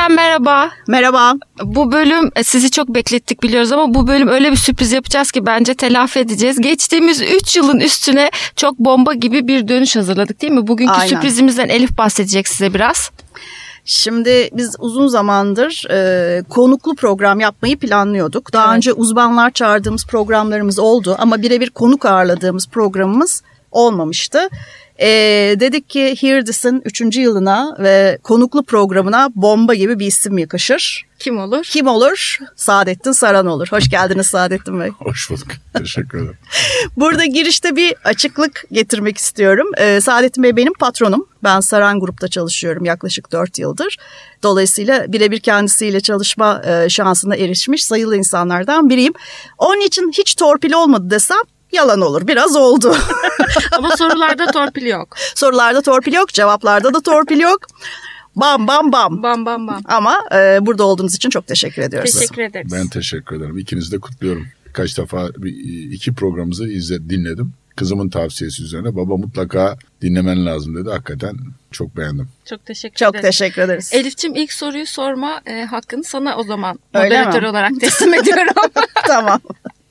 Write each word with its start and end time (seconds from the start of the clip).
Gülşen 0.00 0.16
merhaba. 0.16 0.70
Merhaba. 0.88 1.34
Bu 1.64 1.92
bölüm 1.92 2.30
e, 2.36 2.44
sizi 2.44 2.70
çok 2.70 2.88
beklettik 2.88 3.42
biliyoruz 3.42 3.72
ama 3.72 3.94
bu 3.94 4.06
bölüm 4.06 4.28
öyle 4.28 4.50
bir 4.50 4.56
sürpriz 4.56 4.92
yapacağız 4.92 5.32
ki 5.32 5.46
bence 5.46 5.74
telafi 5.74 6.18
edeceğiz. 6.18 6.60
Geçtiğimiz 6.60 7.22
3 7.22 7.56
yılın 7.56 7.80
üstüne 7.80 8.30
çok 8.56 8.78
bomba 8.78 9.12
gibi 9.12 9.48
bir 9.48 9.68
dönüş 9.68 9.96
hazırladık 9.96 10.42
değil 10.42 10.52
mi? 10.52 10.66
Bugünkü 10.66 10.92
Aynen. 10.92 11.06
sürprizimizden 11.06 11.68
Elif 11.68 11.98
bahsedecek 11.98 12.48
size 12.48 12.74
biraz. 12.74 13.10
Şimdi 13.84 14.50
biz 14.52 14.76
uzun 14.78 15.06
zamandır 15.06 15.84
e, 15.90 16.42
konuklu 16.42 16.94
program 16.94 17.40
yapmayı 17.40 17.78
planlıyorduk. 17.78 18.52
Daha 18.52 18.66
Evet. 18.66 18.76
önce 18.76 18.92
uzmanlar 18.92 19.50
çağırdığımız 19.50 20.06
programlarımız 20.06 20.78
oldu 20.78 21.16
ama 21.18 21.42
birebir 21.42 21.70
konuk 21.70 22.06
ağırladığımız 22.06 22.68
programımız 22.68 23.42
olmamıştı. 23.70 24.48
E, 25.00 25.06
dedik 25.60 25.90
ki 25.90 26.16
Hear 26.20 26.44
This'in 26.44 26.82
3. 26.84 27.16
yılına 27.16 27.76
ve 27.78 28.18
konuklu 28.22 28.62
programına 28.62 29.28
bomba 29.34 29.74
gibi 29.74 29.98
bir 29.98 30.06
isim 30.06 30.38
yakışır. 30.38 31.06
Kim 31.18 31.38
olur? 31.38 31.64
Kim 31.64 31.86
olur? 31.86 32.38
Saadettin 32.56 33.12
Saran 33.12 33.46
olur. 33.46 33.68
Hoş 33.70 33.90
geldiniz 33.90 34.26
Saadettin 34.26 34.80
Bey. 34.80 34.88
Hoş 34.98 35.30
bulduk. 35.30 35.48
Teşekkür 35.74 36.18
ederim. 36.18 36.38
Burada 36.96 37.24
girişte 37.24 37.76
bir 37.76 37.94
açıklık 38.04 38.64
getirmek 38.72 39.18
istiyorum. 39.18 39.66
Ee, 39.78 40.00
Saadettin 40.00 40.44
Bey 40.44 40.56
benim 40.56 40.72
patronum. 40.72 41.26
Ben 41.44 41.60
Saran 41.60 42.00
Grup'ta 42.00 42.28
çalışıyorum 42.28 42.84
yaklaşık 42.84 43.32
4 43.32 43.58
yıldır. 43.58 43.96
Dolayısıyla 44.42 45.12
birebir 45.12 45.40
kendisiyle 45.40 46.00
çalışma 46.00 46.62
e, 46.64 46.88
şansına 46.88 47.36
erişmiş 47.36 47.84
sayılı 47.84 48.16
insanlardan 48.16 48.90
biriyim. 48.90 49.12
Onun 49.58 49.80
için 49.80 50.12
hiç 50.18 50.34
torpil 50.34 50.72
olmadı 50.72 51.10
desem 51.10 51.42
yalan 51.72 52.00
olur. 52.00 52.26
Biraz 52.26 52.56
oldu. 52.56 52.94
ama 53.78 53.96
sorularda 53.96 54.46
torpil 54.46 54.86
yok. 54.86 55.16
Sorularda 55.34 55.82
torpil 55.82 56.12
yok, 56.12 56.28
cevaplarda 56.28 56.94
da 56.94 57.00
torpil 57.00 57.40
yok. 57.40 57.60
Bam 58.36 58.66
bam 58.68 58.92
bam. 58.92 59.22
Bam 59.22 59.46
bam 59.46 59.66
bam. 59.66 59.80
Ama 59.84 60.20
e, 60.34 60.58
burada 60.66 60.84
olduğunuz 60.84 61.14
için 61.14 61.30
çok 61.30 61.46
teşekkür 61.46 61.82
ediyoruz. 61.82 62.12
Teşekkür 62.12 62.42
ederiz. 62.42 62.72
Ben 62.72 62.88
teşekkür 62.88 63.36
ederim. 63.36 63.58
İkinizi 63.58 63.92
de 63.92 63.98
kutluyorum. 63.98 64.46
Kaç 64.72 64.98
defa 64.98 65.28
bir- 65.36 65.92
iki 65.92 66.14
programımızı 66.14 66.68
izle, 66.68 67.10
dinledim. 67.10 67.52
Kızımın 67.76 68.08
tavsiyesi 68.08 68.62
üzerine 68.62 68.96
baba 68.96 69.16
mutlaka 69.16 69.76
dinlemen 70.02 70.46
lazım 70.46 70.76
dedi. 70.76 70.90
Hakikaten 70.90 71.34
çok 71.70 71.96
beğendim. 71.96 72.28
Çok 72.44 72.66
teşekkür 72.66 72.96
Çok 72.96 73.10
ederim. 73.14 73.22
teşekkür 73.30 73.62
ederiz. 73.62 73.90
Elif'ciğim 73.92 74.36
ilk 74.36 74.52
soruyu 74.52 74.86
sorma 74.86 75.40
e, 75.46 75.62
hakkını 75.64 76.04
sana 76.04 76.36
o 76.36 76.42
zaman 76.42 76.78
Öyle 76.94 77.04
moderatör 77.18 77.42
mi? 77.42 77.48
olarak 77.48 77.80
teslim 77.80 78.14
ediyorum. 78.20 78.52
tamam. 79.06 79.40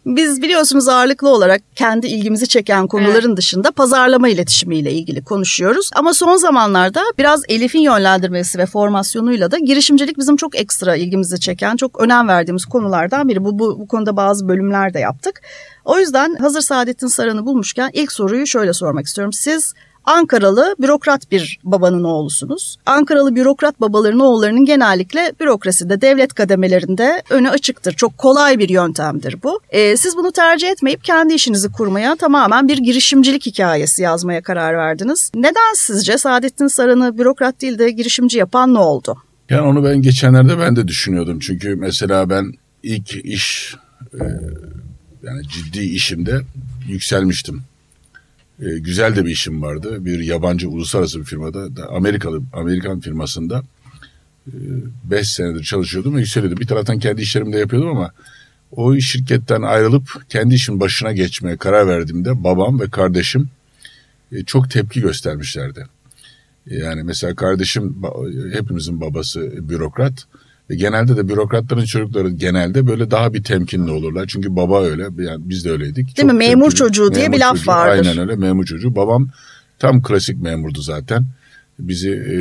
Biz 0.05 0.42
biliyorsunuz 0.42 0.88
ağırlıklı 0.88 1.30
olarak 1.30 1.61
kendi 1.75 2.08
ilgimizi 2.08 2.47
çeken 2.47 2.88
konuların 2.88 3.38
dışında 3.38 3.72
pazarlama 3.72 4.30
iletişimiyle 4.30 4.92
ilgili 4.92 5.23
konuşuyoruz. 5.23 5.89
Ama 5.95 6.14
son 6.14 6.38
zamanlarda 6.38 7.02
biraz 7.17 7.44
Elif'in 7.50 7.80
yönlendirmesi 7.80 8.58
ve 8.58 8.66
formasyonuyla 8.66 9.52
da 9.52 9.58
girişimcilik 9.58 10.17
bizim 10.17 10.36
çok 10.36 10.55
ekstra 10.55 10.95
ilgimizi 10.95 11.39
çeken, 11.39 11.75
çok 11.75 12.02
önem 12.02 12.27
verdiğimiz 12.27 12.66
konulardan 12.66 13.30
biri. 13.30 13.45
Bu, 13.45 13.59
bu, 13.59 13.80
bu 13.80 13.88
konuda 13.88 14.17
bazı 14.17 14.47
bölümler 14.47 14.94
de 14.94 15.00
yaptık. 15.00 15.42
O 15.86 16.00
yüzden 16.00 16.36
hazır 16.36 16.61
Saadettin 16.61 17.08
Saran'ı 17.08 17.45
bulmuşken 17.45 17.89
ilk 17.94 18.11
soruyu 18.11 18.47
şöyle 18.47 18.73
sormak 18.73 19.05
istiyorum. 19.05 19.33
Siz 19.33 19.73
Ankaralı 20.05 20.75
bürokrat 20.80 21.31
bir 21.31 21.59
babanın 21.64 22.03
oğlusunuz. 22.03 22.78
Ankaralı 22.86 23.36
bürokrat 23.36 23.81
babaların 23.81 24.19
oğullarının 24.19 24.66
genellikle 24.66 25.33
bürokraside, 25.39 26.02
devlet 26.02 26.33
kademelerinde 26.33 27.23
önü 27.30 27.50
açıktır. 27.50 27.94
Çok 27.94 28.17
kolay 28.17 28.59
bir 28.59 28.70
yöntemdir 28.70 29.36
bu. 29.44 29.59
Ee, 29.70 29.97
siz 29.97 30.17
bunu 30.17 30.31
tercih 30.31 30.70
etmeyip 30.70 31.03
kendi 31.03 31.33
işinizi 31.33 31.72
kurmaya, 31.72 32.16
tamamen 32.16 32.67
bir 32.67 32.77
girişimcilik 32.77 33.45
hikayesi 33.45 34.02
yazmaya 34.03 34.42
karar 34.42 34.77
verdiniz. 34.77 35.31
Neden 35.36 35.73
sizce 35.75 36.17
Saadettin 36.17 36.67
Saran'ı 36.67 37.17
bürokrat 37.17 37.61
değil 37.61 37.80
de 37.80 37.92
girişimci 37.92 38.38
yapan 38.38 38.73
ne 38.73 38.80
oldu? 38.80 39.17
Yani 39.49 39.61
onu 39.61 39.83
ben 39.83 40.02
geçenlerde 40.02 40.59
ben 40.59 40.76
de 40.76 40.88
düşünüyordum. 40.88 41.39
Çünkü 41.39 41.76
mesela 41.76 42.30
ben 42.30 42.54
ilk 42.83 43.26
iş 43.26 43.76
e, 44.14 44.23
yani 45.23 45.42
ciddi 45.48 45.80
işimde 45.80 46.42
yükselmiştim. 46.88 47.61
E, 48.61 48.80
güzel 48.80 49.15
de 49.15 49.25
bir 49.25 49.31
işim 49.31 49.61
vardı. 49.61 50.05
Bir 50.05 50.20
yabancı 50.20 50.70
uluslararası 50.70 51.20
bir 51.20 51.25
firmada, 51.25 51.75
da 51.75 51.89
Amerikalı 51.89 52.42
Amerikan 52.53 52.99
firmasında 52.99 53.64
5 55.03 55.31
senedir 55.31 55.64
çalışıyordum 55.64 56.15
ve 56.15 56.20
yükseliyordum. 56.20 56.59
Bir 56.59 56.67
taraftan 56.67 56.99
kendi 56.99 57.21
işlerimi 57.21 57.53
de 57.53 57.58
yapıyordum 57.58 57.89
ama 57.89 58.11
o 58.71 58.99
şirketten 58.99 59.61
ayrılıp 59.61 60.23
kendi 60.30 60.55
işimin 60.55 60.80
başına 60.80 61.11
geçmeye 61.11 61.58
karar 61.58 61.87
verdiğimde 61.87 62.43
babam 62.43 62.80
ve 62.80 62.89
kardeşim 62.89 63.49
e, 64.31 64.43
çok 64.43 64.71
tepki 64.71 65.02
göstermişlerdi. 65.02 65.87
Yani 66.65 67.03
mesela 67.03 67.36
kardeşim 67.36 68.03
hepimizin 68.53 69.02
babası 69.02 69.70
bürokrat. 69.70 70.26
Ve 70.70 70.76
genelde 70.76 71.18
de 71.18 71.30
bürokratların 71.30 71.86
çocukları 71.86 72.30
genelde 72.30 72.88
böyle 72.88 73.12
daha 73.12 73.34
bir 73.34 73.44
temkinli 73.44 73.92
olurlar. 73.92 74.26
Çünkü 74.28 74.56
baba 74.56 74.84
öyle. 74.84 75.04
Yani 75.04 75.40
biz 75.40 75.66
de 75.66 75.72
öyleydik. 75.72 76.18
Değil 76.18 76.26
mi? 76.26 76.34
Memur 76.34 76.62
temkinli. 76.62 76.76
çocuğu 76.76 77.14
diye 77.14 77.32
bir 77.32 77.40
laf 77.40 77.68
vardır. 77.68 78.08
Aynen 78.08 78.18
öyle 78.18 78.36
memur 78.36 78.66
çocuğu. 78.66 78.96
Babam 78.96 79.30
tam 79.80 80.02
klasik 80.02 80.42
memurdu 80.42 80.82
zaten. 80.82 81.26
Bizi 81.80 82.10
e, 82.10 82.36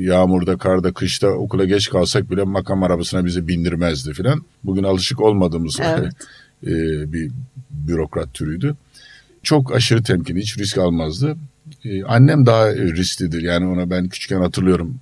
yağmurda, 0.00 0.56
karda, 0.56 0.92
kışta 0.92 1.28
okula 1.28 1.64
geç 1.64 1.90
kalsak 1.90 2.30
bile 2.30 2.42
makam 2.42 2.82
arabasına 2.82 3.24
bizi 3.24 3.48
bindirmezdi 3.48 4.12
filan. 4.12 4.42
Bugün 4.64 4.82
alışık 4.82 5.20
olmadığımız 5.20 5.80
Evet. 5.82 6.12
e, 6.66 7.12
bir 7.12 7.30
bürokrat 7.70 8.34
türüydü. 8.34 8.74
Çok 9.42 9.74
aşırı 9.74 10.02
temkinli, 10.02 10.40
hiç 10.40 10.58
risk 10.58 10.78
almazdı. 10.78 11.36
Ee, 11.84 12.04
annem 12.04 12.46
daha 12.46 12.68
e, 12.68 12.76
risklidir. 12.76 13.42
Yani 13.42 13.66
ona 13.66 13.90
ben 13.90 14.08
küçükken 14.08 14.40
hatırlıyorum. 14.40 15.00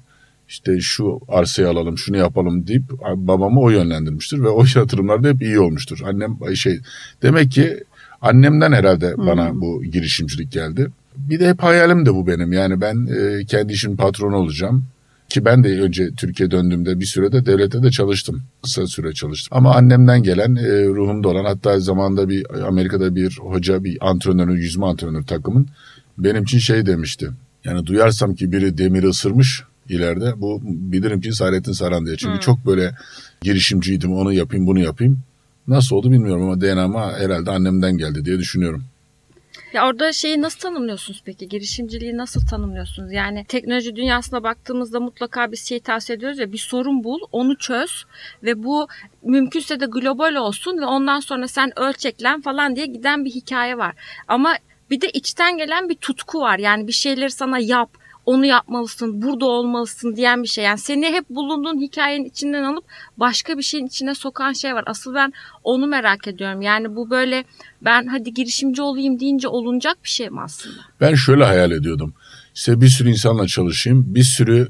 İşte 0.49 0.81
şu 0.81 1.21
arsayı 1.29 1.69
alalım, 1.69 1.99
şunu 1.99 2.17
yapalım 2.17 2.67
deyip 2.67 2.83
babamı 3.17 3.61
o 3.61 3.71
yönlendirmiştir 3.71 4.43
ve 4.43 4.49
o 4.49 4.65
yatırımlar 4.75 5.25
da 5.25 5.29
hep 5.29 5.43
iyi 5.43 5.61
olmuştur. 5.61 5.99
Annem 6.05 6.39
şey 6.55 6.81
demek 7.23 7.51
ki 7.51 7.84
annemden 8.21 8.73
herhalde 8.73 9.15
bana 9.17 9.61
bu 9.61 9.84
girişimcilik 9.84 10.53
geldi. 10.53 10.87
Bir 11.17 11.41
de 11.41 11.49
hep 11.49 11.62
hayalim 11.62 12.07
de 12.07 12.15
bu 12.15 12.27
benim. 12.27 12.53
Yani 12.53 12.81
ben 12.81 13.07
e, 13.07 13.45
kendi 13.45 13.73
işimin 13.73 13.97
patronu 13.97 14.37
olacağım. 14.37 14.84
Ki 15.29 15.45
ben 15.45 15.65
de 15.65 15.81
önce 15.81 16.11
Türkiye 16.17 16.51
döndüğümde 16.51 17.01
bir 17.01 17.05
sürede 17.05 17.47
devlette 17.47 17.83
de 17.83 17.91
çalıştım. 17.91 18.43
Kısa 18.63 18.87
süre 18.87 19.13
çalıştım. 19.13 19.59
Ama 19.59 19.75
annemden 19.75 20.23
gelen 20.23 20.55
e, 20.57 20.84
ruhumda 20.84 21.28
olan 21.28 21.45
hatta 21.45 21.81
zamanında 21.81 22.28
bir 22.28 22.67
Amerika'da 22.67 23.15
bir 23.15 23.39
hoca 23.41 23.84
bir 23.84 23.99
antrenörü 24.01 24.61
yüzme 24.61 24.87
antrenörü 24.87 25.27
takımın 25.27 25.69
benim 26.19 26.43
için 26.43 26.59
şey 26.59 26.87
demişti. 26.87 27.31
Yani 27.65 27.87
duyarsam 27.87 28.34
ki 28.34 28.53
biri 28.53 28.78
demiri 28.78 29.07
ısırmış 29.07 29.63
ileride 29.89 30.33
bu 30.37 30.61
bilirim 30.65 31.21
ki 31.21 31.33
Saadettin 31.33 31.73
Saran 31.73 32.07
diye. 32.07 32.17
Çünkü 32.17 32.41
çok 32.41 32.67
böyle 32.67 32.95
girişimciydim 33.43 34.13
onu 34.13 34.33
yapayım 34.33 34.67
bunu 34.67 34.81
yapayım. 34.81 35.19
Nasıl 35.69 35.97
oldu 35.97 36.13
bilmiyorum 36.13 36.43
ama 36.43 36.61
DNA'ma 36.61 37.13
herhalde 37.19 37.51
annemden 37.51 37.99
geldi 37.99 38.25
diye 38.25 38.39
düşünüyorum. 38.39 38.85
Ya 39.73 39.87
orada 39.87 40.13
şeyi 40.13 40.43
nasıl 40.43 40.59
tanımlıyorsunuz 40.59 41.23
peki? 41.25 41.49
Girişimciliği 41.49 42.17
nasıl 42.17 42.47
tanımlıyorsunuz? 42.47 43.13
Yani 43.13 43.45
teknoloji 43.45 43.97
dünyasına 43.97 44.43
baktığımızda 44.43 45.01
mutlaka 45.01 45.53
bir 45.53 45.57
şey 45.57 45.81
tavsiye 45.81 46.17
ediyoruz 46.17 46.39
ya 46.39 46.53
bir 46.53 46.59
sorun 46.59 47.05
bul, 47.05 47.19
onu 47.33 47.59
çöz 47.59 48.05
ve 48.43 48.63
bu 48.63 48.89
mümkünse 49.23 49.81
de 49.81 49.87
global 49.87 50.35
olsun 50.35 50.79
ve 50.79 50.85
ondan 50.85 51.21
sonra 51.21 51.49
sen 51.49 51.79
ölçeklen 51.79 52.41
falan 52.41 52.77
diye 52.77 52.87
giden 52.87 53.25
bir 53.25 53.31
hikaye 53.31 53.79
var. 53.79 53.95
Ama 54.29 54.55
bir 54.91 55.01
de 55.01 55.11
içten 55.11 55.59
gelen 55.59 55.89
bir 55.89 55.95
tutku 55.95 56.41
var. 56.41 56.59
Yani 56.59 56.87
bir 56.87 56.93
şeyleri 56.93 57.31
sana 57.31 57.59
yap, 57.59 57.91
onu 58.27 58.47
yapmalısın, 58.47 59.23
burada 59.23 59.47
olmalısın 59.47 60.17
diyen 60.17 60.43
bir 60.43 60.49
şey. 60.49 60.65
Yani 60.65 60.79
seni 60.79 61.07
hep 61.07 61.31
bulunduğun 61.31 61.81
hikayenin 61.81 62.25
içinden 62.25 62.63
alıp 62.63 62.85
başka 63.17 63.59
bir 63.59 63.63
şeyin 63.63 63.87
içine 63.87 64.15
sokan 64.15 64.53
şey 64.53 64.75
var. 64.75 64.85
Asıl 64.87 65.15
ben 65.15 65.33
onu 65.65 65.87
merak 65.87 66.29
ediyorum. 66.29 66.63
Yani 66.63 66.97
bu 66.97 67.11
böyle 67.11 67.45
ben 67.83 68.07
hadi 68.07 68.34
girişimci 68.34 68.83
olayım 68.83 69.21
deyince 69.21 69.49
olunacak 69.49 69.97
bir 70.05 70.09
şey 70.09 70.31
mi 70.31 70.41
aslında? 70.41 70.77
Ben 71.01 71.15
şöyle 71.15 71.45
hayal 71.45 71.71
ediyordum. 71.71 72.15
İşte 72.55 72.81
bir 72.81 72.89
sürü 72.89 73.09
insanla 73.11 73.47
çalışayım, 73.47 74.05
bir 74.15 74.23
sürü 74.23 74.69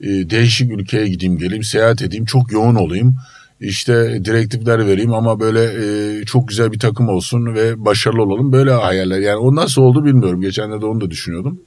e, 0.00 0.30
değişik 0.30 0.72
ülkeye 0.72 1.08
gideyim 1.08 1.38
geleyim, 1.38 1.64
seyahat 1.64 2.02
edeyim, 2.02 2.24
çok 2.24 2.52
yoğun 2.52 2.74
olayım. 2.74 3.16
İşte 3.60 4.24
direktifler 4.24 4.86
vereyim 4.86 5.14
ama 5.14 5.40
böyle 5.40 5.60
e, 5.62 6.24
çok 6.24 6.48
güzel 6.48 6.72
bir 6.72 6.78
takım 6.78 7.08
olsun 7.08 7.54
ve 7.54 7.84
başarılı 7.84 8.22
olalım. 8.22 8.52
Böyle 8.52 8.70
hayaller. 8.70 9.18
Yani 9.18 9.36
o 9.36 9.54
nasıl 9.54 9.82
oldu 9.82 10.04
bilmiyorum. 10.04 10.40
Geçenlerde 10.40 10.86
onu 10.86 11.00
da 11.00 11.10
düşünüyordum. 11.10 11.60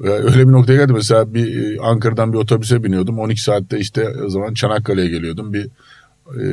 Öyle 0.00 0.48
bir 0.48 0.52
noktaya 0.52 0.76
geldi. 0.76 0.92
Mesela 0.92 1.34
bir 1.34 1.76
e, 1.76 1.80
Ankara'dan 1.80 2.32
bir 2.32 2.38
otobüse 2.38 2.84
biniyordum. 2.84 3.18
12 3.18 3.42
saatte 3.42 3.78
işte 3.78 4.08
o 4.26 4.28
zaman 4.28 4.54
Çanakkale'ye 4.54 5.08
geliyordum. 5.08 5.52
Bir 5.52 5.68
e, 6.34 6.44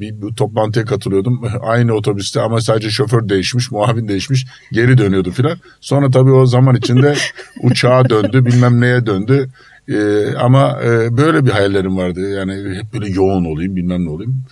bir, 0.00 0.22
bir 0.22 0.34
toplantıya 0.34 0.84
katılıyordum. 0.84 1.42
Aynı 1.62 1.92
otobüste 1.92 2.40
ama 2.40 2.60
sadece 2.60 2.90
şoför 2.90 3.28
değişmiş, 3.28 3.70
muavin 3.70 4.08
değişmiş. 4.08 4.46
Geri 4.72 4.98
dönüyordu 4.98 5.30
filan. 5.30 5.58
Sonra 5.80 6.10
tabii 6.10 6.32
o 6.32 6.46
zaman 6.46 6.76
içinde 6.76 7.14
uçağa 7.62 8.08
döndü, 8.08 8.46
bilmem 8.46 8.80
neye 8.80 9.06
döndü. 9.06 9.48
E, 9.88 10.26
ama 10.36 10.80
e, 10.84 11.16
böyle 11.16 11.46
bir 11.46 11.50
hayallerim 11.50 11.96
vardı. 11.96 12.30
Yani 12.30 12.76
hep 12.78 12.92
böyle 12.92 13.10
yoğun 13.10 13.44
olayım, 13.44 13.76
bilmem 13.76 14.04
ne 14.04 14.10
olayım. 14.10 14.42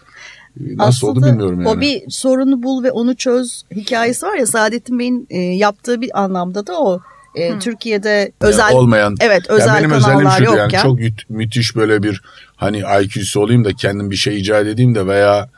Nasıl 0.61 1.09
oldu 1.09 1.27
bilmiyorum 1.27 1.61
yani. 1.61 1.69
O 1.69 1.81
bir 1.81 2.03
sorunu 2.09 2.63
bul 2.63 2.85
ve 2.85 2.91
onu 2.91 3.17
çöz 3.17 3.63
hikayesi 3.77 4.27
var 4.27 4.37
ya 4.37 4.47
Saadettin 4.47 4.99
Bey'in 4.99 5.27
e, 5.31 5.39
yaptığı 5.39 6.01
bir 6.01 6.23
anlamda 6.23 6.67
da 6.67 6.81
o. 6.81 7.01
e, 7.35 7.59
Türkiye'de 7.59 8.33
özel 8.41 8.71
Ya 8.71 8.77
olmayan 8.77 9.17
evet 9.21 9.51
özel 9.51 9.79
benim 9.79 9.91
özelliğim 9.91 10.21
kanallar 10.21 10.39
şudur 10.39 10.47
yokken 10.47 10.69
yani 10.69 10.83
çok 10.83 11.01
müt- 11.01 11.25
müthiş 11.29 11.77
böyle 11.77 12.03
bir 12.03 12.23
hani 12.57 12.83
IQ'su 13.03 13.41
olayım 13.41 13.65
da 13.65 13.73
kendim 13.73 14.11
bir 14.11 14.17
şey 14.17 14.41
icat 14.41 14.67
edeyim 14.67 14.95
de 14.95 15.07
veya 15.07 15.49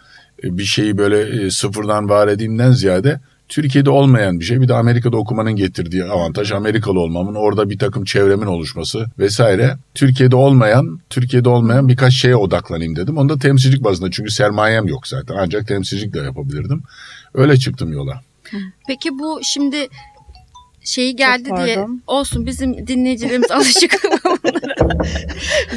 e, 0.44 0.58
bir 0.58 0.64
şeyi 0.64 0.98
böyle 0.98 1.46
e, 1.46 1.50
sıfırdan 1.50 2.08
var 2.08 2.28
edeyimden 2.28 2.72
ziyade 2.72 3.20
Türkiye'de 3.48 3.90
olmayan 3.90 4.40
bir 4.40 4.44
şey. 4.44 4.60
Bir 4.60 4.68
de 4.68 4.74
Amerika'da 4.74 5.16
okumanın 5.16 5.56
getirdiği 5.56 6.04
avantaj 6.04 6.52
Amerikalı 6.52 7.00
olmamın, 7.00 7.34
orada 7.34 7.70
bir 7.70 7.78
takım 7.78 8.04
çevremin 8.04 8.46
oluşması 8.46 9.06
vesaire. 9.18 9.76
Türkiye'de 9.94 10.36
olmayan, 10.36 11.00
Türkiye'de 11.10 11.48
olmayan 11.48 11.88
birkaç 11.88 12.14
şeye 12.14 12.36
odaklanayım 12.36 12.96
dedim. 12.96 13.18
Onu 13.18 13.28
da 13.28 13.38
temsilcilik 13.38 13.84
bazında 13.84 14.10
çünkü 14.10 14.30
sermayem 14.30 14.86
yok 14.86 15.06
zaten. 15.06 15.34
Ancak 15.38 15.68
temsilcilik 15.68 16.14
de 16.14 16.18
yapabilirdim. 16.18 16.82
Öyle 17.34 17.56
çıktım 17.56 17.92
yola. 17.92 18.20
Peki 18.86 19.18
bu 19.18 19.40
şimdi 19.42 19.88
şeyi 20.84 21.16
geldi 21.16 21.50
diye 21.64 21.86
olsun 22.06 22.46
bizim 22.46 22.86
dinleyicilerimiz 22.86 23.50
alışık 23.50 24.02
bunlara. 24.44 25.04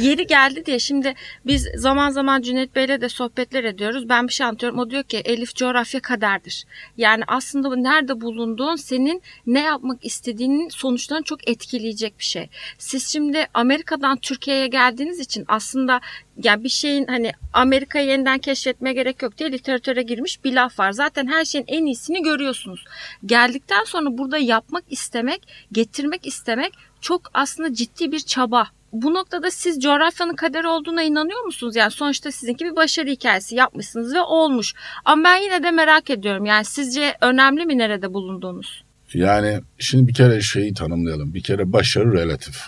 Yeri 0.00 0.26
geldi 0.26 0.66
diye 0.66 0.78
şimdi 0.78 1.14
biz 1.46 1.68
zaman 1.74 2.10
zaman 2.10 2.42
Cüneyt 2.42 2.76
Bey'le 2.76 3.00
de 3.00 3.08
sohbetler 3.08 3.64
ediyoruz. 3.64 4.08
Ben 4.08 4.28
bir 4.28 4.32
şey 4.32 4.46
anlatıyorum. 4.46 4.78
O 4.78 4.90
diyor 4.90 5.02
ki 5.02 5.16
Elif 5.16 5.54
coğrafya 5.54 6.00
kaderdir. 6.00 6.64
Yani 6.96 7.22
aslında 7.26 7.76
nerede 7.76 8.20
bulunduğun 8.20 8.76
senin 8.76 9.22
ne 9.46 9.60
yapmak 9.60 10.04
istediğinin 10.04 10.68
sonuçlarını 10.68 11.24
çok 11.24 11.48
etkileyecek 11.48 12.18
bir 12.18 12.24
şey. 12.24 12.48
Siz 12.78 13.08
şimdi 13.08 13.46
Amerika'dan 13.54 14.16
Türkiye'ye 14.16 14.66
geldiğiniz 14.66 15.20
için 15.20 15.44
aslında 15.48 16.00
ya 16.42 16.64
bir 16.64 16.68
şeyin 16.68 17.06
hani 17.06 17.32
Amerika'yı 17.52 18.08
yeniden 18.08 18.38
keşfetmeye 18.38 18.94
gerek 18.94 19.22
yok 19.22 19.38
diye 19.38 19.52
literatüre 19.52 20.02
girmiş 20.02 20.44
bir 20.44 20.52
laf 20.52 20.78
var. 20.78 20.92
Zaten 20.92 21.26
her 21.26 21.44
şeyin 21.44 21.64
en 21.68 21.86
iyisini 21.86 22.22
görüyorsunuz. 22.22 22.84
Geldikten 23.26 23.84
sonra 23.84 24.18
burada 24.18 24.38
yapmak 24.38 24.84
istemek, 24.90 25.40
getirmek 25.72 26.26
istemek 26.26 26.72
çok 27.00 27.30
aslında 27.34 27.74
ciddi 27.74 28.12
bir 28.12 28.20
çaba. 28.20 28.66
Bu 28.92 29.14
noktada 29.14 29.50
siz 29.50 29.82
coğrafyanın 29.82 30.34
kaderi 30.34 30.66
olduğuna 30.66 31.02
inanıyor 31.02 31.44
musunuz? 31.44 31.76
Yani 31.76 31.90
sonuçta 31.90 32.32
sizinki 32.32 32.64
bir 32.64 32.76
başarı 32.76 33.10
hikayesi 33.10 33.54
yapmışsınız 33.54 34.14
ve 34.14 34.20
olmuş. 34.20 34.74
Ama 35.04 35.24
ben 35.24 35.36
yine 35.36 35.62
de 35.62 35.70
merak 35.70 36.10
ediyorum. 36.10 36.46
Yani 36.46 36.64
sizce 36.64 37.14
önemli 37.20 37.66
mi 37.66 37.78
nerede 37.78 38.14
bulunduğunuz? 38.14 38.84
Yani 39.14 39.60
şimdi 39.78 40.08
bir 40.08 40.14
kere 40.14 40.40
şeyi 40.40 40.74
tanımlayalım. 40.74 41.34
Bir 41.34 41.42
kere 41.42 41.72
başarı 41.72 42.12
relatif. 42.12 42.60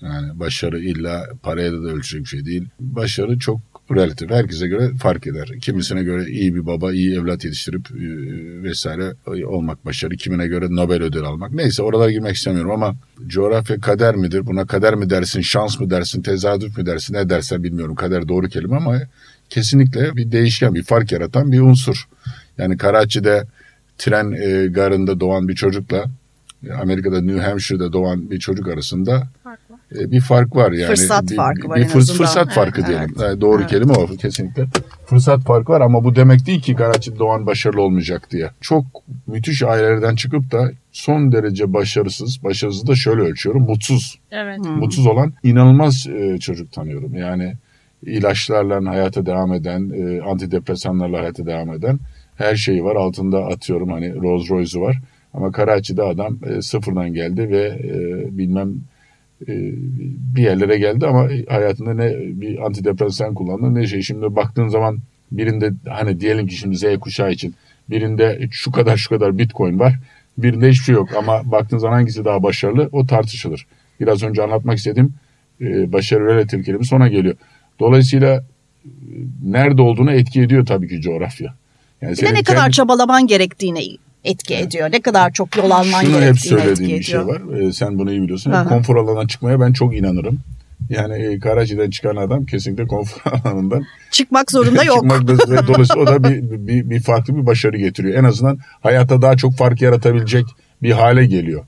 Yani 0.00 0.40
başarı 0.40 0.80
illa 0.80 1.28
paraya 1.42 1.72
da, 1.72 1.82
da 1.82 1.88
ölçecek 1.88 2.22
bir 2.22 2.28
şey 2.28 2.44
değil. 2.44 2.68
Başarı 2.80 3.38
çok 3.38 3.60
relatif. 3.96 4.30
Herkese 4.30 4.68
göre 4.68 4.90
fark 5.02 5.26
eder. 5.26 5.48
Kimisine 5.60 6.02
göre 6.02 6.30
iyi 6.30 6.54
bir 6.54 6.66
baba, 6.66 6.92
iyi 6.92 7.14
evlat 7.14 7.44
yetiştirip 7.44 7.90
e, 7.90 8.62
vesaire 8.62 9.14
olmak 9.46 9.86
başarı. 9.86 10.16
Kimine 10.16 10.46
göre 10.46 10.66
Nobel 10.70 11.02
ödül 11.02 11.22
almak. 11.24 11.52
Neyse 11.52 11.82
oralara 11.82 12.10
girmek 12.10 12.36
istemiyorum 12.36 12.70
ama 12.70 12.94
coğrafya 13.26 13.80
kader 13.80 14.16
midir? 14.16 14.46
Buna 14.46 14.66
kader 14.66 14.94
mi 14.94 15.10
dersin, 15.10 15.40
şans 15.40 15.80
mı 15.80 15.90
dersin, 15.90 16.22
tezadüf 16.22 16.78
mü 16.78 16.86
dersin, 16.86 17.14
ne 17.14 17.28
dersen 17.28 17.62
bilmiyorum. 17.62 17.94
Kader 17.94 18.28
doğru 18.28 18.48
kelime 18.48 18.76
ama 18.76 19.00
kesinlikle 19.50 20.16
bir 20.16 20.32
değişken, 20.32 20.74
bir 20.74 20.82
fark 20.82 21.12
yaratan 21.12 21.52
bir 21.52 21.60
unsur. 21.60 22.08
Yani 22.58 22.76
Karachi'de 22.76 23.44
tren 23.98 24.32
e, 24.32 24.66
garında 24.66 25.20
doğan 25.20 25.48
bir 25.48 25.54
çocukla 25.54 26.04
Amerika'da 26.80 27.20
New 27.20 27.40
Hampshire'da 27.40 27.92
doğan 27.92 28.30
bir 28.30 28.38
çocuk 28.38 28.68
arasında 28.68 29.28
Farklı. 29.44 29.61
E, 30.00 30.10
bir 30.10 30.20
fark 30.20 30.56
var 30.56 30.72
yani. 30.72 30.86
Fırsat 30.86 31.30
bir, 31.30 31.36
farkı 31.36 31.68
var 31.68 31.76
bir 31.76 31.82
en 31.82 31.88
fırs- 31.88 31.96
azından. 31.98 32.16
Fırsat 32.18 32.46
Evet, 32.46 32.54
farkı 32.54 32.80
evet. 32.80 32.88
diyelim. 32.88 33.14
Yani 33.20 33.40
doğru 33.40 33.60
Evet. 33.60 33.70
kelime 33.70 33.92
o 33.92 34.06
kesinlikle. 34.06 34.64
Fırsat 35.06 35.40
farkı 35.40 35.72
var 35.72 35.80
ama 35.80 36.04
bu 36.04 36.16
demek 36.16 36.46
değil 36.46 36.60
ki 36.62 36.74
Karachi'de 36.74 37.18
doğan 37.18 37.46
başarılı 37.46 37.82
olmayacak 37.82 38.28
diye. 38.30 38.50
Çok 38.60 38.84
müthiş 39.26 39.62
ailelerden 39.62 40.14
çıkıp 40.14 40.52
da 40.52 40.70
son 40.92 41.32
derece 41.32 41.72
başarısız, 41.72 42.44
başarısız 42.44 42.86
da 42.86 42.94
şöyle 42.94 43.22
ölçüyorum, 43.22 43.62
mutsuz. 43.62 44.18
Evet. 44.30 44.58
Mutsuz 44.58 45.06
olan 45.06 45.32
inanılmaz 45.42 46.06
e, 46.06 46.38
çocuk 46.38 46.72
tanıyorum. 46.72 47.14
Yani 47.14 47.54
ilaçlarla 48.06 48.90
hayata 48.90 49.26
devam 49.26 49.52
eden, 49.52 49.90
e, 49.90 50.20
antidepresanlarla 50.20 51.18
hayata 51.18 51.46
devam 51.46 51.72
eden 51.72 51.98
her 52.36 52.56
şeyi 52.56 52.84
var. 52.84 52.96
Altında 52.96 53.44
atıyorum 53.46 53.88
hani 53.92 54.14
Rolls 54.14 54.50
Royce'u 54.50 54.82
var. 54.82 54.98
Ama 55.34 55.52
Karachi'de 55.52 56.02
adam 56.02 56.38
e, 56.46 56.62
sıfırdan 56.62 57.14
geldi 57.14 57.50
ve 57.50 57.62
e, 57.64 58.38
bilmem 58.38 58.68
e, 58.68 58.72
bir 60.36 60.42
yerlere 60.42 60.78
geldi 60.78 61.06
ama 61.06 61.28
hayatında 61.48 61.94
ne 61.94 62.12
bir 62.18 62.66
antidepresan 62.66 63.34
kullandı 63.34 63.74
ne 63.74 63.86
şey. 63.86 64.02
Şimdi 64.02 64.36
baktığın 64.36 64.68
zaman 64.68 64.98
birinde 65.32 65.72
hani 65.88 66.20
diyelim 66.20 66.46
ki 66.46 66.54
şimdi 66.54 66.76
Z 66.76 66.84
kuşağı 67.00 67.32
için 67.32 67.54
birinde 67.90 68.48
şu 68.50 68.70
kadar 68.70 68.96
şu 68.96 69.08
kadar 69.10 69.38
bitcoin 69.38 69.78
var. 69.78 69.94
Birinde 70.38 70.70
hiçbir 70.70 70.84
şey 70.84 70.94
yok 70.94 71.08
ama 71.18 71.42
baktığın 71.44 71.78
zaman 71.78 71.94
hangisi 71.94 72.24
daha 72.24 72.42
başarılı 72.42 72.88
o 72.92 73.06
tartışılır. 73.06 73.66
Biraz 74.00 74.22
önce 74.22 74.42
anlatmak 74.42 74.78
istediğim 74.78 75.14
e, 75.60 75.92
başarı 75.92 76.26
relatif 76.26 76.64
kelime 76.64 76.84
sona 76.84 77.08
geliyor. 77.08 77.34
Dolayısıyla 77.80 78.36
e, 78.36 78.88
nerede 79.44 79.82
olduğunu 79.82 80.12
etki 80.12 80.40
ediyor 80.42 80.66
tabii 80.66 80.88
ki 80.88 81.00
coğrafya. 81.00 81.54
Yani 82.02 82.16
Bir 82.16 82.22
de 82.26 82.34
ne 82.34 82.42
kadar 82.42 82.60
kendi- 82.60 82.72
çabalamaman 82.72 83.26
gerektiğini 83.26 83.96
etki 84.24 84.54
ediyor. 84.54 84.92
Ne 84.92 85.00
kadar 85.00 85.32
çok 85.32 85.56
yol 85.56 85.70
alman 85.70 86.02
Şunu 86.02 86.20
hep 86.20 86.38
söylediğim 86.38 86.98
bir 86.98 87.04
şey 87.04 87.26
var. 87.26 87.60
Ee, 87.60 87.72
sen 87.72 87.98
bunu 87.98 88.10
iyi 88.10 88.22
biliyorsun. 88.22 88.52
Hı 88.52 88.60
hı. 88.60 88.68
Konfor 88.68 88.96
alanından 88.96 89.26
çıkmaya 89.26 89.60
ben 89.60 89.72
çok 89.72 89.96
inanırım. 89.96 90.38
Yani 90.90 91.14
e, 91.14 91.38
Karachi'den 91.38 91.90
çıkan 91.90 92.16
adam 92.16 92.46
kesinlikle 92.46 92.86
konfor 92.86 93.32
alanından 93.44 93.84
Çıkmak 94.10 94.50
zorunda 94.50 94.84
yok. 94.84 94.96
çıkmak 94.96 95.28
da, 95.28 95.66
dolayısıyla 95.66 96.02
o 96.02 96.06
da 96.06 96.24
bir, 96.24 96.42
bir, 96.66 96.90
bir 96.90 97.00
farklı 97.00 97.36
bir 97.36 97.46
başarı 97.46 97.76
getiriyor. 97.78 98.18
En 98.18 98.24
azından 98.24 98.58
hayatta 98.80 99.22
daha 99.22 99.36
çok 99.36 99.56
fark 99.56 99.82
yaratabilecek 99.82 100.46
bir 100.82 100.90
hale 100.90 101.26
geliyor. 101.26 101.64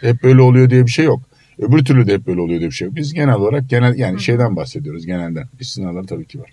Hep 0.00 0.22
böyle 0.22 0.42
oluyor 0.42 0.70
diye 0.70 0.86
bir 0.86 0.90
şey 0.90 1.04
yok. 1.04 1.20
Öbür 1.58 1.84
türlü 1.84 2.06
de 2.06 2.14
hep 2.14 2.26
böyle 2.26 2.40
oluyor 2.40 2.60
diye 2.60 2.70
bir 2.70 2.74
şey 2.74 2.86
yok. 2.86 2.96
Biz 2.96 3.14
genel 3.14 3.34
olarak 3.34 3.70
genel 3.70 3.94
yani 3.98 4.20
şeyden 4.20 4.56
bahsediyoruz 4.56 5.06
genelden. 5.06 5.48
İstisnalar 5.60 6.02
tabii 6.04 6.26
ki 6.26 6.40
var. 6.40 6.52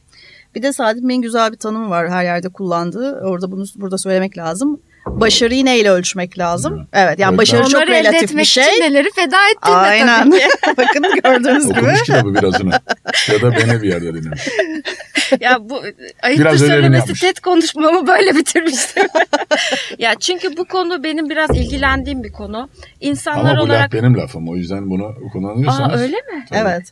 Bir 0.56 0.62
de 0.62 0.74
Saadet'in 0.74 1.10
en 1.10 1.22
güzel 1.22 1.52
bir 1.52 1.58
tanımı 1.58 1.90
var 1.90 2.10
her 2.10 2.24
yerde 2.24 2.50
kullandığı. 2.50 3.20
Orada 3.22 3.52
bunu 3.52 3.66
burada 3.76 3.98
söylemek 3.98 4.38
lazım. 4.38 4.80
Başarıyı 5.06 5.66
neyle 5.66 5.90
ölçmek 5.90 6.40
lazım? 6.40 6.74
Evet. 6.78 6.88
Evet 6.94 7.20
yani 7.20 7.30
Evet, 7.30 7.38
başarı 7.40 7.64
çok 7.64 7.76
Onları 7.76 7.92
elde 7.94 8.00
relatif 8.00 8.24
etmek 8.24 8.40
bir 8.40 8.46
şey. 8.46 8.64
için 8.64 8.82
neleri 8.82 9.10
feda 9.16 9.38
ettin 9.52 9.72
de 9.72 9.76
Aynen. 9.76 10.30
tabii 10.32 10.40
ki. 10.40 10.48
Bakın 10.78 11.04
gördüğünüz 11.24 11.68
gibi. 11.68 11.80
Okumuş 11.80 12.02
kitabı 12.04 12.36
birazını. 12.36 12.72
ya 13.32 13.42
da 13.42 13.52
beni 13.52 13.82
bir 13.82 13.90
yerde 13.90 14.14
dinlemiş. 14.14 14.48
ya 15.40 15.58
bu 15.70 15.84
ayıptır 16.24 16.58
söylemesi. 16.58 17.14
TED 17.14 17.38
konuşmamı 17.38 18.08
böyle 18.08 18.36
bitirmiştim. 18.36 19.08
ya 20.00 20.16
çünkü 20.20 20.58
bu 20.58 20.66
konu 20.66 21.04
benim 21.04 21.30
biraz 21.30 21.50
ilgilendiğim 21.50 22.24
bir 22.24 22.32
konu. 22.32 22.70
İnsanlar 23.00 23.52
Ama 23.52 23.60
bu 23.60 23.64
olarak 23.64 23.94
laf 23.96 24.02
benim 24.02 24.18
lafım. 24.18 24.50
O 24.50 24.56
yüzden 24.56 24.90
bunu 24.90 25.16
kullanıyorsanız. 25.34 26.00
Aa 26.00 26.04
öyle 26.04 26.16
mi? 26.18 26.46
Tabii. 26.50 26.60
Evet. 26.60 26.84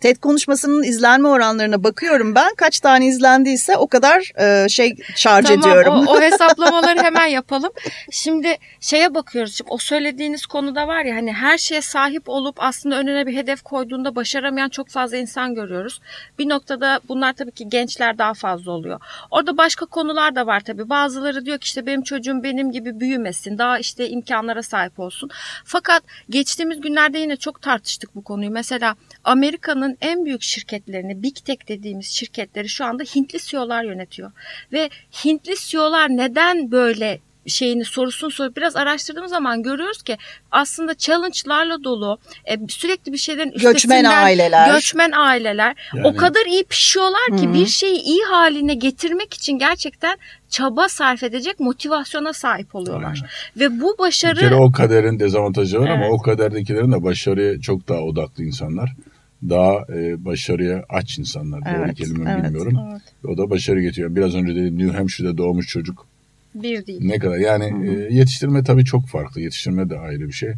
TED 0.00 0.16
konuşmasının 0.16 0.82
izlenme 0.82 1.28
oranlarına 1.28 1.84
bakıyorum 1.84 2.34
ben. 2.34 2.54
Kaç 2.54 2.80
tane 2.80 3.06
izlendiyse 3.06 3.76
o 3.76 3.86
kadar 3.86 4.32
e, 4.40 4.68
şey 4.68 4.96
şarj 5.16 5.46
Tamam 5.46 5.60
ediyorum. 5.60 6.06
o, 6.06 6.12
o 6.12 6.20
hesaplamaları 6.20 7.02
hemen 7.02 7.26
yapalım. 7.26 7.70
Şimdi 8.10 8.56
şeye 8.80 9.14
bakıyoruz. 9.14 9.54
Şimdi 9.54 9.70
o 9.70 9.78
söylediğiniz 9.78 10.46
konuda 10.46 10.88
var 10.88 11.04
ya 11.04 11.16
hani 11.16 11.32
her 11.32 11.58
şeye 11.58 11.82
sahip 11.82 12.28
olup 12.28 12.56
aslında 12.62 12.98
önüne 12.98 13.26
bir 13.26 13.36
hedef 13.36 13.62
koyduğunda 13.62 14.16
başaramayan 14.16 14.68
çok 14.68 14.88
fazla 14.88 15.16
insan 15.16 15.54
görüyoruz. 15.54 16.00
Bir 16.38 16.48
noktada 16.48 17.00
bunlar 17.08 17.32
tabii 17.32 17.52
ki 17.52 17.68
gençler 17.68 18.18
daha 18.18 18.34
fazla 18.34 18.72
oluyor. 18.72 19.00
Orada 19.30 19.56
başka 19.56 19.86
konular 19.86 20.34
da 20.34 20.46
var 20.46 20.60
tabii. 20.60 20.88
Bazıları 20.88 21.46
diyor 21.46 21.58
ki 21.58 21.64
işte 21.64 21.86
benim 21.86 22.02
çocuğum 22.02 22.42
benim 22.42 22.72
gibi 22.72 23.00
büyümesin. 23.00 23.58
Daha 23.58 23.78
işte 23.78 24.08
imkanlara 24.08 24.62
sahip 24.62 25.00
olsun. 25.00 25.30
Fakat 25.64 26.02
geçtiğimiz 26.30 26.80
günlerde 26.80 27.18
yine 27.18 27.36
çok 27.36 27.62
tartıştık 27.62 28.14
bu 28.14 28.24
konuyu. 28.24 28.50
Mesela 28.50 28.94
Amerika'nın 29.24 29.96
en 30.00 30.24
büyük 30.24 30.42
şirketlerini, 30.42 31.22
Big 31.22 31.36
Tech 31.44 31.68
dediğimiz 31.68 32.06
şirketleri 32.06 32.68
şu 32.68 32.84
anda 32.84 33.02
Hintli 33.02 33.38
CEO'lar 33.40 33.84
yönetiyor. 33.84 34.32
Ve 34.72 34.90
Hintli 35.24 35.54
CEO'lar 35.58 36.08
neden 36.08 36.70
böyle 36.70 37.18
şeyini 37.46 37.84
sorusunu 37.84 38.30
sorup 38.30 38.56
biraz 38.56 38.76
araştırdığımız 38.76 39.30
zaman 39.30 39.62
görüyoruz 39.62 40.02
ki 40.02 40.16
aslında 40.50 40.96
challenge'larla 40.96 41.84
dolu 41.84 42.18
e, 42.44 42.56
sürekli 42.68 43.12
bir 43.12 43.18
şeylerin 43.18 43.50
Göçmen 43.50 43.74
üstesinden 43.74 44.04
aileler. 44.22 44.74
göçmen 44.74 45.10
aileler 45.12 45.76
Yani- 45.94 46.06
o 46.06 46.16
kadar 46.16 46.46
iyi 46.46 46.64
pişiyorlar 46.64 47.26
ki 47.38 47.46
Hı 47.46 47.50
hı. 47.50 47.54
bir 47.54 47.66
şeyi 47.66 48.00
iyi 48.02 48.22
haline 48.30 48.74
getirmek 48.74 49.34
için 49.34 49.58
gerçekten 49.58 50.16
çaba 50.50 50.88
sarf 50.88 51.22
edecek 51.22 51.60
motivasyona 51.60 52.32
sahip 52.32 52.74
oluyorlar. 52.74 53.22
Ve 53.56 53.80
bu 53.80 53.92
Bir 53.94 53.98
başarı 53.98 54.40
kere 54.40 54.54
o 54.54 54.72
kaderin 54.72 55.18
dezavantajı 55.18 55.80
var 55.80 55.88
ama 55.88 56.04
Evet. 56.04 56.12
o 56.12 56.22
kaderdekilerin 56.22 56.92
de 56.92 57.02
başarıya 57.02 57.60
çok 57.60 57.88
daha 57.88 58.00
odaklı 58.00 58.44
insanlar. 58.44 58.92
Daha 59.48 59.84
e, 59.94 60.24
başarıya 60.24 60.84
aç 60.88 61.18
insanlar. 61.18 61.60
Doğru 61.64 61.84
Evet, 61.84 61.94
kelime 61.96 62.30
evet. 62.30 62.44
bilmiyorum. 62.44 62.78
Evet. 62.92 63.02
O 63.24 63.38
da 63.38 63.50
başarı 63.50 63.82
getiriyor. 63.82 64.16
Biraz 64.16 64.34
önce 64.34 64.54
dedim 64.54 64.78
New 64.78 64.96
Hampshire'de 64.96 65.38
doğmuş 65.38 65.66
çocuk. 65.68 66.06
bir 66.54 66.86
değil. 66.86 67.00
Ne 67.04 67.18
kadar 67.18 67.36
yani 67.36 67.88
e, 67.88 68.14
yetiştirme 68.14 68.64
tabii 68.64 68.84
çok 68.84 69.06
farklı. 69.06 69.40
Yetiştirme 69.40 69.90
de 69.90 69.98
ayrı 69.98 70.28
bir 70.28 70.32
şey. 70.32 70.52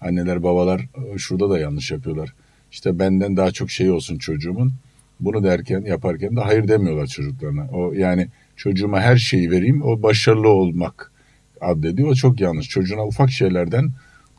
Anneler 0.00 0.42
babalar 0.42 0.80
e, 1.14 1.18
şurada 1.18 1.50
da 1.50 1.58
yanlış 1.58 1.90
yapıyorlar. 1.90 2.32
İşte 2.72 2.98
benden 2.98 3.36
daha 3.36 3.50
çok 3.50 3.70
şey 3.70 3.90
olsun 3.90 4.18
çocuğumun. 4.18 4.72
Bunu 5.20 5.44
derken 5.44 5.80
yaparken 5.80 6.36
de 6.36 6.40
hayır 6.40 6.68
demiyorlar 6.68 7.06
çocuklarına. 7.06 7.66
O 7.72 7.92
yani 7.92 8.28
çocuğuma 8.56 9.00
her 9.00 9.16
şeyi 9.16 9.50
vereyim 9.50 9.82
o 9.82 10.02
başarılı 10.02 10.48
olmak 10.48 11.12
addediyor. 11.60 12.08
O 12.08 12.14
çok 12.14 12.40
yanlış. 12.40 12.68
Çocuğuna 12.68 13.06
ufak 13.06 13.30
şeylerden 13.30 13.90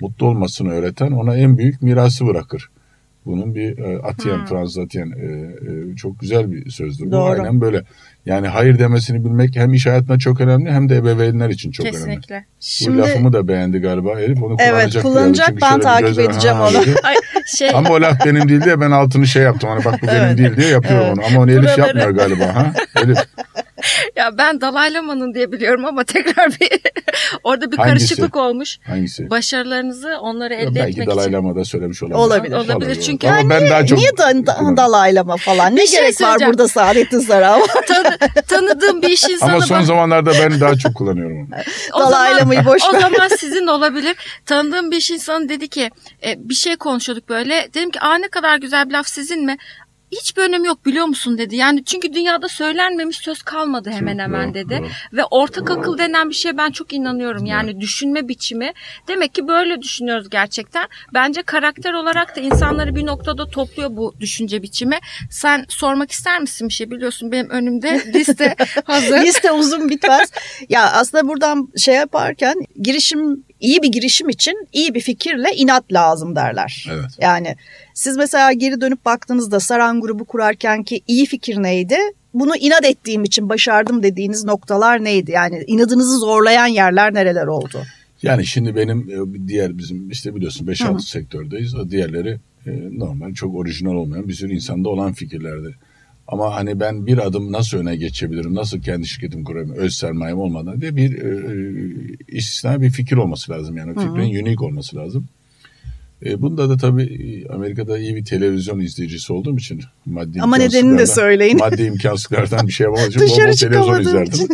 mutlu 0.01 0.25
olmasını 0.27 0.72
öğreten 0.72 1.12
ona 1.12 1.38
en 1.38 1.58
büyük 1.58 1.82
mirası 1.82 2.27
bırakır. 2.27 2.70
Bunun 3.28 3.56
bir 3.56 3.78
e, 3.78 4.00
Atiyen, 4.04 4.38
Hmm. 4.38 4.46
Fransız 4.46 4.78
Atiyen 4.78 5.08
e, 5.12 5.26
e, 5.26 5.96
çok 5.96 6.20
güzel 6.20 6.52
bir 6.52 6.70
sözdür. 6.70 7.06
Bu 7.06 7.12
Doğru. 7.12 7.32
aynen 7.32 7.62
böyle. 7.62 7.84
Yani 8.26 8.48
hayır 8.48 8.80
demesini 8.80 9.26
bilmek 9.26 9.56
hem 9.56 9.74
iş 9.74 9.86
hayatında 9.86 10.18
çok 10.18 10.42
önemli 10.42 10.72
hem 10.72 10.90
de 10.90 10.96
ebeveynler 10.96 11.50
için 11.50 11.72
çok 11.72 11.86
önemli. 11.86 11.98
Kesinlikle. 11.98 12.36
Bu 12.36 12.56
Şimdi 12.60 12.98
lafımı 12.98 13.34
da 13.34 13.48
beğendi 13.48 13.80
galiba 13.80 14.18
herif. 14.18 14.44
Onu 14.44 14.56
Evet, 14.60 14.72
kullanacak. 14.72 15.04
kullanacak. 15.04 15.48
Çünkü 15.48 15.62
Ben 15.62 15.80
takip 15.80 16.08
gözle, 16.08 16.24
edeceğim 16.24 16.58
"Ha," 16.58 16.70
onu. 16.70 16.84
şey 17.58 17.70
Ama 17.74 17.90
o 17.90 18.02
laf 18.02 18.26
benim 18.26 18.50
değil 18.50 18.62
diye 18.62 18.80
ben 18.82 18.92
altını 18.92 19.28
şey 19.28 19.44
yaptım. 19.44 19.70
Hani 19.70 19.86
bak 19.86 19.96
bu 20.04 20.08
benim 20.08 20.22
Evet. 20.24 20.38
değil 20.38 20.56
diye 20.58 20.68
yapıyorum 20.70 21.06
Evet. 21.08 21.18
onu. 21.18 21.26
Ama 21.28 21.42
onu 21.42 21.52
Elif 21.52 21.64
Buraları- 21.64 21.80
yapmıyor 21.82 22.10
galiba. 22.10 22.56
Ha? 22.56 22.74
Elif 23.04 23.18
ya 24.16 24.38
ben 24.38 24.62
Dalai 24.62 24.94
Lama'nın 24.94 25.34
diye 25.34 25.52
biliyorum 25.52 25.86
ama 25.86 26.04
tekrar 26.04 26.48
bir 26.50 26.70
orada 27.44 27.72
bir 27.72 27.78
Hangisi? 27.78 27.94
karışıklık 28.08 28.36
olmuş. 28.36 28.80
hangisi? 28.88 29.30
Başarılarınızı 29.30 30.18
onları 30.22 30.54
elde 30.54 30.76
belki 30.76 30.92
etmek 30.92 31.08
Dalai 31.08 31.22
için. 31.24 31.34
Lama 31.34 31.56
da 31.56 31.66
söylemiş 31.66 32.04
olabilir. 32.04 32.18
Olabilir. 32.20 32.56
Olabilir 32.56 33.02
çünkü- 33.02 33.28
Ama 33.28 33.50
ben 33.50 33.70
daha 33.70 33.86
çok... 33.86 33.98
niye 34.00 34.18
da, 34.18 34.46
da, 34.48 34.78
dalaylama 34.78 35.38
falan? 35.38 35.76
Ne 35.76 35.80
Bir 35.82 35.88
şey 35.88 36.00
gerek 36.02 36.22
var 36.22 36.38
burada 36.48 36.68
Saadettin 36.68 37.20
Saran? 37.20 37.62
Tanı- 37.88 38.18
tanıdığım 38.48 39.02
bir 39.02 39.10
iş 39.10 39.24
insanı 39.30 39.52
Ama 39.52 39.62
son 39.62 39.78
bak- 39.80 39.86
zamanlarda 39.86 40.32
ben 40.34 40.60
daha 40.62 40.76
çok 40.76 40.96
kullanıyorum 40.96 41.38
onu. 41.38 41.48
O 41.94 41.98
zaman- 42.00 42.12
Dalaylamayı 42.14 42.66
boş 42.66 42.82
O 42.90 42.94
ver. 42.94 43.00
zaman 43.00 43.28
sizin 43.40 43.68
olabilir. 43.68 44.16
Tanıdığım 44.46 44.92
bir 44.92 44.98
iş 44.98 45.12
insanı 45.12 45.50
dedi 45.50 45.68
ki 45.68 45.90
e, 46.26 46.50
bir 46.50 46.54
şey 46.56 46.76
konuşuyorduk 46.76 47.30
böyle. 47.30 47.68
Dedim 47.74 47.92
ki 47.92 48.00
aa 48.00 48.16
ne 48.18 48.28
kadar 48.28 48.58
güzel 48.58 48.88
bir 48.90 48.94
laf 48.94 49.08
sizin 49.08 49.46
mi? 49.46 49.58
Hiçbir 50.12 50.42
önemi 50.42 50.68
yok 50.68 50.86
biliyor 50.86 51.06
musun 51.06 51.38
dedi. 51.38 51.56
Yani 51.56 51.86
çünkü 51.86 52.14
dünyada 52.14 52.48
söylenmemiş 52.48 53.18
söz 53.18 53.42
kalmadı 53.42 53.90
hemen 53.90 54.20
hemen 54.20 54.54
dedi. 54.54 54.84
Ve 55.14 55.26
ortak 55.26 55.72
akıl 55.72 55.98
denen 55.98 56.30
bir 56.30 56.36
şeye 56.36 56.58
ben 56.58 56.72
çok 56.72 56.94
inanıyorum. 56.94 57.46
Yani 57.46 57.82
düşünme 57.82 58.28
biçimi. 58.28 58.74
Demek 59.08 59.34
ki 59.34 59.48
böyle 59.48 59.82
düşünüyoruz 59.82 60.30
gerçekten. 60.30 60.88
Bence 61.14 61.42
karakter 61.42 61.94
olarak 61.94 62.36
da 62.36 62.42
insanları 62.42 62.96
bir 62.96 63.06
noktada 63.06 63.50
topluyor 63.50 63.90
bu 63.98 64.14
düşünce 64.20 64.62
biçimi. 64.64 65.00
Sen 65.30 65.66
sormak 65.70 66.12
ister 66.12 66.42
misin 66.42 66.68
bir 66.68 66.74
şey? 66.74 66.92
Biliyorsun 66.92 67.32
benim 67.32 67.50
önümde 67.50 68.02
liste 68.14 68.56
hazır. 68.86 69.22
Liste 69.22 69.52
uzun 69.52 69.90
bitmez. 69.90 70.32
ya 70.70 70.92
aslında 70.92 71.28
buradan 71.28 71.70
şey 71.78 71.96
yaparken 71.96 72.56
girişim 72.82 73.44
iyi 73.60 73.82
bir 73.82 73.92
girişim 73.92 74.30
için 74.30 74.68
iyi 74.74 74.94
bir 74.94 75.02
fikirle 75.02 75.56
inat 75.56 75.94
lazım 75.94 76.36
derler. 76.36 76.88
Evet. 76.92 77.12
Yani 77.20 77.56
siz 77.94 78.18
mesela 78.18 78.54
geri 78.54 78.82
dönüp 78.82 79.06
baktığınızda 79.06 79.60
Saran 79.60 80.02
grubu 80.02 80.26
kurarken 80.26 80.84
ki 80.84 81.02
iyi 81.08 81.26
fikir 81.26 81.64
neydi? 81.64 81.98
Bunu 82.34 82.56
inat 82.56 82.86
ettiğim 82.86 83.24
için 83.24 83.50
başardım 83.50 84.04
dediğiniz 84.04 84.44
noktalar 84.44 85.04
neydi? 85.04 85.32
Yani 85.32 85.64
inadınızı 85.68 86.18
zorlayan 86.18 86.68
yerler 86.68 87.14
nereler 87.14 87.48
oldu? 87.48 87.84
Yani 88.24 88.46
şimdi 88.46 88.76
benim 88.76 89.00
e, 89.10 89.48
diğer 89.48 89.78
bizim 89.78 90.10
işte 90.10 90.36
biliyorsun 90.36 90.68
Hı 90.68 90.72
5-6 90.72 90.94
hı. 90.94 91.00
sektördeyiz. 91.00 91.76
O 91.76 91.90
diğerleri 91.90 92.38
e, 92.66 92.72
normal 92.92 93.34
çok 93.34 93.56
orijinal 93.56 93.94
olmayan 93.94 94.28
bir 94.28 94.34
sürü 94.34 94.54
insanda 94.54 94.90
olan 94.90 95.14
fikirlerdi. 95.14 95.76
Ama 96.28 96.56
hani 96.56 96.80
ben 96.80 97.08
bir 97.08 97.18
adım 97.18 97.52
nasıl 97.52 97.78
öne 97.78 97.96
geçebilirim, 97.96 98.56
nasıl 98.56 98.82
kendi 98.82 99.08
şirketimi 99.08 99.44
kurarım, 99.44 99.72
öz 99.72 99.94
sermayem 99.94 100.40
olmadan 100.40 100.82
diye 100.82 100.96
bir 100.96 101.22
e, 101.22 101.28
e, 101.28 101.56
istisna 102.28 102.82
bir 102.82 102.90
fikir 102.90 103.18
olması 103.18 103.52
lazım. 103.52 103.78
Yani 103.78 103.96
Hı 103.96 104.00
hı. 104.00 104.04
fikrin 104.04 104.44
unique 104.44 104.68
olması 104.68 104.96
lazım. 104.96 105.28
E, 106.26 106.42
bunda 106.42 106.70
da 106.70 106.78
tabii 106.78 107.04
e, 107.04 107.54
Amerika'da 107.54 107.98
iyi 107.98 108.16
bir 108.16 108.26
televizyon 108.26 108.80
izleyicisi 108.80 109.34
olduğum 109.34 109.58
için 109.58 109.82
maddi 110.06 110.42
Ama 110.42 110.58
nedenini 110.58 111.00
de 111.00 111.06
söyleyin. 111.06 111.58
Maddi 111.58 111.84
imkansızlardan 111.84 112.68
bir 112.68 112.74
şey 112.74 112.88
bol 112.92 112.98
Dışarı 113.20 113.56
televizyon 113.56 114.02
izlerdim. 114.02 114.48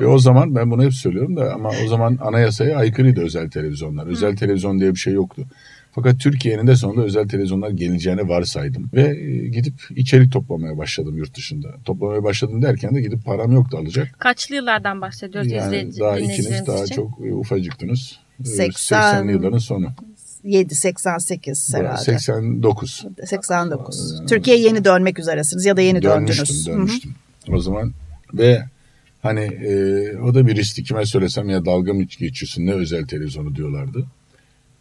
Ve 0.00 0.06
o 0.06 0.18
zaman 0.18 0.54
ben 0.54 0.70
bunu 0.70 0.84
hep 0.84 0.94
söylüyorum 0.94 1.36
da 1.36 1.54
ama 1.54 1.70
o 1.84 1.88
zaman 1.88 2.18
anayasaya 2.20 2.76
aykırıydı 2.76 3.20
özel 3.20 3.50
televizyonlar. 3.50 4.06
Özel 4.06 4.36
televizyon 4.36 4.80
diye 4.80 4.90
bir 4.90 4.98
şey 4.98 5.12
yoktu. 5.12 5.46
Fakat 5.94 6.20
Türkiye'nin 6.20 6.66
de 6.66 6.76
sonunda 6.76 7.02
özel 7.02 7.28
televizyonlar 7.28 7.70
geleceğini 7.70 8.28
varsaydım. 8.28 8.90
Ve 8.94 9.02
e, 9.02 9.48
gidip 9.48 9.74
içerik 9.90 10.32
toplamaya 10.32 10.78
başladım 10.78 11.16
yurt 11.16 11.36
dışında. 11.36 11.68
Toplamaya 11.84 12.24
başladım 12.24 12.62
derken 12.62 12.94
de 12.94 13.00
gidip 13.00 13.24
param 13.24 13.52
yoktu 13.52 13.78
alacak. 13.78 14.18
Kaçlı 14.18 14.54
yıllardan 14.54 15.00
bahsediyoruz 15.00 15.52
Yani 15.52 15.66
izleyici, 15.66 16.00
daha 16.00 16.18
ikiniz 16.18 16.66
daha 16.66 16.84
için? 16.84 16.94
çok 16.94 17.26
e, 17.26 17.34
ufacıktınız. 17.34 18.18
E, 18.40 18.44
80 18.44 18.98
80'li 18.98 19.32
yılların 19.32 19.58
sonu. 19.58 19.88
7 20.44 20.74
88 20.74 21.74
herhalde. 21.74 22.00
89. 22.00 23.04
89. 23.26 24.14
Yani- 24.18 24.26
Türkiye'ye 24.26 24.62
yeni 24.62 24.84
dönmek 24.84 25.18
üzeresiniz 25.18 25.64
ya 25.64 25.76
da 25.76 25.80
yeni 25.80 26.02
dönmüştüm, 26.02 26.46
döndünüz. 26.46 26.66
Hı 26.66 26.70
hı. 26.70 26.76
dönmüştüm. 26.76 27.14
O 27.48 27.60
zaman 27.60 27.92
ve 28.34 28.62
hani 29.22 29.40
e, 29.40 30.16
o 30.16 30.34
da 30.34 30.46
bir 30.46 30.56
riskti. 30.56 30.84
Kime 30.84 31.06
söylesem 31.06 31.48
ya 31.48 31.64
dalga 31.64 31.92
mı 31.94 32.02
geçiyorsun 32.02 32.66
ne 32.66 32.72
özel 32.72 33.06
televizyonu 33.06 33.56
diyorlardı. 33.56 34.06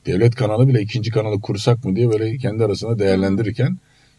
Devlet 0.05 0.36
kanalı 0.36 0.67
bile 0.67 0.81
ikinci 0.81 1.12
kanalı 1.12 1.41
kursak 1.41 1.86
mı 1.86 1.96
diye 1.96 2.10
böyle 2.10 2.38
kendi 2.38 2.63
arasında 2.65 3.00
değerlendirirken 3.00 3.77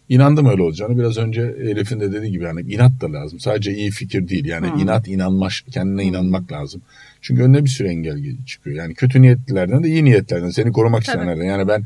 inandım 0.09 0.47
öyle 0.47 0.63
olacağını. 0.63 0.99
Biraz 0.99 1.19
önce 1.19 1.43
Elif'in 1.43 2.01
de 2.01 2.13
dediği 2.13 2.31
gibi 2.31 2.45
yani 2.45 2.61
inat 2.61 2.93
da 3.01 3.13
lazım. 3.13 3.41
Sadece 3.41 3.75
iyi 3.75 3.91
fikir 3.91 4.29
değil. 4.29 4.45
Yani 4.45 4.67
Hı. 4.67 4.81
inat 4.81 5.09
inanmak, 5.09 5.53
kendine 5.71 6.05
inanmak 6.05 6.53
lazım. 6.53 6.83
Çünkü 7.21 7.43
önüne 7.43 7.65
bir 7.65 7.71
sürü 7.71 7.89
engel 7.89 8.19
gel- 8.19 8.45
çıkıyor. 8.47 8.77
Yani 8.77 8.95
kötü 8.95 9.23
niyetlilerden 9.23 9.83
de 9.83 9.89
iyi 9.89 10.05
niyetlerden 10.05 10.51
seni 10.51 10.73
korumak 10.73 11.05
Tabii. 11.05 11.17
isteyenlerden. 11.19 11.45
Yani 11.45 11.69
ben 11.69 11.85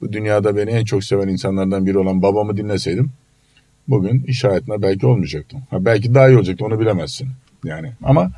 bu 0.00 0.12
dünyada 0.12 0.56
beni 0.56 0.70
en 0.70 0.84
çok 0.84 1.04
seven 1.04 1.28
insanlardan 1.28 1.86
biri 1.86 1.98
olan 1.98 2.22
babamı 2.22 2.56
dinleseydim 2.56 3.10
bugün 3.88 4.22
iş 4.26 4.44
hayatına 4.44 4.82
belki 4.82 5.06
olmayacaktım. 5.06 5.60
Ha, 5.70 5.84
belki 5.84 6.14
daha 6.14 6.28
iyi 6.28 6.36
olacaktı 6.36 6.64
onu 6.64 6.80
bilemezsin. 6.80 7.28
Yani 7.64 7.92
ama 8.02 8.30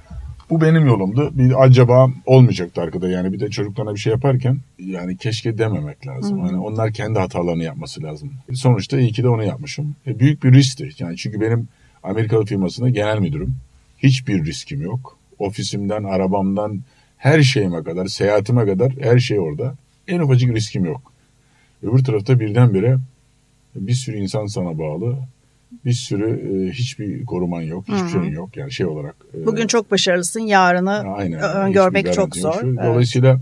bu 0.50 0.60
benim 0.60 0.86
yolumdu. 0.86 1.30
Bir 1.34 1.64
acaba 1.64 2.10
olmayacaktı 2.26 2.82
arkada. 2.82 3.08
Yani 3.08 3.32
bir 3.32 3.40
de 3.40 3.50
çocuklarına 3.50 3.94
bir 3.94 3.98
şey 3.98 4.12
yaparken 4.12 4.58
yani 4.78 5.16
keşke 5.16 5.58
dememek 5.58 6.06
lazım. 6.06 6.40
Hani 6.40 6.58
onlar 6.58 6.92
kendi 6.92 7.18
hatalarını 7.18 7.62
yapması 7.62 8.02
lazım. 8.02 8.32
Sonuçta 8.54 8.98
iyi 8.98 9.12
ki 9.12 9.22
de 9.22 9.28
onu 9.28 9.44
yapmışım. 9.44 9.96
E, 10.06 10.18
büyük 10.18 10.44
bir 10.44 10.52
riskti. 10.52 10.90
Yani 10.98 11.16
çünkü 11.16 11.40
benim 11.40 11.68
Amerikalı 12.02 12.44
firmasında 12.44 12.88
genel 12.88 13.18
müdürüm. 13.18 13.56
Hiçbir 13.98 14.44
riskim 14.44 14.80
yok. 14.80 15.18
Ofisimden, 15.38 16.04
arabamdan, 16.04 16.80
her 17.16 17.42
şeyime 17.42 17.82
kadar, 17.82 18.06
seyahatime 18.06 18.66
kadar 18.66 18.92
her 19.00 19.18
şey 19.18 19.40
orada. 19.40 19.74
En 20.08 20.20
ufacık 20.20 20.54
riskim 20.54 20.84
yok. 20.84 21.12
Öbür 21.82 22.04
tarafta 22.04 22.40
birdenbire 22.40 22.98
bir 23.74 23.94
sürü 23.94 24.16
insan 24.16 24.46
sana 24.46 24.78
bağlı. 24.78 25.16
Bir 25.84 25.92
sürü 25.92 26.30
e, 26.68 26.72
hiçbir 26.72 27.24
koruman 27.24 27.60
yok, 27.62 27.84
hiçbir 27.88 27.98
Hı 28.00 28.04
hı. 28.04 28.10
şeyin 28.10 28.32
yok. 28.34 28.56
Yani 28.56 28.72
şey 28.72 28.86
olarak. 28.86 29.16
e, 29.34 29.46
Bugün 29.46 29.66
çok 29.66 29.90
başarılısın, 29.90 30.40
yarını 30.40 30.98
aynen, 31.14 31.40
öngörmek 31.42 32.06
çok 32.06 32.16
yok. 32.18 32.36
zor. 32.36 32.60
Şu- 32.60 32.66
Evet. 32.66 32.84
Dolayısıyla 32.84 33.40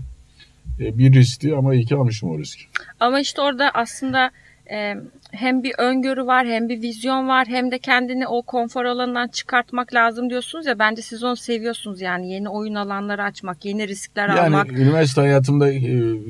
e, 0.79 0.97
bir 0.97 1.13
riskti 1.13 1.55
ama 1.55 1.73
iyi 1.75 1.85
ki 1.85 1.95
almışım 1.95 2.29
o 2.29 2.39
riski. 2.39 2.63
Ama 2.99 3.19
işte 3.19 3.41
orada 3.41 3.71
aslında 3.73 4.31
e, 4.71 4.95
hem 5.31 5.63
bir 5.63 5.73
öngörü 5.77 6.25
var 6.25 6.47
hem 6.47 6.69
bir 6.69 6.81
vizyon 6.81 7.27
var 7.27 7.47
hem 7.47 7.71
de 7.71 7.79
kendini 7.79 8.27
o 8.27 8.41
konfor 8.41 8.85
alanından 8.85 9.27
çıkartmak 9.27 9.93
lazım 9.93 10.29
diyorsunuz 10.29 10.65
ya 10.65 10.79
bence 10.79 11.01
siz 11.01 11.23
onu 11.23 11.35
seviyorsunuz 11.35 12.01
yani 12.01 12.31
yeni 12.31 12.49
oyun 12.49 12.75
alanları 12.75 13.23
açmak, 13.23 13.65
yeni 13.65 13.87
riskler 13.87 14.27
Yani 14.29 14.39
almak. 14.39 14.71
üniversite 14.71 15.21
hayatımda 15.21 15.71
e, 15.71 15.79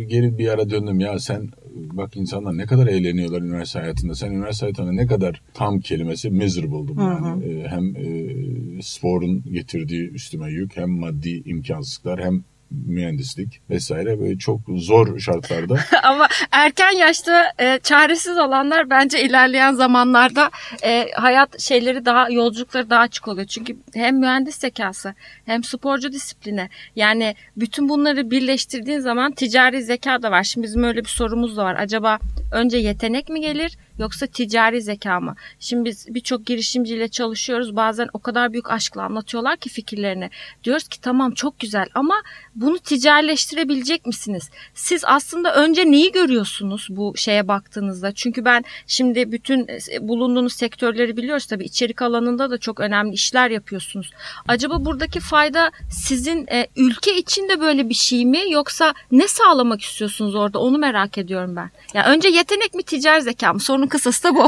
geri 0.03 0.37
bir 0.37 0.47
ara 0.47 0.69
döndüm 0.69 0.99
ya 0.99 1.19
sen 1.19 1.47
bak 1.75 2.17
insanlar 2.17 2.57
ne 2.57 2.65
kadar 2.65 2.87
eğleniyorlar 2.87 3.41
üniversite 3.41 3.79
hayatında. 3.79 4.15
Sen 4.15 4.31
üniversite 4.31 4.65
hayatında 4.65 4.91
ne 4.91 5.07
kadar 5.07 5.41
tam 5.53 5.79
kelimesi 5.79 6.29
miserable'dım 6.29 6.97
Hı 6.97 7.01
yani. 7.01 7.45
E, 7.45 7.67
hem 7.67 7.95
e, 7.95 8.81
sporun 8.81 9.43
getirdiği 9.51 10.09
üstüme 10.09 10.51
yük 10.51 10.77
hem 10.77 10.89
maddi 10.89 11.41
imkansızlıklar 11.45 12.23
hem 12.23 12.43
mühendislik 12.71 13.61
vesaire 13.69 14.19
böyle 14.19 14.37
çok 14.37 14.61
zor 14.67 15.19
şartlarda 15.19 15.79
Ama 16.03 16.27
erken 16.51 16.91
yaşta 16.91 17.53
e, 17.59 17.79
çaresiz 17.83 18.37
olanlar 18.37 18.89
bence 18.89 19.23
ilerleyen 19.23 19.73
zamanlarda 19.73 20.51
e, 20.83 21.11
hayat 21.15 21.59
şeyleri 21.59 22.05
daha 22.05 22.29
yolculukları 22.29 22.89
daha 22.89 22.99
açık 22.99 23.27
oluyor. 23.27 23.47
Çünkü 23.47 23.77
hem 23.93 24.19
mühendis 24.19 24.55
zekası 24.55 25.13
hem 25.45 25.63
sporcu 25.63 26.11
disipline 26.11 26.69
yani 26.95 27.35
bütün 27.57 27.89
bunları 27.89 28.31
birleştirdiğin 28.31 28.99
zaman 28.99 29.31
ticari 29.31 29.83
zeka 29.83 30.21
da 30.21 30.31
var. 30.31 30.43
Şimdi 30.43 30.67
bizim 30.67 30.83
öyle 30.83 30.99
bir 30.99 31.09
sorumuz 31.09 31.57
da 31.57 31.63
var. 31.63 31.75
Acaba 31.79 32.19
önce 32.51 32.77
yetenek 32.77 33.29
mi 33.29 33.41
gelir 33.41 33.77
yoksa 33.99 34.27
ticari 34.27 34.81
zeka 34.81 35.19
mı? 35.19 35.35
Şimdi 35.59 35.89
biz 35.89 36.05
birçok 36.09 36.45
girişimciyle 36.45 37.07
çalışıyoruz. 37.07 37.75
Bazen 37.75 38.09
o 38.13 38.19
kadar 38.19 38.53
büyük 38.53 38.71
aşkla 38.71 39.03
anlatıyorlar 39.03 39.57
ki 39.57 39.69
fikirlerini. 39.69 40.29
Diyoruz 40.63 40.87
ki 40.87 41.01
tamam 41.01 41.31
çok 41.31 41.59
güzel 41.59 41.87
ama 41.95 42.15
bunu 42.55 42.79
ticarileştirebilecek 42.79 44.05
misiniz? 44.05 44.49
Siz 44.73 45.03
aslında 45.05 45.55
önce 45.55 45.91
neyi 45.91 46.11
görüyorsunuz 46.11 46.87
bu 46.89 47.13
şeye 47.17 47.47
baktığınızda? 47.47 48.11
Çünkü 48.11 48.45
ben 48.45 48.63
şimdi 48.87 49.31
bütün 49.31 49.67
e, 49.67 50.07
bulunduğunuz 50.07 50.53
sektörleri 50.53 51.17
biliyoruz 51.17 51.45
tabii 51.45 51.63
içerik 51.63 52.01
alanında 52.01 52.51
da 52.51 52.57
çok 52.57 52.79
önemli 52.79 53.13
işler 53.13 53.49
yapıyorsunuz. 53.49 54.11
Acaba 54.47 54.85
buradaki 54.85 55.19
fayda 55.19 55.71
sizin 55.91 56.47
e, 56.51 56.67
ülke 56.75 57.17
içinde 57.17 57.59
böyle 57.59 57.89
bir 57.89 57.93
şey 57.93 58.25
mi 58.25 58.39
yoksa 58.49 58.93
ne 59.11 59.27
sağlamak 59.27 59.81
istiyorsunuz 59.81 60.35
orada 60.35 60.59
onu 60.59 60.77
merak 60.77 61.17
ediyorum 61.17 61.55
ben. 61.55 61.71
Yani 61.93 62.07
önce 62.07 62.27
yetenek 62.29 62.73
mi 62.73 62.83
ticari 62.83 63.21
zeka 63.21 63.53
mı? 63.53 63.59
Sorunun 63.87 63.89
kısası 63.89 64.23
da 64.23 64.35
bu. 64.35 64.47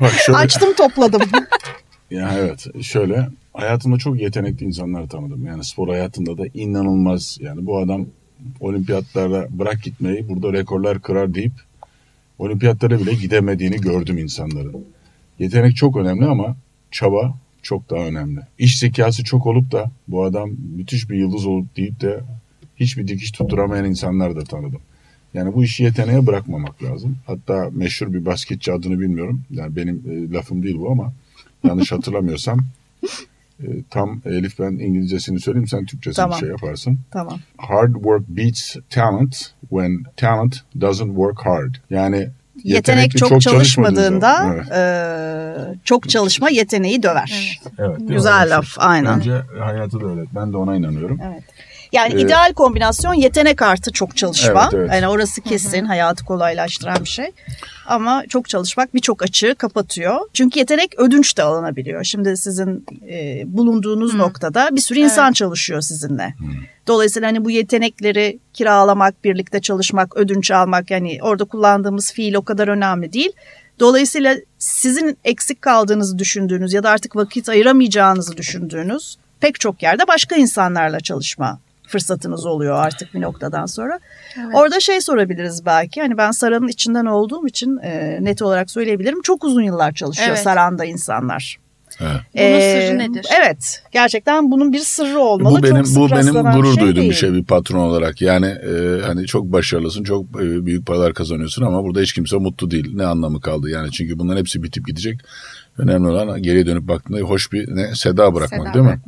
Bak 0.00 0.12
şöyle, 0.12 0.38
Açtım 0.38 0.74
topladım. 0.74 1.22
ya 2.10 2.30
evet 2.38 2.66
şöyle 2.82 3.28
hayatımda 3.54 3.98
çok 3.98 4.20
yetenekli 4.20 4.66
insanlar 4.66 5.08
tanıdım. 5.08 5.46
Yani 5.46 5.64
spor 5.64 5.88
hayatında 5.88 6.38
da 6.38 6.46
inanılmaz. 6.54 7.38
Yani 7.40 7.66
bu 7.66 7.78
adam 7.78 8.06
olimpiyatlarda 8.60 9.46
bırak 9.50 9.82
gitmeyi 9.82 10.28
burada 10.28 10.52
rekorlar 10.52 11.02
kırar 11.02 11.34
deyip 11.34 11.52
olimpiyatlara 12.38 13.00
bile 13.00 13.14
gidemediğini 13.14 13.76
gördüm 13.76 14.18
insanların. 14.18 14.86
Yetenek 15.38 15.76
çok 15.76 15.96
önemli 15.96 16.26
ama 16.26 16.56
çaba 16.90 17.34
çok 17.62 17.90
daha 17.90 18.00
önemli. 18.00 18.40
İş 18.58 18.78
zekası 18.78 19.24
çok 19.24 19.46
olup 19.46 19.72
da 19.72 19.90
bu 20.08 20.24
adam 20.24 20.50
müthiş 20.76 21.10
bir 21.10 21.16
yıldız 21.16 21.46
olup 21.46 21.76
deyip 21.76 22.00
de 22.00 22.20
hiçbir 22.76 23.08
dikiş 23.08 23.30
tutturamayan 23.30 23.84
insanlar 23.84 24.36
da 24.36 24.44
tanıdım. 24.44 24.80
Yani 25.34 25.54
bu 25.54 25.64
işi 25.64 25.84
yeteneğe 25.84 26.26
bırakmamak 26.26 26.82
lazım. 26.82 27.16
Hatta 27.26 27.70
meşhur 27.72 28.12
bir 28.12 28.24
basketçi 28.24 28.72
adını 28.72 29.00
bilmiyorum. 29.00 29.42
Yani 29.50 29.76
benim 29.76 30.02
e, 30.10 30.32
lafım 30.32 30.62
değil 30.62 30.78
bu 30.78 30.90
ama 30.90 31.12
yanlış 31.64 31.92
hatırlamıyorsam 31.92 32.60
e, 33.62 33.66
tam 33.90 34.22
Elif 34.24 34.58
ben 34.58 34.70
İngilizcesini 34.72 35.40
söyleyeyim 35.40 35.68
sen 35.68 35.86
Türkçesini 35.86 36.22
Tamam. 36.22 36.38
şey 36.38 36.48
yaparsın. 36.48 36.98
Tamam. 37.10 37.38
Hard 37.56 37.94
work 37.94 38.28
beats 38.28 38.76
talent 38.90 39.36
when 39.60 40.04
talent 40.16 40.56
doesn't 40.80 41.08
work 41.08 41.46
hard. 41.46 41.74
Yani 41.90 42.28
Yetenek 42.64 42.74
yetenekli 42.88 43.18
çok, 43.18 43.40
çalışmadığında 43.40 44.54
Evet. 44.54 44.72
e, 44.72 45.78
çok 45.84 46.08
çalışma 46.08 46.50
yeteneği 46.50 47.02
döver. 47.02 47.60
Evet, 47.78 48.00
mi? 48.00 48.06
Güzel 48.06 48.42
Öyle 48.42 48.50
laf, 48.50 48.74
aynen. 48.76 49.18
Bence 49.18 49.42
hayatı 49.58 50.00
da 50.00 50.06
öyle. 50.06 50.24
Ben 50.34 50.52
de 50.52 50.56
ona 50.56 50.76
inanıyorum. 50.76 51.20
Evet. 51.24 51.42
Yani 51.92 52.14
Ee, 52.14 52.20
ideal 52.20 52.52
kombinasyon 52.52 53.14
yetenek 53.14 53.62
artı 53.62 53.92
çok 53.92 54.16
çalışma. 54.16 54.62
Evet, 54.62 54.74
evet. 54.74 54.90
Yani 54.92 55.08
orası 55.08 55.40
kesin 55.40 55.84
hayatı 55.84 56.24
kolaylaştıran 56.24 57.00
bir 57.00 57.08
şey. 57.08 57.30
Ama 57.86 58.24
çok 58.28 58.48
çalışmak 58.48 58.94
birçok 58.94 59.22
açığı 59.22 59.54
kapatıyor. 59.54 60.20
Çünkü 60.32 60.58
yetenek 60.58 60.98
ödünç 60.98 61.36
de 61.36 61.42
alınabiliyor. 61.42 62.04
Şimdi 62.04 62.36
sizin 62.36 62.86
e, 63.10 63.42
bulunduğunuz 63.46 64.14
noktada 64.14 64.68
bir 64.72 64.80
sürü 64.80 64.98
insan 64.98 65.32
çalışıyor 65.32 65.80
sizinle. 65.80 66.34
Dolayısıyla 66.86 67.28
hani 67.28 67.44
bu 67.44 67.50
yetenekleri 67.50 68.38
kiralamak, 68.52 69.24
birlikte 69.24 69.60
çalışmak, 69.60 70.16
ödünç 70.16 70.50
almak 70.50 70.90
yani 70.90 71.18
orada 71.22 71.44
kullandığımız 71.44 72.12
fiil 72.12 72.34
o 72.34 72.42
kadar 72.42 72.68
önemli 72.68 73.12
değil. 73.12 73.32
Dolayısıyla 73.80 74.36
sizin 74.58 75.18
eksik 75.24 75.62
kaldığınızı 75.62 76.18
düşündüğünüz 76.18 76.72
ya 76.72 76.82
da 76.82 76.90
artık 76.90 77.16
vakit 77.16 77.48
ayıramayacağınızı 77.48 78.36
düşündüğünüz 78.36 79.16
pek 79.40 79.60
çok 79.60 79.82
yerde 79.82 80.08
başka 80.08 80.36
insanlarla 80.36 81.00
çalışma 81.00 81.58
fırsatınız 81.88 82.46
oluyor 82.46 82.76
artık 82.76 83.14
bir 83.14 83.20
noktadan 83.20 83.66
sonra. 83.66 84.00
Orada 84.54 84.80
şey 84.80 85.00
sorabiliriz 85.00 85.66
belki. 85.66 86.00
Hani 86.00 86.16
ben 86.16 86.30
Saran'ın 86.30 86.68
içinden 86.68 87.06
olduğum 87.06 87.46
için 87.46 87.76
e, 87.76 88.18
net 88.24 88.42
olarak 88.42 88.70
söyleyebilirim. 88.70 89.22
Çok 89.22 89.44
uzun 89.44 89.62
yıllar 89.62 89.92
çalışıyor 89.92 90.28
Evet. 90.28 90.38
Saran'da 90.38 90.84
insanlar. 90.84 91.58
Evet. 92.00 92.20
Bunun 92.34 92.60
sırrı 92.60 92.98
nedir? 92.98 93.26
Evet. 93.40 93.82
Gerçekten 93.92 94.50
bunun 94.50 94.72
bir 94.72 94.78
sırrı 94.78 95.18
olmalı. 95.18 95.58
Bu 95.58 95.62
benim 95.62 95.84
çok 95.84 95.96
bu 95.96 96.10
benim 96.10 96.34
gurur 96.34 96.76
duyduğum 96.76 96.96
değil. 96.96 97.10
bir 97.10 97.14
şey 97.14 97.32
bir 97.32 97.44
patron 97.44 97.78
olarak. 97.78 98.22
Yani 98.22 98.46
e, 98.46 99.02
hani 99.06 99.26
çok 99.26 99.44
başarılısın, 99.44 100.04
çok 100.04 100.24
e, 100.24 100.66
büyük 100.66 100.86
paralar 100.86 101.14
kazanıyorsun 101.14 101.62
ama 101.62 101.84
burada 101.84 102.00
hiç 102.00 102.12
kimse 102.12 102.36
mutlu 102.36 102.70
değil. 102.70 102.96
Ne 102.96 103.04
anlamı 103.04 103.40
kaldı 103.40 103.70
yani? 103.70 103.90
Çünkü 103.90 104.18
bunların 104.18 104.38
hepsi 104.38 104.62
bitip 104.62 104.86
gidecek. 104.86 105.20
Önemli 105.78 106.08
olan 106.08 106.42
geriye 106.42 106.66
dönüp 106.66 106.88
baktığında 106.88 107.18
hoş 107.18 107.52
bir 107.52 107.76
ne 107.76 107.94
seda 107.94 108.34
bırakmak 108.34 108.66
Seda 108.66 108.74
değil 108.74 108.84
mi? 108.84 109.00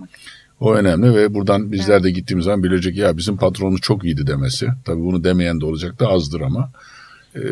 O 0.61 0.75
önemli 0.75 1.15
ve 1.15 1.35
buradan 1.35 1.73
bizler 1.73 2.03
de 2.03 2.11
gittiğimiz 2.11 2.45
zaman 2.45 2.63
bilecek 2.63 2.97
ya 2.97 3.17
bizim 3.17 3.37
patronumuz 3.37 3.81
çok 3.81 4.05
iyiydi 4.05 4.27
demesi. 4.27 4.69
Tabii 4.85 5.01
bunu 5.01 5.25
demeyen 5.25 5.61
de 5.61 5.67
olacak 5.67 6.01
da 6.01 6.09
azdır 6.09 6.41
ama 6.41 6.71
e, 7.37 7.43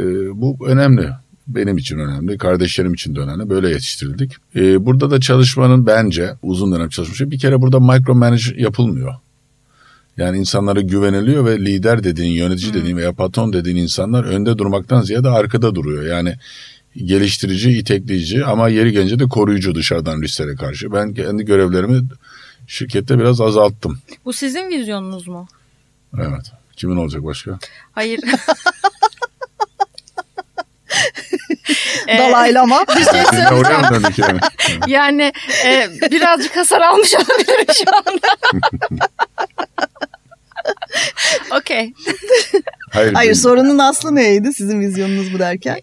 bu 0.41 0.57
önemli. 0.67 1.09
Benim 1.47 1.79
için 1.79 1.99
önemli, 1.99 2.39
kardeşlerim 2.39 2.95
için 2.95 3.17
de 3.17 3.21
önemli. 3.21 3.51
Böyle 3.51 3.69
yetiştirildik. 3.69 4.33
E, 4.57 4.87
burada 4.87 5.11
da 5.11 5.21
çalışmanın 5.21 5.87
bence 5.87 6.35
uzun 6.43 6.73
dönem 6.73 6.89
çalışmışı 6.89 7.31
bir 7.31 7.39
kere 7.39 7.61
burada 7.61 7.81
micromanage 7.81 8.43
yapılmıyor. 8.57 9.15
Yani 10.17 10.39
insanlara 10.39 10.81
güveniliyor 10.81 11.45
ve 11.45 11.59
lider 11.59 12.05
dediğin, 12.05 12.31
yönetici 12.31 12.75
dediğin 12.75 12.97
veya 12.97 13.13
patron 13.13 13.53
dediğin 13.53 13.77
insanlar 13.77 14.25
önde 14.25 14.59
durmaktan 14.59 15.03
ziyade 15.03 15.29
arkada 15.29 15.75
duruyor. 15.75 16.03
Yani 16.03 16.35
geliştirici, 16.97 17.71
itekleyici 17.71 18.45
ama 18.45 18.69
yeri 18.69 18.93
gelince 18.93 19.19
de 19.19 19.25
koruyucu 19.25 19.75
dışarıdan 19.75 20.23
risklere 20.23 20.55
karşı. 20.55 20.93
Ben 20.93 21.15
kendi 21.15 21.45
görevlerimi 21.45 22.03
şirkette 22.69 23.19
biraz 23.19 23.41
azalttım. 23.41 23.99
Bu 24.25 24.33
sizin 24.33 24.69
vizyonunuz 24.69 25.29
mu? 25.29 25.49
Evet. 26.19 26.53
Kimin 26.77 26.97
olacak 26.97 27.25
başka? 27.25 27.59
Hayır. 27.93 28.21
Ee, 32.09 32.19
Dalaylama. 32.19 32.85
bir 32.89 33.05
şey 33.05 33.05
söyleyeceğim. 33.05 34.15
yani? 34.19 34.39
Yani 34.87 35.33
e, 35.65 35.89
birazcık 36.11 36.57
hasar 36.57 36.81
almış 36.81 37.15
olabilirim 37.15 37.67
şu 37.75 37.97
anda. 37.97 38.29
Okey. 41.59 41.93
Hayır. 42.93 43.13
Hayır 43.13 43.35
sorunun 43.35 43.79
aslı 43.79 44.15
neydi 44.15 44.53
sizin 44.53 44.81
vizyonunuz 44.81 45.35
bu 45.35 45.39
derken? 45.39 45.81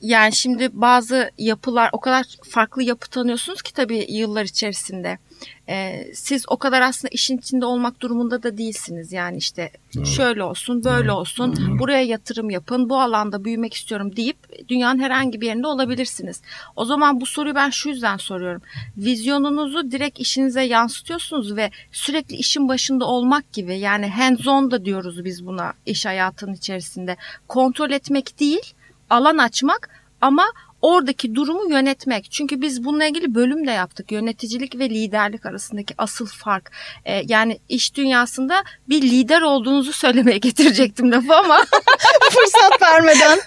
Yani 0.00 0.32
şimdi 0.32 0.68
bazı 0.72 1.30
yapılar 1.38 1.90
o 1.92 2.00
kadar 2.00 2.26
farklı 2.50 2.82
yapı 2.82 3.10
tanıyorsunuz 3.10 3.62
ki 3.62 3.72
tabii 3.72 4.06
yıllar 4.08 4.44
içerisinde. 4.44 5.18
Ee, 5.68 6.06
siz 6.14 6.44
o 6.48 6.56
kadar 6.56 6.82
aslında 6.82 7.10
işin 7.12 7.38
içinde 7.38 7.66
olmak 7.66 8.00
durumunda 8.00 8.42
da 8.42 8.58
değilsiniz. 8.58 9.12
Yani 9.12 9.36
işte 9.36 9.70
Doğru. 9.96 10.06
şöyle 10.06 10.42
olsun, 10.42 10.84
böyle 10.84 11.12
olsun, 11.12 11.78
buraya 11.78 12.02
yatırım 12.02 12.50
yapın, 12.50 12.90
bu 12.90 13.00
alanda 13.00 13.44
büyümek 13.44 13.74
istiyorum 13.74 14.16
deyip 14.16 14.68
dünyanın 14.68 14.98
herhangi 14.98 15.40
bir 15.40 15.46
yerinde 15.46 15.66
olabilirsiniz. 15.66 16.42
O 16.76 16.84
zaman 16.84 17.20
bu 17.20 17.26
soruyu 17.26 17.54
ben 17.54 17.70
şu 17.70 17.88
yüzden 17.88 18.16
soruyorum. 18.16 18.62
Vizyonunuzu 18.96 19.90
direkt 19.90 20.20
işinize 20.20 20.62
yansıtıyorsunuz 20.62 21.56
ve 21.56 21.70
sürekli 21.92 22.36
işin 22.36 22.68
başında 22.68 23.04
olmak 23.04 23.52
gibi 23.52 23.78
yani 23.78 24.08
hands 24.08 24.46
on 24.46 24.70
da 24.70 24.84
diyoruz 24.84 25.24
biz 25.24 25.46
buna 25.46 25.72
iş 25.86 26.06
hayatının 26.06 26.54
içerisinde. 26.54 27.16
Kontrol 27.48 27.90
etmek 27.90 28.40
değil, 28.40 28.74
alan 29.10 29.38
açmak 29.38 29.88
ama 30.20 30.44
oradaki 30.82 31.34
durumu 31.34 31.70
yönetmek. 31.70 32.30
Çünkü 32.30 32.60
biz 32.60 32.84
bununla 32.84 33.04
ilgili 33.04 33.34
bölüm 33.34 33.66
de 33.66 33.70
yaptık. 33.70 34.12
Yöneticilik 34.12 34.78
ve 34.78 34.90
liderlik 34.90 35.46
arasındaki 35.46 35.94
asıl 35.98 36.26
fark. 36.26 36.70
Ee, 37.04 37.22
yani 37.26 37.58
iş 37.68 37.94
dünyasında 37.96 38.64
bir 38.88 39.02
lider 39.02 39.40
olduğunuzu 39.40 39.92
söylemeye 39.92 40.38
getirecektim 40.46 41.12
lafı 41.12 41.34
ama. 41.34 41.58
Fırsat 42.30 42.82
vermeden 42.82 43.38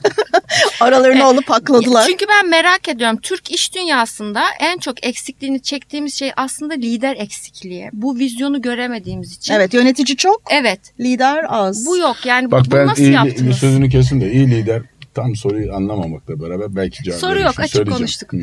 aralarını 0.79 1.23
alıp 1.25 1.49
hakladılar. 1.49 2.05
Çünkü 2.07 2.25
ben 2.29 2.49
merak 2.49 2.87
ediyorum. 2.89 3.19
Türk 3.21 3.51
iş 3.51 3.75
dünyasında 3.75 4.43
en 4.59 4.77
çok 4.77 5.05
eksikliğini 5.05 5.61
çektiğimiz 5.61 6.15
şey 6.15 6.31
aslında 6.37 6.73
lider 6.73 7.15
eksikliği. 7.15 7.89
Bu 7.93 8.15
vizyonu 8.15 8.61
göremediğimiz 8.61 9.37
için. 9.37 9.53
Evet 9.53 9.73
yönetici 9.73 10.17
çok, 10.17 10.41
Evet. 10.49 10.79
lider 10.99 11.45
az. 11.49 11.85
Bu 11.85 11.97
yok. 11.97 12.25
Yani 12.25 12.51
Bak 12.51 12.65
bunu 12.65 12.79
ben 12.79 12.87
nasıl 12.87 13.03
iyi, 13.03 13.11
yaptınız? 13.11 13.57
sözünü 13.57 13.89
kesin 13.89 14.21
de 14.21 14.31
iyi 14.31 14.51
lider 14.51 14.81
tam 15.13 15.35
soruyu 15.35 15.73
anlamamakla 15.75 16.39
beraber 16.41 16.75
belki 16.75 17.03
cevap 17.03 17.19
Soru 17.19 17.39
yok, 17.39 17.59
açık 17.59 17.73
söyleyeceğim. 17.73 17.97
konuştuk. 17.97 18.33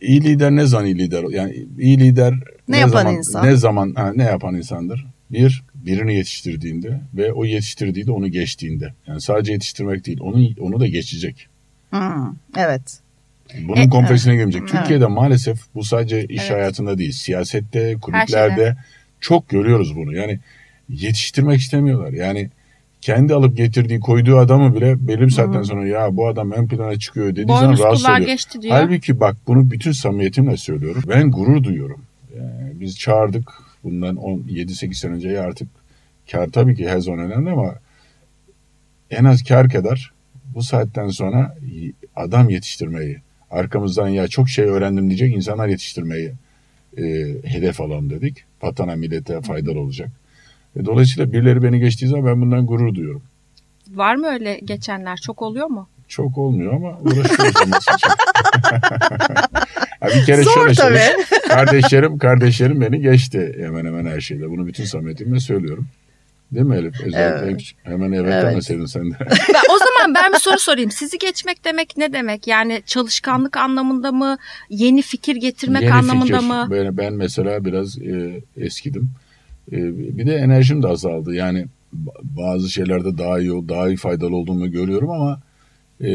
İyi 0.00 0.24
lider 0.24 0.50
ne 0.50 0.66
zaman 0.66 0.86
iyi 0.86 0.98
lider? 0.98 1.24
Yani 1.30 1.66
iyi 1.78 2.00
lider 2.00 2.34
Ne 2.68 2.78
yapan 2.78 2.92
zaman, 2.92 3.14
insan? 3.16 3.46
Ne 3.46 3.56
zaman 3.56 3.92
ha, 3.94 4.12
ne 4.16 4.22
yapan 4.22 4.54
insandır? 4.54 5.06
Bir, 5.30 5.62
birini 5.74 6.14
yetiştirdiğinde 6.14 7.00
ve 7.14 7.32
o 7.32 7.44
yetiştirdiği 7.44 8.06
de 8.06 8.10
onu 8.10 8.28
geçtiğinde. 8.28 8.94
Yani 9.06 9.20
sadece 9.20 9.52
yetiştirmek 9.52 10.06
değil, 10.06 10.18
onu 10.20 10.48
onu 10.60 10.80
da 10.80 10.86
geçecek. 10.86 11.46
Hmm, 11.90 12.34
evet. 12.56 12.98
E, 13.54 13.68
Bunun 13.68 13.76
evet. 13.76 13.90
kompleksine 13.90 14.32
girmeyecek. 14.36 14.62
Evet. 14.62 14.72
Türkiye'de 14.72 15.06
maalesef 15.06 15.58
bu 15.74 15.84
sadece 15.84 16.24
iş 16.24 16.40
Evet. 16.40 16.50
hayatında 16.50 16.98
değil, 16.98 17.12
siyasette, 17.12 17.96
kulüplerde 18.02 18.76
çok 19.20 19.48
görüyoruz 19.48 19.96
bunu. 19.96 20.16
Yani 20.16 20.38
yetiştirmek 20.88 21.60
istemiyorlar. 21.60 22.12
Yani 22.12 22.50
kendi 23.02 23.34
alıp 23.34 23.56
getirdiği, 23.56 24.00
koyduğu 24.00 24.38
adamı 24.38 24.74
bile 24.74 25.08
belli 25.08 25.20
bir 25.20 25.30
saatten 25.30 25.62
sonra 25.62 25.86
ya 25.86 26.16
bu 26.16 26.28
adam 26.28 26.52
ön 26.52 26.66
plana 26.66 26.98
çıkıyor 26.98 27.30
dediği 27.30 27.46
zaman 27.46 27.64
Boynuz 27.64 27.80
rahatsız 27.80 28.02
kulağa 28.02 28.14
oluyor. 28.14 28.28
geçti 28.28 28.62
diyor. 28.62 28.74
Halbuki 28.74 29.20
bak 29.20 29.36
bunu 29.46 29.70
bütün 29.70 29.92
samimiyetimle 29.92 30.56
söylüyorum. 30.56 31.02
Ben 31.08 31.30
gurur 31.30 31.64
duyuyorum. 31.64 32.00
Yani 32.38 32.80
biz 32.80 32.98
çağırdık 32.98 33.50
bundan 33.84 34.16
7-8 34.16 34.94
sene 34.94 35.12
önce 35.12 35.28
ya 35.28 35.42
artık 35.42 35.68
kar 36.30 36.46
tabii 36.46 36.76
ki 36.76 36.88
her 36.88 36.98
zaman 36.98 37.20
önemli 37.20 37.50
ama 37.50 37.74
en 39.10 39.24
az 39.24 39.42
kar 39.42 39.68
kadar 39.68 40.12
bu 40.54 40.62
saatten 40.62 41.08
sonra 41.08 41.56
adam 42.16 42.50
yetiştirmeyi, 42.50 43.18
arkamızdan 43.50 44.08
ya 44.08 44.28
çok 44.28 44.48
şey 44.48 44.64
öğrendim 44.64 45.06
diyecek 45.08 45.34
insanlar 45.34 45.68
yetiştirmeyi 45.68 46.32
e, 46.98 47.02
hedef 47.44 47.80
alalım 47.80 48.10
dedik. 48.10 48.44
Vatana 48.62 48.96
millete 48.96 49.40
faydalı 49.40 49.80
olacak. 49.80 50.10
E, 50.76 50.84
dolayısıyla 50.84 51.32
birileri 51.32 51.62
beni 51.62 51.80
geçtiği 51.80 52.06
zaman 52.06 52.26
ben 52.26 52.40
bundan 52.40 52.66
gurur 52.66 52.94
duyuyorum. 52.94 53.22
Var 53.94 54.14
mı 54.14 54.26
öyle 54.26 54.60
geçenler? 54.64 55.16
Çok 55.16 55.42
oluyor 55.42 55.66
mu? 55.66 55.88
Çok 56.08 56.38
olmuyor 56.38 56.72
ama 56.74 56.98
uğraşıyoruz. 57.00 57.54
Ha, 60.00 60.08
bir 60.08 60.24
kere 60.24 60.42
Zor 60.42 60.50
şöyle 60.54 60.74
tabii. 60.74 60.74
söyleyeyim. 60.74 61.16
Kardeşlerim, 61.48 62.18
kardeşlerim 62.18 62.80
beni 62.80 63.00
geçti 63.00 63.56
hemen 63.60 63.84
hemen 63.84 64.06
her 64.06 64.20
şeyde. 64.20 64.50
Bunu 64.50 64.66
bütün 64.66 64.84
samimiyetimle 64.84 65.40
söylüyorum. 65.40 65.86
Değil 66.52 66.66
mi 66.66 66.76
Elif? 66.76 67.00
Özellikle 67.00 67.46
Evet. 67.50 67.62
hemen 67.82 68.12
evet, 68.12 68.32
Evet. 68.32 68.44
demeseydin 68.52 68.86
sen 68.86 69.10
de. 69.10 69.14
Ben- 69.20 69.74
o 69.74 69.78
zaman 69.78 70.14
ben 70.14 70.32
bir 70.32 70.38
soru 70.38 70.58
sorayım. 70.58 70.90
Sizi 70.90 71.18
geçmek 71.18 71.64
demek 71.64 71.96
ne 71.96 72.12
demek? 72.12 72.46
Yani 72.46 72.82
çalışkanlık 72.86 73.56
anlamında 73.56 74.12
mı? 74.12 74.38
Yeni 74.70 75.02
fikir 75.02 75.36
getirmek 75.36 75.82
Yeni 75.82 75.94
anlamında 75.94 76.24
fikir. 76.38 76.48
mı? 76.48 76.68
Ben, 76.70 76.96
ben 76.96 77.12
mesela 77.12 77.64
biraz 77.64 77.98
e, 77.98 78.40
eskidim. 78.56 79.10
E, 79.72 79.76
bir 80.18 80.26
de 80.26 80.34
enerjim 80.34 80.82
de 80.82 80.86
azaldı. 80.88 81.34
Yani 81.34 81.66
ba- 82.04 82.20
bazı 82.22 82.70
şeylerde 82.70 83.18
daha 83.18 83.40
iyi, 83.40 83.52
ol- 83.52 83.68
daha 83.68 83.88
iyi 83.88 83.96
faydalı 83.96 84.36
olduğumu 84.36 84.70
görüyorum 84.70 85.10
ama 85.10 85.40
e, 86.00 86.06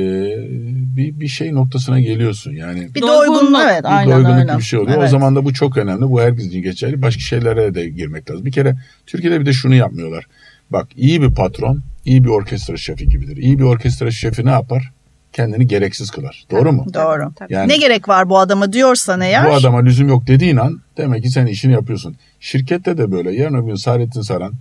bir, 0.98 1.20
bir 1.20 1.28
şey 1.28 1.54
noktasına 1.54 2.00
geliyorsun. 2.00 2.52
Yani 2.54 2.88
Bir 2.96 3.02
Doygunluk. 3.02 3.60
evet 3.72 3.84
bir 3.84 3.98
aynen 3.98 4.16
doygunluk 4.16 4.40
öyle. 4.50 4.58
bir 4.58 4.64
şey 4.64 4.80
oluyor. 4.80 4.98
O 4.98 5.00
Evet. 5.00 5.10
zaman 5.10 5.36
da 5.36 5.46
bu 5.46 5.54
çok 5.54 5.78
önemli. 5.78 6.02
Bu 6.02 6.22
herkes 6.22 6.46
için 6.46 6.62
geçerli. 6.62 7.02
Başka 7.02 7.20
şeylere 7.22 7.76
de 7.76 7.90
girmek 7.90 8.32
lazım. 8.32 8.46
Bir 8.46 8.52
kere 8.52 8.76
Türkiye'de 9.06 9.40
bir 9.42 9.46
de 9.46 9.54
şunu 9.54 9.76
yapmıyorlar. 9.76 10.28
Bak 10.70 10.88
iyi 10.98 11.22
bir 11.22 11.30
patron, 11.32 11.82
iyi 12.06 12.24
bir 12.24 12.30
orkestra 12.30 12.78
şefi 12.78 13.10
gibidir. 13.10 13.38
İyi 13.38 13.60
bir 13.60 13.64
orkestra 13.64 14.12
şefi 14.12 14.46
ne 14.46 14.50
yapar? 14.50 14.92
Kendini 15.38 15.68
gereksiz 15.68 16.12
kılar. 16.12 16.46
Doğru 16.52 16.72
mu? 16.72 16.86
Doğru. 16.94 17.32
Tabii. 17.36 17.54
Yani 17.54 17.68
Ne 17.70 17.78
gerek 17.78 18.10
var 18.10 18.30
bu 18.30 18.40
adama 18.40 18.74
diyorsan 18.74 19.22
eğer. 19.22 19.46
bu 19.50 19.54
adama 19.54 19.80
lüzum 19.84 20.08
yok 20.10 20.28
dediğin 20.28 20.58
an 20.58 20.82
demek 20.98 21.24
ki 21.24 21.30
sen 21.30 21.46
işini 21.46 21.74
yapıyorsun. 21.74 22.16
Şirkette 22.40 22.98
de 22.98 23.12
böyle. 23.12 23.32
Yarın 23.36 23.54
öbür 23.54 23.68
gün 23.68 23.76
Saadettin 23.76 24.22
Saran 24.22 24.54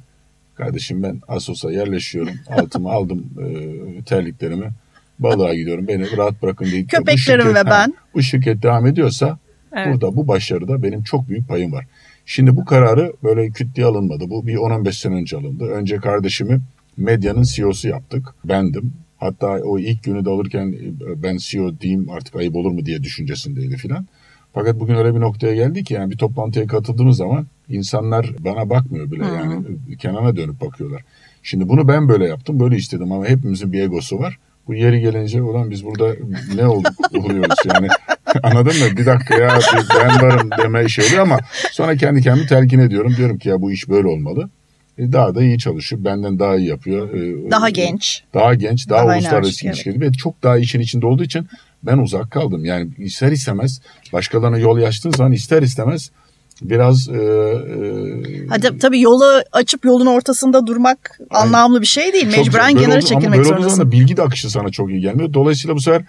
kardeşim 0.54 1.02
ben 1.02 1.20
Asos'a 1.28 1.72
yerleşiyorum. 1.72 2.34
Altımı 2.58 2.90
aldım 2.90 3.24
e, 3.38 4.02
terliklerimi. 4.02 4.70
Balığa 5.18 5.54
gidiyorum. 5.54 5.88
Beni 5.88 6.16
rahat 6.16 6.42
bırakın 6.42 6.66
bu 6.66 6.86
Köpeklerim 6.86 7.16
şirket- 7.46 7.54
ve 7.54 7.58
ha, 7.58 7.70
ben. 7.70 7.94
bu 8.14 8.22
şirket 8.22 8.62
devam 8.62 8.86
ediyorsa 8.86 9.38
Evet. 9.76 9.86
burada 9.92 10.16
bu 10.16 10.28
başarıda 10.28 10.82
benim 10.82 11.02
çok 11.02 11.28
büyük 11.28 11.48
payım 11.48 11.72
var. 11.72 11.84
Şimdi 12.26 12.56
bu 12.56 12.64
kararı 12.64 13.12
böyle 13.22 13.50
küt 13.50 13.76
diye 13.76 13.86
alınmadı. 13.86 14.30
Bu 14.30 14.46
bir 14.46 14.56
10-15 14.56 14.92
sene 14.92 15.14
önce 15.14 15.36
alındı. 15.36 15.64
Önce 15.64 15.96
kardeşimi 15.96 16.60
medyanın 16.96 17.42
CEO'su 17.42 17.88
yaptık. 17.88 18.34
Bendim. 18.44 18.92
Hatta 19.18 19.46
o 19.46 19.78
ilk 19.78 20.04
günü 20.04 20.24
de 20.24 20.30
alırken 20.30 20.72
e, 20.72 21.22
ben 21.22 21.36
CEO 21.36 21.80
diyeyim 21.80 22.10
artık 22.10 22.36
ayıp 22.36 22.56
olur 22.56 22.70
mu 22.70 22.86
diye 22.86 23.02
düşüncesindeydi 23.02 23.76
filan. 23.76 24.06
Fakat 24.54 24.80
bugün 24.80 24.94
öyle 24.94 25.14
bir 25.14 25.20
noktaya 25.20 25.54
geldi 25.54 25.84
ki 25.84 25.94
yani 25.94 26.10
bir 26.10 26.16
toplantıya 26.16 26.66
katıldığımız 26.66 27.16
zaman 27.16 27.46
insanlar 27.68 28.34
bana 28.38 28.70
bakmıyor 28.70 29.10
bile 29.10 29.24
yani 29.24 29.62
kenara 29.98 30.36
dönüp 30.36 30.60
bakıyorlar. 30.60 31.02
Şimdi 31.42 31.68
bunu 31.68 31.88
ben 31.88 32.08
böyle 32.08 32.26
yaptım 32.26 32.60
böyle 32.60 32.76
istedim 32.76 33.12
ama 33.12 33.26
hepimizin 33.26 33.72
bir 33.72 33.80
egosu 33.80 34.18
var. 34.18 34.38
Bu 34.66 34.74
yeri 34.74 35.00
gelince 35.00 35.42
olan 35.42 35.70
biz 35.70 35.84
burada 35.84 36.14
ne 36.54 36.66
olduk 36.66 36.92
oluyoruz 37.24 37.58
yani 37.74 37.88
anladın 38.42 38.72
mı? 38.72 38.96
Bir 38.96 39.06
dakika 39.06 39.34
ya 39.34 39.58
ben 40.00 40.22
varım 40.22 40.50
deme 40.62 40.88
şey 40.88 41.06
oluyor 41.06 41.22
ama 41.22 41.38
sonra 41.72 41.96
kendi 41.96 42.22
kendimi 42.22 42.46
telkin 42.46 42.78
ediyorum. 42.78 43.14
Diyorum 43.16 43.38
ki 43.38 43.48
ya 43.48 43.62
bu 43.62 43.72
iş 43.72 43.88
böyle 43.88 44.08
olmalı. 44.08 44.50
E, 44.98 45.12
daha 45.12 45.34
da 45.34 45.42
iyi 45.42 45.58
çalışıyor. 45.58 46.04
Benden 46.04 46.38
daha 46.38 46.56
iyi 46.56 46.68
yapıyor. 46.68 47.14
E, 47.14 47.50
Daha 47.50 47.68
e, 47.68 47.72
genç. 47.72 48.22
Daha 48.34 48.54
genç, 48.54 48.88
daha, 48.88 49.06
Daha 49.06 49.14
uluslararası 49.16 49.36
enerjik, 49.48 49.64
ilişkileri 49.64 50.00
ve 50.00 50.12
çok 50.12 50.42
daha 50.42 50.58
işin 50.58 50.80
içinde 50.80 51.06
olduğu 51.06 51.24
için 51.24 51.46
ben 51.82 51.98
uzak 51.98 52.30
kaldım. 52.30 52.64
Yani 52.64 52.90
ister 52.98 53.32
istemez 53.32 53.80
başkalarına 54.12 54.58
yol 54.58 54.82
açtığın 54.82 55.10
zaman 55.10 55.32
ister 55.32 55.62
istemez 55.62 56.10
biraz 56.62 57.08
e, 57.08 57.12
e, 57.12 58.46
Hadi 58.48 58.78
tabii 58.78 59.00
yolu 59.00 59.42
açıp 59.52 59.84
yolun 59.84 60.06
ortasında 60.06 60.66
durmak 60.66 61.20
anlamlı 61.30 61.80
bir 61.80 61.86
şey 61.86 62.12
değil. 62.12 62.26
Mecburen. 62.26 62.74
Böyle 62.74 62.80
kenara 62.84 62.92
ama 62.92 63.00
çekilmek 63.00 63.38
böyle 63.38 63.40
olduğu 63.40 63.44
zaman 63.48 63.60
zorundasın. 63.60 63.82
da 63.82 63.92
bilgi 63.92 64.16
de 64.16 64.22
akışı 64.22 64.50
sana 64.50 64.68
çok 64.70 64.90
iyi 64.90 65.00
gelmiyor. 65.00 65.34
Dolayısıyla 65.34 65.76
bu 65.76 65.80
sefer 65.80 66.02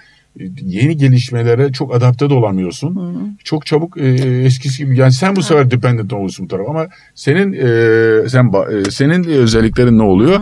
yeni 0.62 0.98
gelişmelere 0.98 1.72
çok 1.72 1.96
adapte 1.96 2.30
de 2.30 2.34
olamıyorsun. 2.34 3.38
Çok 3.44 3.66
çabuk 3.66 3.98
e, 3.98 4.08
eskisi 4.46 4.86
gibi 4.86 4.98
yani 4.98 5.12
sen 5.12 5.36
bu 5.36 5.44
sefer 5.44 5.72
dependent 5.72 6.14
oluyorsun 6.14 6.46
bu 6.46 6.50
tarafa 6.50 6.70
ama 6.70 6.88
senin 7.16 7.54
e, 7.54 8.30
sen 8.30 8.54
e, 8.88 8.92
senin 8.92 9.24
özelliklerin 9.24 9.98
ne 9.98 10.04
oluyor? 10.04 10.40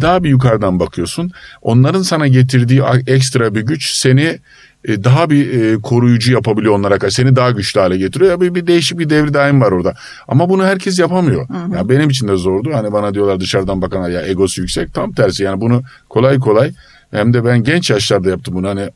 Daha 0.00 0.24
bir 0.24 0.28
yukarıdan 0.28 0.80
bakıyorsun. 0.80 1.30
Onların 1.62 2.02
sana 2.02 2.26
getirdiği 2.26 2.82
ekstra 3.06 3.54
bir 3.54 3.60
güç 3.60 3.92
seni 3.92 4.38
e, 4.84 5.04
daha 5.04 5.30
bir 5.30 5.60
e, 5.60 5.80
koruyucu 5.80 6.32
yapabiliyor 6.32 6.74
onlara 6.74 6.98
karşı. 6.98 7.14
Seni 7.14 7.36
daha 7.36 7.50
güçlü 7.50 7.80
hale 7.80 7.96
getiriyor. 7.96 8.40
Bir, 8.40 8.54
bir 8.54 8.66
değişik 8.66 8.98
bir 8.98 9.10
devri 9.10 9.34
daim 9.34 9.60
var 9.60 9.72
orada. 9.72 9.94
Ama 10.28 10.48
bunu 10.48 10.64
herkes 10.64 10.98
yapamıyor. 10.98 11.46
Ya 11.74 11.88
benim 11.88 12.10
için 12.10 12.28
de 12.28 12.36
zordu. 12.36 12.70
Hani 12.72 12.92
bana 12.92 13.14
diyorlar 13.14 13.40
dışarıdan 13.40 13.82
bakanlar 13.82 14.10
ya 14.10 14.26
egosu 14.26 14.60
yüksek. 14.60 14.94
Tam 14.94 15.12
tersi 15.12 15.42
yani 15.42 15.60
bunu 15.60 15.82
kolay 16.08 16.38
kolay 16.38 16.72
hem 17.10 17.32
de 17.32 17.44
ben 17.44 17.62
genç 17.62 17.90
yaşlarda 17.90 18.30
yaptım 18.30 18.54
bunu. 18.54 18.68
Hani 18.68 18.90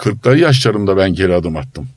40'lı 0.00 0.38
yaşlarımda 0.38 0.96
ben 0.96 1.14
geri 1.14 1.34
adım 1.34 1.56
attım. 1.56 1.88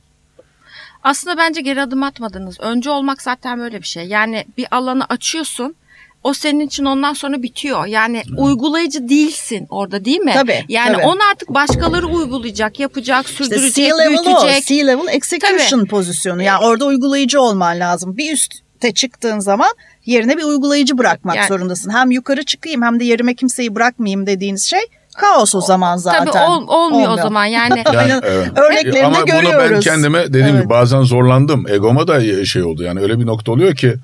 Aslında 1.02 1.36
bence 1.36 1.60
geri 1.60 1.82
adım 1.82 2.02
atmadınız. 2.02 2.60
Önce 2.60 2.90
olmak 2.90 3.22
zaten 3.22 3.58
böyle 3.58 3.82
bir 3.82 3.86
şey. 3.86 4.04
Yani 4.06 4.44
bir 4.58 4.66
alanı 4.70 5.04
açıyorsun. 5.04 5.74
O 6.22 6.34
senin 6.34 6.60
için 6.60 6.84
ondan 6.84 7.12
sonra 7.12 7.42
bitiyor. 7.42 7.86
Yani 7.86 8.22
uygulayıcı 8.36 9.08
değilsin 9.08 9.66
orada 9.70 10.04
değil 10.04 10.18
mi? 10.18 10.32
Tabii, 10.34 10.64
Yani 10.68 10.92
tabii. 10.92 11.02
onu 11.06 11.18
artık 11.32 11.48
başkaları 11.48 12.06
uygulayacak, 12.06 12.80
yapacak, 12.80 13.26
İşte 13.26 13.44
sürdürecek, 13.44 13.74
C-level 13.74 14.18
o. 14.20 14.24
büyütecek. 14.24 14.64
C-level 14.66 15.10
execution 15.10 15.84
pozisyonu. 15.86 16.42
Yani 16.42 16.64
orada 16.64 16.86
uygulayıcı 16.86 17.40
olman 17.40 17.80
lazım. 17.80 18.16
Bir 18.16 18.32
üste 18.32 18.92
çıktığın 18.94 19.38
zaman 19.38 19.70
yerine 20.06 20.36
bir 20.36 20.42
uygulayıcı 20.42 20.98
bırakmak 20.98 21.36
Yani- 21.36 21.48
zorundasın. 21.48 21.90
Hem 21.90 22.10
yukarı 22.10 22.44
çıkayım 22.44 22.82
hem 22.82 23.00
de 23.00 23.04
yerime 23.04 23.34
kimseyi 23.34 23.74
bırakmayayım 23.74 24.26
dediğiniz 24.26 24.64
şey 24.64 24.80
kaos 25.16 25.54
o 25.54 25.60
zaman 25.60 25.96
zaten. 25.96 26.24
Tabii 26.24 26.44
ol- 26.44 26.68
olmuyor, 26.68 27.12
o 27.12 27.16
zaman 27.16 27.44
yani. 27.44 27.82
Aynen. 27.96 28.20
evet. 28.24 28.48
Örneklerini 28.58 29.06
Ama 29.06 29.16
bunu 29.16 29.26
ben 29.26 29.40
görüyoruz. 29.42 29.84
kendime 29.84 30.26
dediğim 30.28 30.46
Evet. 30.46 30.60
gibi 30.60 30.70
bazen 30.70 31.02
zorlandım. 31.02 31.68
Egoma 31.68 32.08
da 32.08 32.44
şey 32.44 32.62
oldu 32.62 32.82
yani 32.82 33.00
öyle 33.00 33.18
bir 33.20 33.26
nokta 33.26 33.52
oluyor 33.52 33.74
ki 33.74 33.94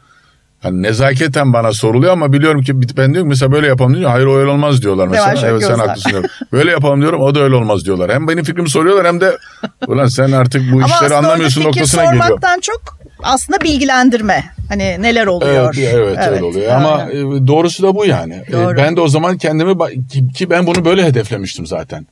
hani 0.63 0.83
nezaketen 0.83 1.53
bana 1.53 1.73
soruluyor 1.73 2.13
ama 2.13 2.33
biliyorum 2.33 2.63
ki 2.63 2.81
ben 2.97 3.13
diyorum 3.13 3.29
mesela 3.29 3.53
böyle 3.53 3.67
yapalım 3.67 3.97
diyor. 3.97 4.11
Hayır 4.11 4.27
o 4.27 4.37
öyle 4.37 4.51
olmaz 4.51 4.83
diyorlar 4.83 5.09
mesela. 5.09 5.29
Yavaş 5.29 5.45
evet 5.45 5.65
sen 5.65 5.79
haklısın 5.79 6.11
diyorum. 6.11 6.31
Böyle 6.53 6.71
yapalım 6.71 7.01
diyorum 7.01 7.21
o 7.21 7.35
da 7.35 7.41
öyle 7.41 7.55
olmaz 7.55 7.85
diyorlar. 7.85 8.13
Hem 8.13 8.29
benim 8.29 8.45
fikrimi 8.45 8.71
soruyorlar 8.71 9.07
hem 9.07 9.21
de 9.21 9.39
ulan 9.87 10.07
sen 10.07 10.33
artık 10.33 10.73
bu 10.73 10.77
Ama 10.77 10.87
işleri 10.87 11.05
aslında 11.05 11.19
anlamıyorsun 11.19 11.65
noktasına 11.65 12.05
geliyor. 12.05 12.25
sormaktan 12.25 12.61
çok 12.61 12.81
aslında 13.23 13.61
bilgilendirme. 13.61 14.45
Hani 14.69 15.03
neler 15.03 15.27
oluyor. 15.27 15.75
Evet, 15.79 15.95
evet, 15.95 16.29
öyle 16.29 16.45
oluyor. 16.45 16.73
Ama 16.73 16.95
aynen. 16.95 17.11
e, 17.11 17.47
doğrusu 17.47 17.83
da 17.83 17.95
bu 17.97 18.07
yani. 18.07 18.35
E, 18.49 18.53
Doğru. 18.53 18.77
Ben 18.77 18.97
de 18.97 19.01
o 19.01 19.09
zaman 19.09 19.39
kendimi 19.39 19.75
ki, 20.35 20.51
ben 20.51 20.67
bunu 20.67 20.85
böyle 20.85 21.05
hedeflemiştim 21.05 21.67
zaten. 21.67 22.07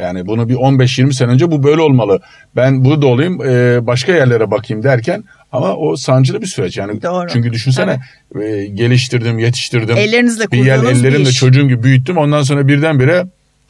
Yani 0.00 0.26
bunu 0.26 0.48
bir 0.48 0.54
15-20 0.54 1.12
sene 1.12 1.30
önce 1.30 1.50
bu 1.50 1.62
böyle 1.62 1.82
olmalı. 1.82 2.20
Ben 2.56 2.84
burada 2.84 3.06
olayım 3.06 3.42
e, 3.42 3.86
başka 3.86 4.12
yerlere 4.12 4.50
bakayım 4.50 4.82
derken 4.82 5.24
ama 5.52 5.76
o 5.76 5.96
sancılı 5.96 6.42
bir 6.42 6.46
süreç 6.46 6.76
yani. 6.76 7.02
Doğru. 7.02 7.28
Çünkü 7.32 7.52
düşünsene 7.52 8.00
e, 8.40 8.64
geliştirdim, 8.64 9.38
yetiştirdim. 9.38 9.96
Ellerinizle 9.96 10.50
bir 10.50 10.64
yer 10.64 10.76
kurduğunuz 10.76 11.02
bir 11.02 11.08
ellerimle 11.08 11.28
iş. 11.28 11.38
çocuğun 11.38 11.68
gibi 11.68 11.82
büyüttüm. 11.82 12.16
Ondan 12.18 12.42
sonra 12.42 12.68
birdenbire 12.68 13.24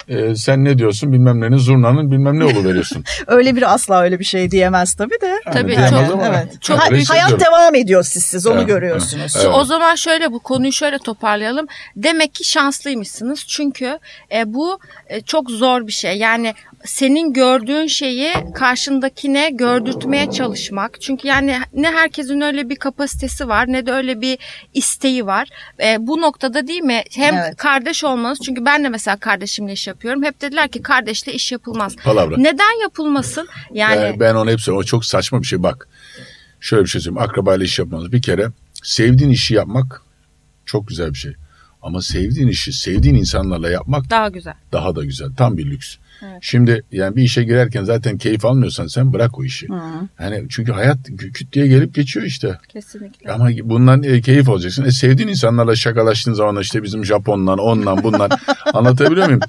e, 0.08 0.34
sen 0.34 0.64
ne 0.64 0.78
diyorsun 0.78 1.12
bilmem 1.12 1.40
nenin 1.40 1.56
zurnanın 1.56 2.10
bilmem 2.10 2.38
ne 2.38 2.44
olu 2.44 2.64
veriyorsun. 2.64 3.04
Öyle 3.26 3.56
bir 3.56 3.74
asla 3.74 4.02
öyle 4.02 4.18
bir 4.18 4.24
şey 4.24 4.50
diyemez 4.50 4.94
tabii 4.94 5.20
de. 5.22 5.40
Tabii, 5.52 5.68
diyemez 5.68 5.90
çok- 5.90 6.12
ama 6.12 6.26
evet. 6.26 6.62
çok 6.62 6.78
Ha- 6.78 6.82
hayat 6.90 7.00
hissediyorum. 7.00 7.40
devam 7.40 7.74
ediyor 7.74 8.02
sizsiz 8.02 8.46
onu 8.46 8.56
Evet, 8.58 8.66
görüyorsunuz. 8.68 9.34
evet. 9.36 9.48
O 9.54 9.64
zaman 9.64 9.94
şöyle 9.94 10.32
bu 10.32 10.38
konuyu 10.38 10.72
şöyle 10.72 10.98
toparlayalım. 10.98 11.66
Demek 11.96 12.34
ki 12.34 12.44
şanslıymışsınız. 12.44 13.44
Çünkü 13.48 13.98
e, 14.34 14.54
bu 14.54 14.78
e, 15.06 15.20
çok 15.20 15.50
zor 15.50 15.86
bir 15.86 15.92
şey. 15.92 16.18
Yani 16.18 16.54
senin 16.84 17.32
gördüğün 17.32 17.86
şeyi 17.86 18.32
karşındakine 18.54 19.50
gördürtmeye 19.50 20.30
çalışmak. 20.30 21.00
Çünkü 21.00 21.28
yani 21.28 21.58
ne 21.74 21.90
herkesin 21.92 22.40
öyle 22.40 22.68
bir 22.68 22.76
kapasitesi 22.76 23.48
var 23.48 23.72
ne 23.72 23.86
de 23.86 23.92
öyle 23.92 24.20
bir 24.20 24.38
isteği 24.74 25.26
var. 25.26 25.48
E, 25.84 25.96
bu 26.00 26.20
noktada 26.20 26.66
değil 26.66 26.80
mi? 26.82 27.02
Hem 27.10 27.34
Evet. 27.34 27.56
kardeş 27.56 28.04
olmanız. 28.04 28.38
Çünkü 28.44 28.64
ben 28.64 28.84
de 28.84 28.88
mesela 28.88 29.16
kardeşimle 29.16 29.72
iş 29.72 29.86
yapıyorum. 29.86 30.22
Hep 30.22 30.40
dediler 30.40 30.68
ki 30.68 30.82
kardeşle 30.82 31.32
iş 31.32 31.52
yapılmaz. 31.52 31.96
Palavra. 31.96 32.36
Neden 32.36 32.82
yapılmasın? 32.82 33.48
Yani 33.72 34.00
Ben, 34.02 34.20
ben 34.20 34.34
onu 34.34 34.50
hepsi 34.50 34.72
o 34.72 34.84
çok 34.84 35.04
saçma 35.04 35.42
bir 35.42 35.46
şey 35.46 35.62
bak. 35.62 35.88
Şöyle 36.60 36.84
bir 36.84 36.88
şey 36.88 37.00
söyleyeyim. 37.00 37.28
Akrabayla 37.28 37.64
iş 37.64 37.78
yapmanız 37.78 38.12
bir 38.12 38.22
kere 38.22 38.48
sevdiğin 38.82 39.30
işi 39.30 39.54
yapmak 39.54 40.02
çok 40.66 40.88
güzel 40.88 41.10
bir 41.10 41.18
şey. 41.18 41.32
Ama 41.82 42.02
sevdiğin 42.02 42.48
işi 42.48 42.72
sevdiğin 42.72 43.14
insanlarla 43.14 43.70
yapmak 43.70 44.10
daha 44.10 44.28
güzel. 44.28 44.54
daha 44.72 44.96
da 44.96 45.04
güzel. 45.04 45.28
Tam 45.36 45.58
bir 45.58 45.66
lüks. 45.66 45.96
Şimdi 46.40 46.82
yani 46.92 47.16
bir 47.16 47.22
işe 47.22 47.44
girerken 47.44 47.84
zaten 47.84 48.18
keyif 48.18 48.44
almıyorsan 48.44 48.86
sen 48.86 49.12
bırak 49.12 49.38
o 49.38 49.44
işi. 49.44 49.66
Yani 50.20 50.44
çünkü 50.50 50.72
hayat 50.72 50.96
kü- 51.08 51.32
küt 51.32 51.52
diye 51.52 51.66
gelip 51.66 51.94
geçiyor 51.94 52.26
işte. 52.26 52.58
Kesinlikle. 52.68 53.32
Ama 53.32 53.48
bundan 53.62 54.02
e, 54.02 54.20
keyif 54.20 54.48
alacaksın. 54.48 54.84
E, 54.84 54.90
sevdiğin 54.90 55.28
insanlarla 55.28 55.76
şakalaştığın 55.76 56.32
zaman 56.32 56.60
işte 56.60 56.82
bizim 56.82 57.04
Japonlar, 57.04 57.58
ondan 57.58 58.02
bundan 58.02 58.30
anlatabiliyor 58.74 59.26
muyum? 59.26 59.40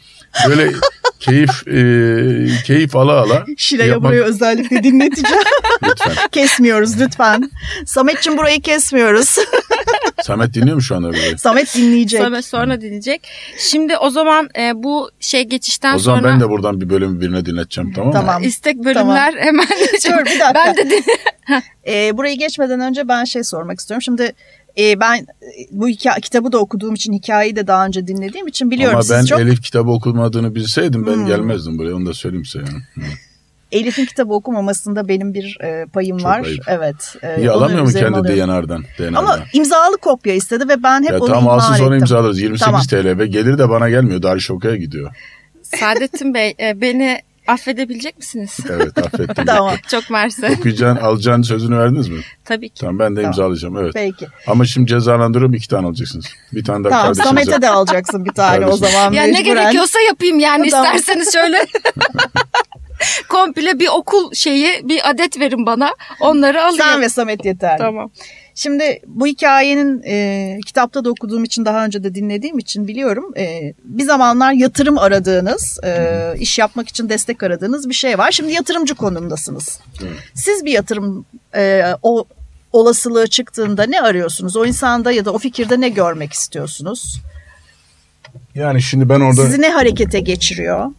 Böyle 0.50 0.72
keyif 1.20 1.68
e, 1.68 2.64
keyif 2.66 2.96
ala 2.96 3.12
ala 3.12 3.46
Şile'ye 3.58 3.90
yapmak- 3.90 4.04
burayı 4.12 4.24
özellikle 4.24 4.84
dinleteceğim. 4.84 5.44
lütfen. 5.84 6.14
kesmiyoruz 6.32 7.02
lütfen. 7.02 7.52
Samet'ciğim 7.86 8.38
burayı 8.40 8.62
kesmiyoruz. 8.62 9.36
Samet 10.24 10.54
dinliyor 10.54 10.76
mu 10.76 10.82
şu 10.82 10.96
anda 10.96 11.08
böyle? 11.14 11.38
Samet 11.38 11.76
dinleyecek. 11.76 12.22
Samet 12.22 12.46
sonra 12.46 12.82
dinleyecek. 12.82 13.28
Şimdi 13.58 13.98
o 13.98 14.10
zaman 14.10 14.50
e, 14.60 14.84
bu 14.84 15.10
şey 15.20 15.44
geçişten 15.44 15.96
O 15.96 16.00
zaman 16.00 16.20
sonra 16.20 16.32
ben 16.32 16.40
de 16.40 16.50
buradan 16.50 16.82
bir 16.82 16.90
bölümü 16.90 17.22
birine 17.22 17.46
dinleteceğim 17.46 17.94
tamam 17.94 18.08
mı? 18.08 18.14
Tamam. 18.14 18.44
istek 18.44 18.78
bölümler 18.78 19.34
hemen 19.38 19.68
Dur 20.06 20.26
bir 20.26 20.40
dakika. 20.40 20.54
ben 20.56 20.78
de 20.78 20.90
din- 20.90 21.04
Ee, 21.88 22.18
burayı 22.18 22.38
geçmeden 22.38 22.80
önce 22.80 23.08
ben 23.08 23.24
şey 23.24 23.44
sormak 23.44 23.80
istiyorum. 23.80 24.02
Şimdi 24.02 24.34
e, 24.78 25.00
ben 25.00 25.18
e, 25.18 25.28
bu 25.72 25.88
hikaye, 25.88 26.22
kitabı 26.22 26.52
da 26.52 26.58
okuduğum 26.58 26.94
için 26.94 27.14
hikayeyi 27.14 27.56
de 27.56 27.68
daha 27.68 27.86
önce 27.86 28.08
dinlediğim 28.08 28.48
için 28.48 28.72
biliyorum. 28.72 29.00
Ama 29.10 29.18
ben 29.20 29.26
çok 29.26 29.40
Elif 29.40 29.62
kitabı 29.62 29.92
okumadığını 29.92 30.56
bilseydim 30.56 31.06
ben 31.08 31.14
Hmm. 31.14 31.26
gelmezdim 31.26 31.78
buraya 31.78 31.96
onu 31.96 32.06
da 32.06 32.14
söyleyeyim 32.14 32.46
size 32.46 32.66
yani. 32.72 33.08
Elif'in 33.74 34.06
kitabı 34.06 34.34
okumamasında 34.34 35.08
benim 35.08 35.34
bir 35.34 35.58
e, 35.64 35.86
payım 35.86 36.18
Çok 36.18 36.28
var. 36.28 36.44
ayıp. 36.46 36.64
Evet. 36.68 37.16
E, 37.24 37.38
İyi 37.40 37.52
alamıyor 37.52 37.82
mu 37.84 37.92
kendi 37.94 38.18
alıyorum. 38.18 38.50
DNR'dan? 38.64 38.84
DNR'dan. 39.00 39.14
Ama 39.14 39.40
imzalı 39.54 39.98
kopya 39.98 40.34
istedi 40.34 40.68
ve 40.70 40.84
ben 40.84 41.04
hep 41.04 41.12
ya 41.12 41.20
onu 41.20 41.26
tamam 41.28 41.44
ihmal 41.44 41.56
alsın 41.56 41.74
sonra 41.76 41.96
ettim. 41.96 42.04
imzalarız. 42.04 42.40
28 42.42 42.66
Tamam. 42.66 42.82
TL 42.82 43.20
ve 43.20 43.28
gelir 43.28 43.58
de 43.58 43.70
bana 43.70 43.90
gelmiyor. 43.90 44.22
Darüşşafaka'ya 44.22 44.76
gidiyor. 44.76 45.12
Saadettin 45.64 46.34
Bey 46.34 46.56
e, 46.60 46.82
beni 46.82 47.20
affedebilecek 47.48 48.18
misiniz? 48.18 48.58
Evet 48.70 48.98
affettim. 48.98 49.46
Tamam. 49.46 49.76
Çok 49.92 50.10
mersi. 50.10 50.46
Okuyacaksın, 50.60 51.06
alacağın 51.06 51.42
sözünü 51.42 51.78
verdiniz 51.78 52.10
mi? 52.10 52.20
Tabii 52.46 52.70
ki. 52.70 52.80
Tamam 52.82 53.00
ben 53.00 53.12
de 53.16 53.16
Tamam. 53.16 53.30
imzalayacağım 53.32 53.78
evet. 53.78 53.92
Peki. 53.94 54.28
Ama 54.48 54.66
şimdi 54.66 54.88
cezalandırıyorum 54.90 55.54
iki 55.56 55.68
tane 55.68 55.88
alacaksınız. 55.88 56.26
Bir 56.54 56.64
tane 56.64 56.84
de 56.86 56.90
Tamam 56.90 57.06
kardeşinize. 57.06 57.30
Samet'e 57.30 57.62
de 57.62 57.70
alacaksın 57.70 58.26
bir 58.26 58.32
tane 58.32 58.66
o 58.66 58.78
zaman. 58.78 59.14
Ya 59.14 59.24
ne 59.24 59.32
mecburen. 59.32 59.44
gerekiyorsa 59.44 60.00
yapayım 60.00 60.40
yani 60.40 60.70
Tamam. 60.70 60.86
isterseniz 60.86 61.34
şöyle 61.34 61.58
komple 63.30 63.80
bir 63.80 63.88
okul 63.88 64.34
şeyi 64.34 64.68
bir 64.84 65.10
adet 65.10 65.40
verin 65.40 65.66
bana 65.66 65.94
onları 66.20 66.62
alayım. 66.62 66.78
Sen 66.78 67.02
ve 67.02 67.10
Samet 67.10 67.46
yeterli. 67.46 67.78
Tamam. 67.78 68.12
Şimdi 68.56 69.00
bu 69.08 69.28
hikayenin 69.28 70.04
e, 70.06 70.60
kitapta 70.66 71.06
da 71.06 71.10
okuduğum 71.10 71.44
için 71.44 71.66
daha 71.66 71.86
önce 71.86 72.04
de 72.04 72.16
dinlediğim 72.16 72.60
için 72.60 72.88
biliyorum. 72.88 73.34
E, 73.38 73.74
bir 73.84 74.04
zamanlar 74.04 74.54
yatırım 74.54 74.98
aradığınız, 74.98 75.80
e, 75.84 76.34
iş 76.40 76.60
yapmak 76.60 76.90
için 76.90 77.10
destek 77.10 77.44
aradığınız 77.44 77.90
bir 77.90 77.94
şey 77.94 78.18
var. 78.18 78.32
Şimdi 78.32 78.52
yatırımcı 78.52 78.96
konumdasınız. 78.96 79.80
Evet. 80.02 80.14
Siz 80.34 80.66
bir 80.66 80.72
yatırım 80.72 81.26
e, 81.56 81.84
o 82.04 82.26
olasılığı 82.74 83.28
çıktığında 83.28 83.84
ne 83.84 84.02
arıyorsunuz? 84.02 84.56
O 84.58 84.66
insanda 84.66 85.12
ya 85.12 85.26
da 85.26 85.32
o 85.34 85.38
fikirde 85.38 85.82
ne 85.82 85.90
görmek 85.90 86.34
istiyorsunuz? 86.34 87.22
Yani 88.56 88.82
şimdi 88.82 89.10
ben 89.10 89.20
orada 89.20 89.46
Sizi 89.46 89.62
ne 89.62 89.70
harekete 89.70 90.20
geçiriyor? 90.20 90.92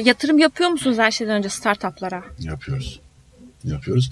Yatırım 0.00 0.38
yapıyor 0.38 0.70
musunuz 0.70 0.98
her 0.98 1.10
şeyden 1.10 1.36
önce 1.36 1.48
startuplara? 1.48 2.24
yapıyoruz. 2.40 3.00
Yapıyoruz. 3.64 4.10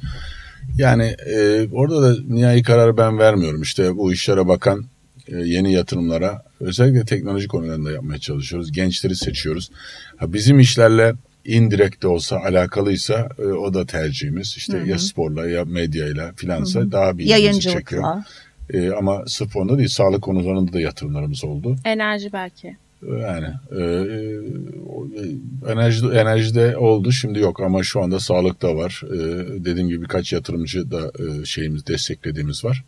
Yani 0.77 1.16
e, 1.27 1.66
orada 1.73 2.03
da 2.03 2.23
nihai 2.29 2.62
kararı 2.62 2.97
ben 2.97 3.18
vermiyorum. 3.18 3.62
İşte 3.62 3.97
bu 3.97 4.12
işlere 4.12 4.49
bakan 4.49 4.85
e, 5.29 5.37
yeni 5.37 5.73
yatırımlara 5.73 6.42
özellikle 6.61 7.05
teknoloji 7.05 7.49
konularında 7.49 7.92
yapmaya 7.92 8.18
çalışıyoruz. 8.18 8.73
Gençleri 8.73 9.16
seçiyoruz. 9.16 9.71
Ha, 10.16 10.33
bizim 10.33 10.61
işlerle 10.61 11.14
indirekt 11.45 12.03
de 12.03 12.09
olsa 12.09 12.37
alakalıysa 12.37 13.29
e, 13.38 13.42
o 13.42 13.75
da 13.75 13.87
tercihimiz. 13.87 14.55
İşte 14.57 14.83
ya 14.87 14.99
sporla 14.99 15.49
ya 15.49 15.64
medyayla 15.64 16.33
filansa 16.37 16.92
daha 16.92 17.18
bir 17.18 17.25
ilgimizi 17.25 17.61
çekiyor. 17.61 18.03
Yayıncılıkla. 18.03 18.25
E, 18.73 18.90
ama 18.90 19.25
sırf 19.27 19.57
onda 19.57 19.79
değil 19.79 19.88
sağlık 19.88 20.23
konularında 20.23 20.73
da 20.73 20.81
yatırımlarımız 20.81 21.45
oldu. 21.45 21.77
Enerji 21.85 22.33
belki. 22.33 22.77
Yani 23.08 23.46
e, 23.76 23.82
e, 23.82 25.72
enerji 25.72 26.06
enerjide 26.06 26.76
oldu 26.76 27.12
şimdi 27.12 27.38
yok 27.38 27.60
ama 27.60 27.82
şu 27.82 28.02
anda 28.02 28.20
sağlıkta 28.20 28.76
var. 28.76 29.02
E, 29.06 29.18
dediğim 29.64 29.88
gibi 29.88 30.02
birkaç 30.02 30.32
yatırımcı 30.32 30.90
da 30.90 31.12
e, 31.18 31.44
şeyimiz 31.44 31.86
desteklediğimiz 31.86 32.64
var. 32.64 32.84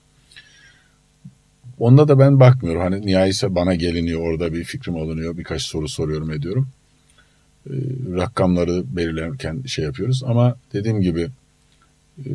Onda 1.79 2.09
da 2.09 2.19
ben 2.19 2.41
bakmıyorum. 2.41 2.83
Hani 2.83 3.07
nihayetse 3.07 3.55
bana 3.55 3.75
geliniyor 3.75 4.21
orada 4.21 4.53
bir 4.53 4.65
fikrim 4.65 4.97
alınıyor. 4.97 5.37
Birkaç 5.37 5.63
soru 5.63 5.89
soruyorum 5.89 6.31
ediyorum. 6.31 6.69
E, 7.67 7.75
rakamları 8.17 8.85
belirlerken 8.97 9.63
şey 9.67 9.85
yapıyoruz 9.85 10.23
ama 10.27 10.57
dediğim 10.73 11.01
gibi 11.01 11.29
e, 12.27 12.33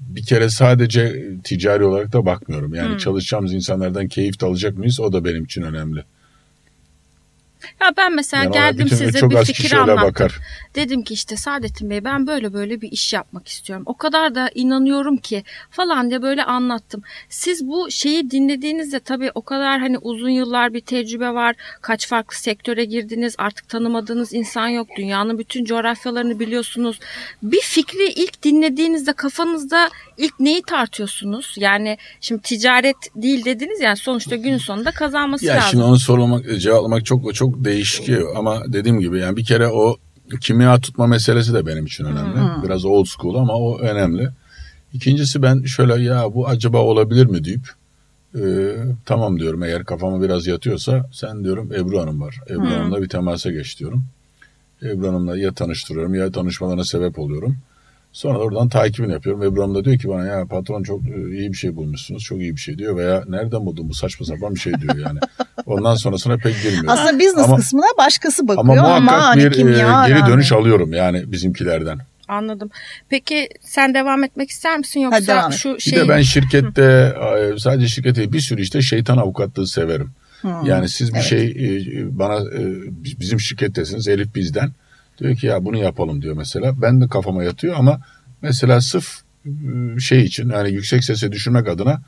bir 0.00 0.22
kere 0.22 0.50
sadece 0.50 1.24
ticari 1.44 1.84
olarak 1.84 2.12
da 2.12 2.26
bakmıyorum. 2.26 2.74
Yani 2.74 2.90
Hmm. 2.90 2.98
çalışacağımız 2.98 3.52
insanlardan 3.54 4.08
keyif 4.08 4.40
de 4.40 4.46
alacak 4.46 4.78
mıyız? 4.78 5.00
O 5.00 5.12
da 5.12 5.24
benim 5.24 5.44
için 5.44 5.62
önemli. 5.62 6.04
Ya 7.80 7.92
ben 7.96 8.14
mesela 8.14 8.42
Yani 8.44 8.52
geldim 8.52 8.86
bütün- 8.86 8.96
size 8.96 9.30
bir 9.30 9.44
fikir 9.44 9.72
anlattım. 9.72 10.02
bakar. 10.02 10.38
Dedim 10.74 11.02
ki 11.02 11.14
işte 11.14 11.36
Saadettin 11.36 11.90
Bey 11.90 12.04
ben 12.04 12.26
böyle 12.26 12.52
böyle 12.52 12.80
bir 12.80 12.92
iş 12.92 13.12
yapmak 13.12 13.48
istiyorum. 13.48 13.82
O 13.86 13.94
kadar 13.96 14.34
da 14.34 14.50
inanıyorum 14.54 15.16
ki 15.16 15.44
falan 15.70 16.10
diye 16.10 16.22
böyle 16.22 16.44
anlattım. 16.44 17.02
Siz 17.28 17.66
bu 17.68 17.90
şeyi 17.90 18.30
dinlediğinizde 18.30 19.00
tabii 19.00 19.30
o 19.34 19.42
kadar 19.42 19.80
hani 19.80 19.98
uzun 19.98 20.28
yıllar 20.28 20.74
bir 20.74 20.80
tecrübe 20.80 21.34
var. 21.34 21.56
Kaç 21.80 22.08
farklı 22.08 22.36
sektöre 22.36 22.84
girdiniz. 22.84 23.34
Artık 23.38 23.68
tanımadığınız 23.68 24.34
insan 24.34 24.68
yok. 24.68 24.88
Dünyanın 24.96 25.38
bütün 25.38 25.64
coğrafyalarını 25.64 26.38
biliyorsunuz. 26.40 26.98
Bir 27.42 27.60
fikri 27.60 28.08
ilk 28.16 28.42
dinlediğinizde 28.42 29.12
kafanızda 29.12 29.88
ilk 30.16 30.40
neyi 30.40 30.62
tartıyorsunuz? 30.62 31.54
Yani 31.58 31.98
şimdi 32.20 32.42
ticaret 32.42 32.96
değil 33.16 33.44
dediniz 33.44 33.80
yani 33.80 33.96
sonuçta 33.96 34.36
günün 34.36 34.58
sonunda 34.58 34.90
kazanması 34.90 35.46
Ya 35.46 35.54
lazım. 35.54 35.68
şimdi 35.70 35.84
onu 35.84 35.98
sormak, 35.98 36.60
cevaplamak 36.60 37.06
çok 37.06 37.34
çok 37.34 37.47
değişiyor 37.64 38.32
ama 38.36 38.62
dediğim 38.72 39.00
gibi 39.00 39.18
yani 39.18 39.36
bir 39.36 39.44
kere 39.44 39.68
o 39.68 39.96
kimya 40.40 40.80
tutma 40.80 41.06
meselesi 41.06 41.54
de 41.54 41.66
benim 41.66 41.86
için 41.86 42.04
önemli. 42.04 42.62
Biraz 42.64 42.84
old 42.84 43.06
school 43.06 43.34
ama 43.34 43.52
o 43.52 43.78
önemli. 43.78 44.28
İkincisi 44.92 45.42
ben 45.42 45.62
şöyle 45.62 46.02
ya 46.02 46.34
bu 46.34 46.48
acaba 46.48 46.78
olabilir 46.78 47.26
mi 47.26 47.44
deyip 47.44 47.68
e, 48.34 48.74
tamam 49.04 49.38
diyorum 49.38 49.62
eğer 49.62 49.84
kafama 49.84 50.22
biraz 50.22 50.46
yatıyorsa 50.46 51.08
sen 51.12 51.44
diyorum 51.44 51.72
Ebru 51.72 52.00
Hanım 52.00 52.20
var. 52.20 52.40
Ebru 52.50 52.66
Hanım'la 52.66 53.02
bir 53.02 53.08
temasa 53.08 53.50
geç 53.50 53.78
diyorum. 53.78 54.04
Ebru 54.82 55.08
Hanım'la 55.08 55.38
ya 55.38 55.52
tanıştırıyorum 55.52 56.14
ya 56.14 56.32
tanışmalarına 56.32 56.84
sebep 56.84 57.18
oluyorum. 57.18 57.56
Sonra 58.12 58.38
oradan 58.38 58.68
takibini 58.68 59.12
yapıyorum. 59.12 59.42
Ebru 59.42 59.62
Hanım 59.62 59.74
da 59.74 59.84
diyor 59.84 59.98
ki 59.98 60.08
bana 60.08 60.24
ya 60.24 60.46
patron 60.46 60.82
çok 60.82 61.00
e, 61.06 61.36
iyi 61.38 61.52
bir 61.52 61.56
şey 61.56 61.76
bulmuşsunuz. 61.76 62.22
Çok 62.22 62.40
iyi 62.40 62.56
bir 62.56 62.60
şey 62.60 62.78
diyor. 62.78 62.96
Veya 62.96 63.24
nereden 63.28 63.66
buldun 63.66 63.88
bu 63.88 63.94
saçma 63.94 64.26
sapan 64.26 64.54
bir 64.54 64.60
şey 64.60 64.72
diyor 64.80 64.96
yani. 64.96 65.18
Ondan 65.66 65.94
sonrasına 65.94 66.36
pek 66.36 66.62
girmiyor. 66.62 66.84
Aslında 66.88 67.18
business 67.18 67.46
Ama- 67.48 67.56
kısmına 67.56 67.86
başkası 67.98 68.42
Ama 68.42 68.56
bakıyor 68.56 68.84
ama, 68.84 69.00
muhakkak 69.00 69.22
hani 69.22 69.40
bir 69.40 69.46
e, 69.46 69.50
kimya 69.50 70.06
geri 70.06 70.18
rağmen. 70.18 70.32
dönüş 70.32 70.52
alıyorum 70.52 70.92
yani 70.92 71.32
bizimkilerden. 71.32 71.98
Anladım. 72.28 72.70
Peki 73.08 73.48
sen 73.60 73.94
devam 73.94 74.24
etmek 74.24 74.50
ister 74.50 74.78
misin 74.78 75.02
Hadi 75.02 75.14
yoksa 75.14 75.48
et. 75.48 75.54
şu 75.54 75.74
Bir 75.74 75.80
şey 75.80 75.98
de 75.98 76.08
ben 76.08 76.22
şirkette 76.22 77.14
e, 77.54 77.58
sadece 77.58 77.88
şirkette 77.88 78.32
bir 78.32 78.40
sürü 78.40 78.62
işte 78.62 78.82
şeytan 78.82 79.16
avukatlığı 79.16 79.66
severim. 79.66 80.10
Yani 80.64 80.88
siz 80.88 81.10
bir 81.10 81.16
evet. 81.16 81.26
şey 81.26 81.46
e, 81.46 82.18
bana 82.18 82.34
e, 82.34 82.62
bizim 83.20 83.40
şirkettesiniz 83.40 84.08
Elif 84.08 84.34
bizden. 84.34 84.70
Diyor 85.18 85.36
ki 85.36 85.46
ya 85.46 85.64
bunu 85.64 85.76
yapalım 85.76 86.22
diyor 86.22 86.36
mesela. 86.36 86.82
Ben 86.82 87.00
de 87.00 87.08
kafama 87.08 87.44
yatıyor 87.44 87.74
ama 87.78 88.00
mesela 88.42 88.80
sırf 88.80 89.20
e, 89.46 90.00
şey 90.00 90.24
için 90.24 90.48
yani 90.50 90.70
yüksek 90.70 91.04
sese 91.04 91.32
düşürmek 91.32 91.68
adına 91.68 92.02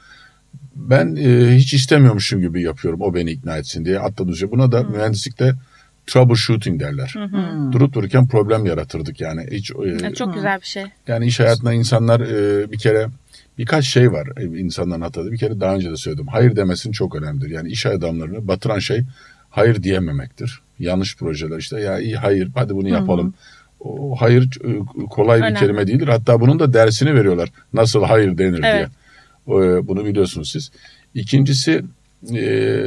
ben 0.75 1.16
e, 1.16 1.57
hiç 1.57 1.75
istemiyormuşum 1.75 2.40
gibi 2.40 2.62
yapıyorum 2.62 3.01
o 3.01 3.14
beni 3.14 3.31
ikna 3.31 3.57
etsin 3.57 3.85
diye 3.85 3.99
atladım. 3.99 4.51
Buna 4.51 4.73
da 4.73 4.83
mühendislikte 4.83 5.55
troubleshooting 6.07 6.81
derler. 6.81 7.14
Durup 7.73 7.92
dururken 7.92 8.29
problem 8.29 8.66
yaratırdık 8.66 9.20
yani. 9.20 9.46
Hiç 9.51 9.70
e, 9.70 10.05
Ya 10.05 10.14
çok 10.14 10.35
güzel 10.35 10.61
bir 10.61 10.66
şey. 10.66 10.85
yani 11.09 11.27
iş 11.27 11.40
hayatında 11.40 11.73
insanlar 11.73 12.20
e, 12.20 12.73
bir 12.73 12.79
kere 12.79 13.09
birkaç 13.59 13.85
şey 13.85 14.12
var 14.12 14.29
e, 14.37 14.44
insanların 14.44 15.01
hatalı. 15.01 15.33
Bir 15.33 15.38
kere 15.38 15.61
daha 15.61 15.75
önce 15.75 15.90
de 15.90 15.96
söyledim. 15.96 16.27
Hayır 16.27 16.57
demesin 16.57 16.92
çok 16.92 17.14
önemlidir. 17.14 17.51
Yani 17.51 17.68
iş 17.68 17.87
adamlarını 17.87 18.49
batıran 18.49 18.79
şey 18.79 19.03
hayır 19.50 19.82
diyememektir. 19.82 20.60
Yanlış 20.78 21.16
projeler 21.16 21.58
işte 21.58 21.80
ya 21.80 21.98
iyi 22.00 22.16
hayır 22.16 22.48
hadi 22.54 22.74
bunu 22.74 22.88
yapalım. 22.88 23.34
O 23.80 24.16
hayır 24.20 24.58
e, 24.64 24.70
kolay 25.10 25.38
bir 25.38 25.44
Önemli. 25.44 25.58
kelime 25.58 25.86
değildir. 25.86 26.08
Hatta 26.08 26.40
bunun 26.40 26.58
da 26.58 26.72
dersini 26.72 27.14
veriyorlar. 27.14 27.48
Nasıl 27.72 28.04
hayır 28.04 28.38
denir 28.38 28.60
Evet. 28.64 28.88
diye. 29.46 29.88
Bunu 29.88 30.04
biliyorsunuz 30.04 30.50
siz. 30.50 30.70
İkincisi 31.14 31.84
e, 32.34 32.82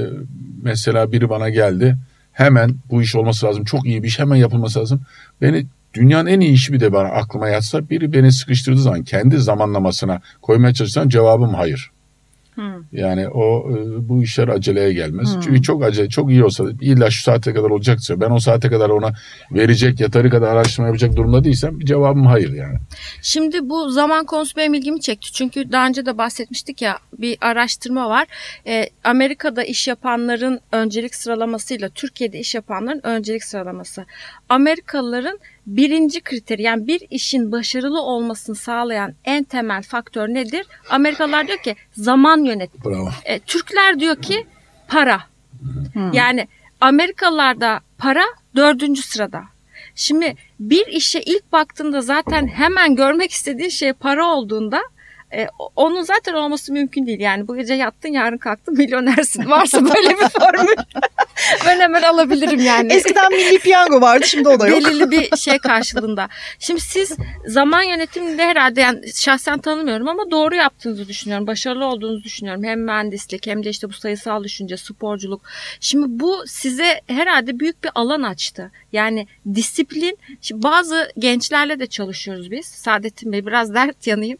mesela 0.63 1.11
biri 1.11 1.29
bana 1.29 1.49
geldi. 1.49 1.97
Hemen 2.31 2.75
bu 2.91 3.01
iş 3.01 3.15
olması 3.15 3.45
lazım. 3.45 3.63
Çok 3.63 3.85
iyi 3.85 4.03
bir 4.03 4.07
iş 4.07 4.19
hemen 4.19 4.35
yapılması 4.35 4.79
lazım. 4.79 5.01
Beni 5.41 5.65
dünyanın 5.93 6.29
en 6.29 6.39
iyi 6.39 6.51
işi 6.53 6.73
bir 6.73 6.79
de 6.79 6.93
bana 6.93 7.07
aklıma 7.07 7.49
yatsa 7.49 7.89
biri 7.89 8.13
beni 8.13 8.31
sıkıştırdığı 8.31 8.81
zaman 8.81 9.03
kendi 9.03 9.37
zamanlamasına 9.37 10.21
koymaya 10.41 10.73
çalışsam 10.73 11.09
cevabım 11.09 11.53
hayır. 11.53 11.91
Hmm. 12.55 12.83
Yani 12.91 13.29
o 13.29 13.71
e, 13.71 14.09
bu 14.09 14.23
işler 14.23 14.47
aceleye 14.47 14.93
gelmez. 14.93 15.37
Çünkü 15.43 15.61
çok 15.61 15.83
acele, 15.83 16.09
çok 16.09 16.31
iyi 16.31 16.43
olsa 16.43 16.63
illa 16.81 17.09
şu 17.09 17.23
saate 17.23 17.53
kadar 17.53 17.69
olacaksa 17.69 18.21
ben 18.21 18.29
o 18.29 18.39
saate 18.39 18.69
kadar 18.69 18.89
ona 18.89 19.13
verecek 19.51 19.99
yeteri 19.99 20.29
kadar 20.29 20.47
araştırma 20.47 20.87
yapacak 20.87 21.15
durumda 21.15 21.43
değilsem 21.43 21.79
cevabım 21.79 22.25
hayır 22.25 22.53
yani. 22.53 22.77
Şimdi 23.21 23.69
bu 23.69 23.89
zaman 23.89 24.25
konusu 24.25 24.57
benim 24.57 24.73
ilgimi 24.73 25.01
çekti. 25.01 25.31
Çünkü 25.31 25.71
daha 25.71 25.87
önce 25.87 26.05
de 26.05 26.17
bahsetmiştik 26.17 26.81
ya 26.81 26.97
bir 27.17 27.37
araştırma 27.41 28.09
var. 28.09 28.27
Ee, 28.67 28.89
Amerika'da 29.03 29.63
iş 29.63 29.87
yapanların 29.87 30.59
öncelik 30.71 31.15
sıralamasıyla 31.15 31.89
Türkiye'de 31.89 32.39
iş 32.39 32.55
yapanların 32.55 33.01
öncelik 33.03 33.43
sıralaması. 33.43 34.05
Amerikalıların 34.49 35.39
birinci 35.67 36.21
kriteri 36.21 36.61
yani 36.61 36.87
bir 36.87 37.01
işin 37.09 37.51
başarılı 37.51 38.01
olmasını 38.01 38.55
sağlayan 38.55 39.13
en 39.25 39.43
temel 39.43 39.83
faktör 39.83 40.27
nedir? 40.27 40.65
Amerikalılar 40.89 41.47
diyor 41.47 41.59
ki 41.59 41.75
zaman 41.93 42.43
yönetimi. 42.43 42.85
Bravo. 42.85 43.09
E, 43.25 43.39
Türkler 43.39 43.99
diyor 43.99 44.21
ki 44.21 44.45
para. 44.87 45.21
Yani 46.13 46.47
Amerikalılarda 46.81 47.79
para 47.97 48.23
dördüncü 48.55 49.01
sırada. 49.01 49.43
Şimdi 49.95 50.35
bir 50.59 50.87
işe 50.87 51.21
ilk 51.21 51.51
baktığında 51.51 52.01
zaten 52.01 52.47
hemen 52.47 52.95
görmek 52.95 53.31
istediğin 53.31 53.69
şey 53.69 53.93
para 53.93 54.25
olduğunda 54.25 54.81
E, 55.33 55.47
onun 55.75 56.01
zaten 56.01 56.33
olması 56.33 56.73
mümkün 56.73 57.05
değil. 57.05 57.19
Yani 57.19 57.47
bu 57.47 57.55
gece 57.55 57.73
yattın 57.73 58.09
yarın 58.09 58.37
kalktın 58.37 58.77
milyonersin. 58.77 59.49
Varsa 59.49 59.85
böyle 59.85 60.09
bir 60.09 60.29
formül 60.39 60.75
ben 61.65 61.79
hemen 61.79 62.01
alabilirim 62.01 62.59
yani. 62.59 62.93
Eskiden 62.93 63.31
milli 63.31 63.59
piyango 63.59 64.01
vardı 64.01 64.25
şimdi 64.27 64.49
o 64.49 64.59
da 64.59 64.67
yok. 64.67 64.79
Belirli 64.85 65.11
bir 65.11 65.37
şey 65.37 65.57
karşılığında. 65.57 66.29
Şimdi 66.59 66.81
siz 66.81 67.17
zaman 67.47 67.83
yönetiminde 67.83 68.43
herhalde 68.43 68.81
yani 68.81 69.13
şahsen 69.13 69.59
tanımıyorum 69.59 70.07
ama 70.07 70.31
doğru 70.31 70.55
yaptığınızı 70.55 71.07
düşünüyorum. 71.07 71.47
Başarılı 71.47 71.85
olduğunuzu 71.85 72.23
düşünüyorum. 72.23 72.63
Hem 72.63 72.81
mühendislik 72.81 73.47
hem 73.47 73.63
de 73.63 73.69
işte 73.69 73.89
bu 73.89 73.93
sayısal 73.93 74.43
düşünce, 74.43 74.77
sporculuk. 74.77 75.41
Şimdi 75.79 76.05
bu 76.09 76.43
size 76.47 77.01
herhalde 77.07 77.59
büyük 77.59 77.83
bir 77.83 77.91
alan 77.95 78.21
açtı. 78.21 78.71
Yani 78.91 79.27
disiplin. 79.53 80.17
Şimdi 80.41 80.63
bazı 80.63 81.11
gençlerle 81.17 81.79
de 81.79 81.87
çalışıyoruz 81.87 82.51
biz. 82.51 82.65
Saadettin 82.65 83.31
Bey 83.31 83.45
biraz 83.45 83.73
dert 83.73 84.07
yanayım 84.07 84.37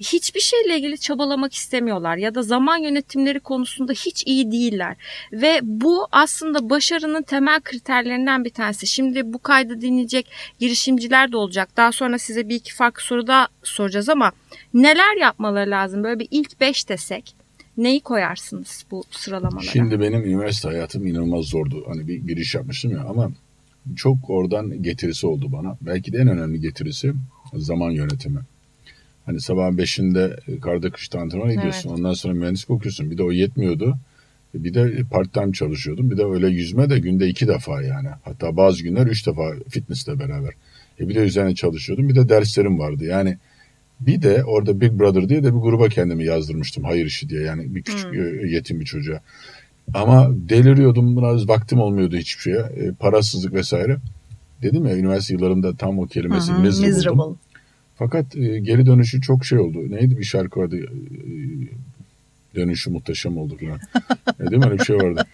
hiçbir 0.00 0.40
şeyle 0.40 0.76
ilgili 0.76 0.98
çabalamak 0.98 1.54
istemiyorlar 1.54 2.16
ya 2.16 2.34
da 2.34 2.42
zaman 2.42 2.78
yönetimleri 2.78 3.40
konusunda 3.40 3.92
hiç 3.92 4.26
iyi 4.26 4.52
değiller. 4.52 4.96
Ve 5.32 5.60
bu 5.62 6.06
aslında 6.12 6.70
başarının 6.70 7.22
temel 7.22 7.60
kriterlerinden 7.60 8.44
bir 8.44 8.50
tanesi. 8.50 8.86
Şimdi 8.86 9.32
bu 9.32 9.38
kaydı 9.38 9.80
dinleyecek 9.80 10.30
girişimciler 10.58 11.32
de 11.32 11.36
olacak. 11.36 11.68
Daha 11.76 11.92
sonra 11.92 12.18
size 12.18 12.48
bir 12.48 12.54
iki 12.54 12.74
farklı 12.74 13.02
soru 13.02 13.26
da 13.26 13.48
soracağız 13.62 14.08
ama 14.08 14.32
neler 14.74 15.20
yapmaları 15.20 15.70
lazım? 15.70 16.04
Böyle 16.04 16.18
bir 16.18 16.28
ilk 16.30 16.60
beş 16.60 16.88
desek 16.88 17.34
neyi 17.76 18.00
koyarsınız 18.00 18.84
bu 18.90 19.04
sıralamalara? 19.10 19.70
Şimdi 19.70 20.00
benim 20.00 20.24
üniversite 20.24 20.68
hayatım 20.68 21.06
inanılmaz 21.06 21.44
zordu. 21.44 21.84
Hani 21.88 22.08
bir 22.08 22.14
giriş 22.14 22.54
yapmıştım 22.54 22.90
ya 22.90 23.04
ama 23.08 23.30
çok 23.96 24.16
oradan 24.28 24.82
getirisi 24.82 25.26
oldu 25.26 25.52
bana. 25.52 25.76
Belki 25.80 26.12
de 26.12 26.18
en 26.18 26.28
önemli 26.28 26.60
getirisi 26.60 27.14
zaman 27.54 27.90
yönetimi. 27.90 28.40
Hani 29.26 29.40
sabah 29.40 29.72
beşinde 29.72 30.36
e, 30.48 30.60
karda 30.60 30.90
kışta 30.90 31.20
antrenman 31.20 31.50
ediyorsun. 31.50 31.88
Evet. 31.88 31.98
Ondan 31.98 32.12
sonra 32.12 32.34
mühendislik 32.34 32.70
okuyorsun. 32.70 33.10
Bir 33.10 33.18
de 33.18 33.22
o 33.22 33.32
yetmiyordu. 33.32 33.96
E, 34.54 34.64
bir 34.64 34.74
de 34.74 35.02
part 35.10 35.32
time 35.32 35.52
çalışıyordum. 35.52 36.10
Bir 36.10 36.16
de 36.16 36.24
öyle 36.24 36.48
yüzme 36.48 36.90
de 36.90 36.98
günde 36.98 37.28
iki 37.28 37.48
defa 37.48 37.82
yani. 37.82 38.08
Hatta 38.22 38.56
bazı 38.56 38.82
günler 38.82 39.06
üç 39.06 39.26
defa 39.26 39.52
fitnessle 39.68 40.18
beraber. 40.18 40.52
E 41.00 41.08
bir 41.08 41.14
de 41.14 41.18
üzerine 41.18 41.54
çalışıyordum. 41.54 42.08
Bir 42.08 42.14
de 42.14 42.28
derslerim 42.28 42.78
vardı. 42.78 43.04
Yani 43.04 43.38
bir 44.00 44.22
de 44.22 44.44
orada 44.44 44.80
Big 44.80 44.92
Brother 44.92 45.28
diye 45.28 45.44
de 45.44 45.54
bir 45.54 45.60
gruba 45.60 45.88
kendimi 45.88 46.24
yazdırmıştım. 46.24 46.84
Hayır 46.84 47.06
işi 47.06 47.28
diye 47.28 47.42
yani 47.42 47.74
bir 47.74 47.82
küçük 47.82 48.12
hmm. 48.12 48.46
yetim 48.46 48.80
bir 48.80 48.84
çocuğa. 48.84 49.20
Ama 49.94 50.30
deliriyordum. 50.30 51.16
Biraz 51.16 51.48
vaktim 51.48 51.80
olmuyordu 51.80 52.16
hiçbir 52.16 52.42
şeye. 52.42 52.58
E, 52.58 52.92
parasızlık 52.92 53.54
vesaire. 53.54 53.96
Dedim 54.62 54.86
ya 54.86 54.96
üniversite 54.96 55.34
yıllarımda 55.34 55.76
tam 55.76 55.98
o 55.98 56.06
kelimesi 56.06 56.52
Hı-hı, 56.52 56.60
miserable. 56.60 56.94
miserable. 56.94 57.36
Fakat 57.96 58.36
e, 58.36 58.58
geri 58.58 58.86
dönüşü 58.86 59.20
çok 59.20 59.44
şey 59.44 59.58
oldu. 59.58 59.90
Neydi 59.90 60.18
bir 60.18 60.24
şarkı 60.24 60.60
vardı? 60.60 60.76
E, 60.76 60.86
dönüşü 62.56 62.90
muhteşem 62.90 63.38
oldu 63.38 63.56
falan. 63.60 63.78
e, 64.40 64.50
değil 64.50 64.62
mi 64.62 64.66
öyle 64.66 64.78
bir 64.78 64.84
şey 64.84 64.96
vardı. 64.96 65.26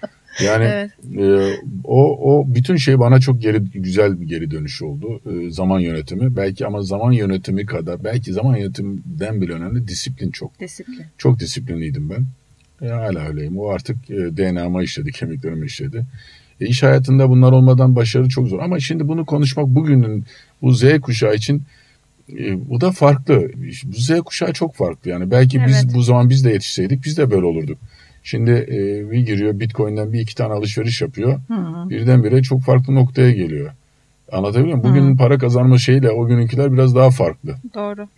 Yani 0.45 0.65
evet. 0.65 0.91
e, 1.19 1.57
o 1.85 2.33
o 2.33 2.55
bütün 2.55 2.77
şey 2.77 2.99
bana 2.99 3.21
çok 3.21 3.43
geri 3.43 3.59
güzel 3.61 4.21
bir 4.21 4.27
geri 4.27 4.51
dönüş 4.51 4.83
oldu. 4.83 5.21
E, 5.27 5.51
zaman 5.51 5.81
yönetimi 5.81 6.37
belki 6.37 6.67
ama 6.67 6.83
zaman 6.83 7.13
yönetimi 7.13 7.67
kadar 7.67 8.05
belki 8.05 8.33
zaman 8.33 8.57
yönetiminden 8.57 9.41
bile 9.41 9.53
önemli 9.53 9.89
disiplin 9.89 10.31
çok. 10.31 10.61
Disiplin. 10.61 11.03
Çok 11.19 11.41
disiplinliydim 11.41 12.11
ben. 12.11 12.27
E, 12.87 12.91
hala 12.91 13.29
öyleyim. 13.29 13.59
O 13.59 13.69
artık 13.69 14.11
e, 14.11 14.37
DNA'ma 14.37 14.83
işledi, 14.83 15.13
kemiklerime 15.13 15.67
işledi. 15.67 16.07
E, 16.61 16.67
iş 16.67 16.83
hayatında 16.83 17.29
bunlar 17.29 17.53
olmadan 17.53 17.97
başarı 17.97 18.29
çok 18.29 18.49
zor. 18.49 18.59
Ama 18.59 18.81
şimdi 18.81 19.09
bunu 19.09 19.27
konuşmak 19.27 19.67
bugünün 19.67 20.25
bu 20.63 20.73
Z 20.73 21.01
kuşağı 21.01 21.35
için 21.35 21.63
e, 22.39 22.69
bu 22.69 22.81
da 22.81 22.91
farklı. 22.91 23.51
Bu 23.85 23.93
Z 23.93 24.21
kuşağı 24.21 24.53
çok 24.53 24.75
farklı. 24.75 25.11
Yani 25.11 25.31
belki 25.31 25.59
evet. 25.59 25.69
biz 25.69 25.95
bu 25.95 26.03
zaman 26.03 26.31
biz 26.31 26.45
de 26.45 26.51
yetişseydik 26.51 27.05
biz 27.05 27.19
de 27.19 27.31
böyle 27.31 27.47
olurduk. 27.47 27.79
Şimdi 28.23 28.51
e, 28.51 29.11
bir 29.11 29.27
giriyor 29.27 29.61
Bitcoin'den 29.61 30.13
bir 30.13 30.21
iki 30.21 30.35
tane 30.35 30.53
alışveriş 30.53 31.03
yapıyor. 31.03 31.41
Hı-hı. 31.49 31.91
Birdenbire 31.91 32.43
çok 32.43 32.63
farklı 32.63 32.95
noktaya 32.95 33.33
geliyor. 33.33 33.71
Anlatabiliyor 34.33 34.79
muyum? 34.79 34.91
Bugünün 34.91 35.17
para 35.17 35.39
kazanma 35.39 35.79
şeyiyle 35.79 36.11
o 36.11 36.27
gününkiler 36.27 36.73
biraz 36.73 36.95
daha 36.95 37.11
farklı. 37.11 37.57
Doğru. 37.75 38.09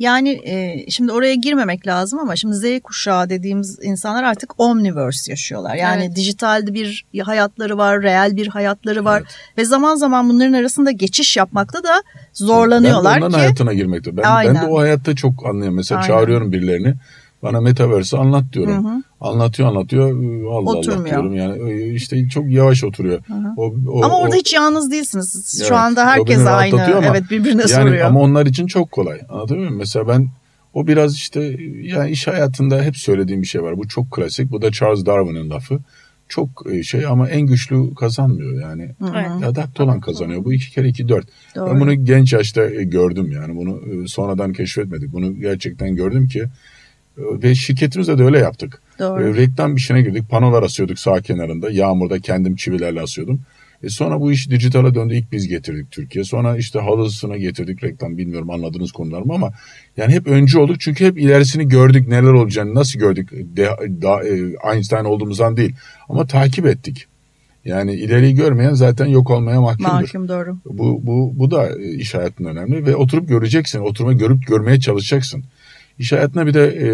Yani 0.00 0.40
e, 0.44 0.84
şimdi 0.90 1.12
oraya 1.12 1.34
girmemek 1.34 1.86
lazım 1.86 2.18
ama 2.18 2.36
şimdi 2.36 2.54
Z 2.54 2.64
kuşağı 2.84 3.30
dediğimiz 3.30 3.78
insanlar 3.82 4.24
artık 4.24 4.60
omniverse 4.60 5.32
yaşıyorlar. 5.32 5.74
Yani 5.74 6.04
evet. 6.04 6.16
dijitalde 6.16 6.74
bir 6.74 7.04
hayatları 7.24 7.78
var, 7.78 8.02
real 8.02 8.36
bir 8.36 8.46
hayatları 8.46 9.04
var 9.04 9.20
evet. 9.20 9.36
ve 9.58 9.64
zaman 9.64 9.94
zaman 9.94 10.28
bunların 10.28 10.52
arasında 10.52 10.90
geçiş 10.90 11.36
yapmakta 11.36 11.84
da 11.84 12.02
zorlanıyorlar 12.32 13.14
ben 13.14 13.20
de 13.20 13.24
onların 13.24 13.30
ki. 13.30 13.40
hayatına 13.40 13.72
girmekte. 13.72 14.16
Ben, 14.16 14.24
ben 14.46 14.54
de 14.54 14.66
o 14.66 14.80
hayatta 14.80 15.14
çok 15.14 15.46
anlıyorum. 15.46 15.76
Mesela 15.76 16.00
Aynen. 16.00 16.08
çağırıyorum 16.08 16.52
birilerini. 16.52 16.94
Bana 17.42 17.60
metaverse 17.60 18.18
anlat 18.18 18.44
diyorum. 18.52 18.84
Hı 18.84 18.88
hı. 18.88 19.02
Anlatıyor 19.20 19.68
anlatıyor. 19.68 20.10
Allah 20.50 20.70
Oturmuyor. 20.70 20.98
Allah 20.98 21.06
diyorum 21.06 21.34
yani. 21.34 21.94
İşte 21.94 22.28
çok 22.28 22.50
yavaş 22.50 22.84
oturuyor. 22.84 23.20
Hı 23.26 23.34
hı. 23.34 23.48
O, 23.56 23.74
o, 23.88 24.04
ama 24.04 24.18
orada 24.18 24.36
o, 24.36 24.38
hiç 24.38 24.52
yalnız 24.52 24.90
değilsiniz. 24.90 25.56
Evet, 25.58 25.68
Şu 25.68 25.76
anda 25.76 26.06
herkes 26.06 26.46
aynı. 26.46 26.84
Ama, 26.84 27.06
evet 27.06 27.24
birbirine 27.30 27.60
yani, 27.60 27.70
soruyor. 27.70 28.06
Ama 28.06 28.20
onlar 28.20 28.46
için 28.46 28.66
çok 28.66 28.90
kolay. 28.90 29.20
Anladın 29.28 29.58
mı? 29.58 29.70
Mesela 29.70 30.08
ben 30.08 30.28
o 30.74 30.86
biraz 30.86 31.14
işte 31.14 31.56
yani 31.82 32.10
iş 32.10 32.26
hayatında 32.26 32.82
hep 32.82 32.96
söylediğim 32.96 33.42
bir 33.42 33.46
şey 33.46 33.62
var. 33.62 33.78
Bu 33.78 33.88
çok 33.88 34.10
klasik. 34.10 34.50
Bu 34.50 34.62
da 34.62 34.72
Charles 34.72 35.06
Darwin'in 35.06 35.50
lafı. 35.50 35.78
Çok 36.28 36.48
e, 36.72 36.82
şey 36.82 37.06
ama 37.06 37.28
en 37.28 37.40
güçlü 37.40 37.94
kazanmıyor 37.94 38.62
yani. 38.62 38.90
Evet. 39.02 39.44
Adapte 39.48 39.82
olan 39.82 40.00
kazanıyor. 40.00 40.44
Bu 40.44 40.52
iki 40.52 40.70
kere 40.70 40.88
iki 40.88 41.08
dört. 41.08 41.26
Doğru. 41.56 41.70
Ben 41.70 41.80
bunu 41.80 42.04
genç 42.04 42.32
yaşta 42.32 42.70
e, 42.70 42.84
gördüm 42.84 43.30
yani. 43.32 43.56
Bunu 43.56 44.04
e, 44.04 44.08
sonradan 44.08 44.52
keşfetmedik. 44.52 45.12
Bunu 45.12 45.34
gerçekten 45.34 45.96
gördüm 45.96 46.28
ki 46.28 46.44
ve 47.42 47.54
şirketimizde 47.54 48.18
de 48.18 48.24
öyle 48.24 48.38
yaptık. 48.38 48.82
Doğru. 48.98 49.22
E, 49.22 49.36
reklam 49.36 49.76
işine 49.76 50.02
girdik. 50.02 50.30
Panolar 50.30 50.62
asıyorduk 50.62 50.98
sağ 50.98 51.20
kenarında. 51.20 51.70
Yağmurda 51.70 52.20
kendim 52.20 52.56
çivilerle 52.56 53.00
asıyordum. 53.00 53.40
E 53.82 53.88
sonra 53.88 54.20
bu 54.20 54.32
iş 54.32 54.50
dijitale 54.50 54.94
döndü. 54.94 55.14
İlk 55.14 55.32
biz 55.32 55.48
getirdik 55.48 55.90
Türkiye. 55.90 56.24
Sonra 56.24 56.56
işte 56.56 56.78
halısına 56.78 57.36
getirdik 57.36 57.84
reklam. 57.84 58.18
Bilmiyorum 58.18 58.50
anladığınız 58.50 58.92
konular 58.92 59.22
mı 59.22 59.34
ama 59.34 59.52
yani 59.96 60.12
hep 60.12 60.26
öncü 60.26 60.58
olduk. 60.58 60.80
Çünkü 60.80 61.06
hep 61.06 61.18
ilerisini 61.18 61.68
gördük. 61.68 62.08
Neler 62.08 62.32
olacağını 62.32 62.74
nasıl 62.74 62.98
gördük. 62.98 63.30
De, 63.32 63.68
da, 64.02 64.24
e, 64.24 64.72
Einstein 64.74 65.04
olduğumuzdan 65.04 65.56
değil. 65.56 65.74
Ama 66.08 66.26
takip 66.26 66.66
ettik. 66.66 67.06
Yani 67.64 67.94
ileriyi 67.94 68.34
görmeyen 68.34 68.74
zaten 68.74 69.06
yok 69.06 69.30
olmaya 69.30 69.60
mahkumdur. 69.60 69.90
Mahkum 69.90 70.28
doğru. 70.28 70.58
Bu, 70.64 71.00
bu, 71.02 71.32
bu 71.34 71.50
da 71.50 71.78
iş 71.78 72.14
hayatında 72.14 72.48
önemli 72.48 72.86
ve 72.86 72.96
oturup 72.96 73.28
göreceksin. 73.28 73.80
Oturma 73.80 74.12
görüp 74.12 74.46
görmeye 74.46 74.80
çalışacaksın. 74.80 75.44
İş 76.00 76.12
hayatına 76.12 76.46
bir 76.46 76.54
de 76.54 76.66
e, 76.66 76.88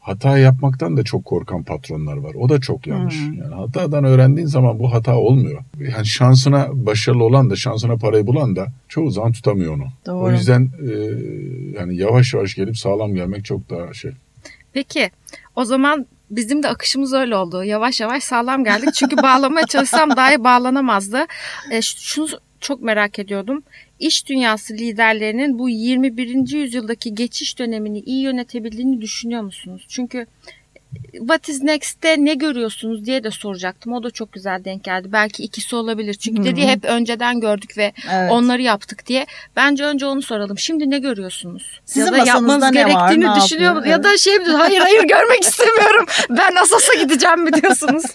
hata 0.00 0.38
yapmaktan 0.38 0.96
da 0.96 1.02
çok 1.02 1.24
korkan 1.24 1.62
patronlar 1.62 2.16
var. 2.16 2.34
O 2.34 2.48
da 2.48 2.60
çok 2.60 2.86
yanlış. 2.86 3.14
Hmm. 3.14 3.34
Yani 3.34 3.54
hatadan 3.54 4.04
öğrendiğin 4.04 4.46
zaman 4.46 4.78
bu 4.78 4.92
hata 4.92 5.16
olmuyor. 5.16 5.60
Yani 5.78 6.06
şansına 6.06 6.68
başarılı 6.72 7.24
olan 7.24 7.50
da 7.50 7.56
şansına 7.56 7.96
parayı 7.96 8.26
bulan 8.26 8.56
da 8.56 8.66
çoğu 8.88 9.10
zaman 9.10 9.32
tutamıyor 9.32 9.74
onu. 9.74 9.86
Doğru. 10.06 10.24
O 10.24 10.30
yüzden 10.30 10.62
e, 10.62 10.92
yani 11.78 11.96
yavaş 11.96 12.34
yavaş 12.34 12.54
gelip 12.54 12.78
sağlam 12.78 13.14
gelmek 13.14 13.44
çok 13.44 13.70
daha 13.70 13.94
şey. 13.94 14.10
Peki 14.72 15.10
o 15.56 15.64
zaman 15.64 16.06
bizim 16.30 16.62
de 16.62 16.68
akışımız 16.68 17.12
öyle 17.12 17.36
oldu. 17.36 17.64
Yavaş 17.64 18.00
yavaş 18.00 18.24
sağlam 18.24 18.64
geldik. 18.64 18.94
Çünkü 18.94 19.16
bağlamaya 19.22 19.66
çalışsam 19.66 20.16
daha 20.16 20.30
iyi 20.34 20.44
bağlanamazdı. 20.44 21.26
E, 21.70 21.82
şunu 21.82 22.28
çok 22.60 22.82
merak 22.82 23.18
ediyordum. 23.18 23.62
İş 24.04 24.26
dünyası 24.26 24.74
liderlerinin 24.74 25.58
bu 25.58 25.68
21. 25.68 26.52
yüzyıldaki 26.52 27.14
geçiş 27.14 27.58
dönemini 27.58 28.00
iyi 28.00 28.22
yönetebildiğini 28.22 29.00
düşünüyor 29.00 29.42
musunuz? 29.42 29.86
Çünkü 29.88 30.26
What 31.12 31.48
is 31.48 31.62
Next'te 31.62 32.16
ne 32.18 32.34
görüyorsunuz 32.34 33.04
diye 33.04 33.24
de 33.24 33.30
soracaktım. 33.30 33.92
O 33.92 34.02
da 34.02 34.10
çok 34.10 34.32
güzel 34.32 34.64
denk 34.64 34.84
geldi. 34.84 35.08
Belki 35.12 35.42
ikisi 35.42 35.76
olabilir. 35.76 36.14
Çünkü 36.14 36.38
Hı-hı. 36.38 36.46
dedi 36.46 36.66
hep 36.66 36.84
önceden 36.84 37.40
gördük 37.40 37.78
ve 37.78 37.92
evet. 38.12 38.32
onları 38.32 38.62
yaptık 38.62 39.06
diye. 39.06 39.26
Bence 39.56 39.84
önce 39.84 40.06
onu 40.06 40.22
soralım. 40.22 40.58
Şimdi 40.58 40.90
ne 40.90 40.98
görüyorsunuz? 40.98 41.80
Sizin 41.84 42.06
ya 42.06 42.12
da 42.12 42.26
yapmanız 42.26 42.72
gerektiğini 42.72 43.28
var, 43.28 43.42
düşünüyor 43.42 43.72
musunuz? 43.72 43.90
Ya 43.90 44.04
da 44.04 44.18
şey 44.18 44.38
mi 44.38 44.44
hayır 44.44 44.80
hayır 44.80 45.02
görmek 45.02 45.40
istemiyorum. 45.44 46.06
Ben 46.30 46.54
Asas'a 46.62 46.94
gideceğim 46.94 47.42
mi 47.42 47.52
diyorsunuz? 47.52 48.04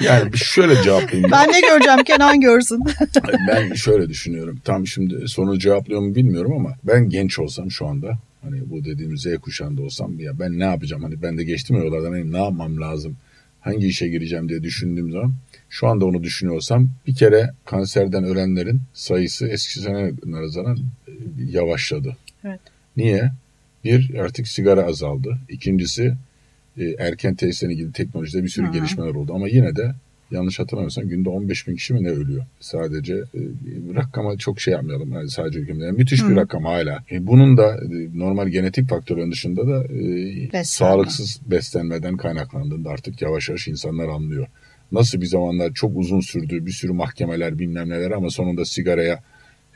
Yani 0.00 0.36
şöyle 0.36 0.82
cevaplayayım. 0.82 1.30
ben 1.32 1.52
ne 1.52 1.60
göreceğim 1.60 2.04
Kenan 2.04 2.40
görsün. 2.40 2.80
ben 3.48 3.74
şöyle 3.74 4.08
düşünüyorum. 4.08 4.60
Tam 4.64 4.86
şimdi 4.86 5.28
soru 5.28 5.58
cevaplıyor 5.58 6.00
mu 6.00 6.14
bilmiyorum 6.14 6.52
ama 6.56 6.74
ben 6.84 7.08
genç 7.08 7.38
olsam 7.38 7.70
şu 7.70 7.86
anda 7.86 8.18
hani 8.42 8.70
bu 8.70 8.84
dediğimiz 8.84 9.20
Z 9.20 9.26
kuşağında 9.42 9.82
olsam 9.82 10.20
ya 10.20 10.38
ben 10.38 10.58
ne 10.58 10.64
yapacağım? 10.64 11.02
Hani 11.02 11.22
ben 11.22 11.38
de 11.38 11.44
geçtim 11.44 11.76
ya 11.76 11.84
yollardan 11.84 12.12
benim 12.14 12.32
ne 12.32 12.38
yapmam 12.38 12.80
lazım? 12.80 13.16
Hangi 13.60 13.86
işe 13.86 14.08
gireceğim 14.08 14.48
diye 14.48 14.62
düşündüğüm 14.62 15.12
zaman 15.12 15.32
şu 15.70 15.86
anda 15.86 16.04
onu 16.04 16.22
düşünüyorsam 16.22 16.88
bir 17.06 17.14
kere 17.14 17.50
kanserden 17.64 18.24
ölenlerin 18.24 18.80
sayısı 18.94 19.46
eski 19.48 19.78
sene 19.78 20.12
nazaran 20.24 20.78
e, 21.08 21.12
yavaşladı. 21.50 22.16
Evet. 22.44 22.60
Niye? 22.96 23.32
Bir 23.84 24.14
artık 24.14 24.48
sigara 24.48 24.82
azaldı. 24.82 25.38
İkincisi 25.48 26.14
e, 26.78 26.84
erken 26.98 27.34
tesislerine 27.34 27.74
ilgili 27.74 27.92
teknolojide 27.92 28.42
bir 28.42 28.48
sürü 28.48 28.64
Hı-hı. 28.66 28.72
gelişmeler 28.72 29.14
oldu 29.14 29.32
ama 29.34 29.48
yine 29.48 29.76
de 29.76 29.94
yanlış 30.30 30.58
hatırlamıyorsam 30.58 31.08
günde 31.08 31.28
15 31.28 31.68
bin 31.68 31.76
kişi 31.76 31.94
mi 31.94 32.04
ne 32.04 32.10
ölüyor? 32.10 32.44
Sadece 32.60 33.14
e, 33.14 33.40
rakama 33.94 34.36
çok 34.38 34.60
şey 34.60 34.72
yapmayalım. 34.72 35.12
Yani 35.12 35.30
sadece 35.30 35.58
ülkemde. 35.58 35.84
Yani 35.84 35.96
müthiş 35.96 36.22
bir 36.22 36.28
Hı. 36.28 36.36
rakam 36.36 36.64
hala. 36.64 37.04
E, 37.10 37.26
bunun 37.26 37.56
da 37.56 37.76
e, 37.76 38.18
normal 38.18 38.48
genetik 38.48 38.88
faktörün 38.88 39.32
dışında 39.32 39.66
da 39.68 39.84
e, 39.84 39.98
Beslenme. 40.44 40.64
sağlıksız 40.64 41.40
beslenmeden 41.46 42.16
kaynaklandığında 42.16 42.90
artık 42.90 43.22
yavaş 43.22 43.48
yavaş 43.48 43.68
insanlar 43.68 44.08
anlıyor. 44.08 44.46
Nasıl 44.92 45.20
bir 45.20 45.26
zamanlar 45.26 45.72
çok 45.72 45.96
uzun 45.96 46.20
sürdü 46.20 46.66
bir 46.66 46.70
sürü 46.70 46.92
mahkemeler 46.92 47.58
bilmem 47.58 47.88
neler 47.88 48.10
ama 48.10 48.30
sonunda 48.30 48.64
sigaraya 48.64 49.22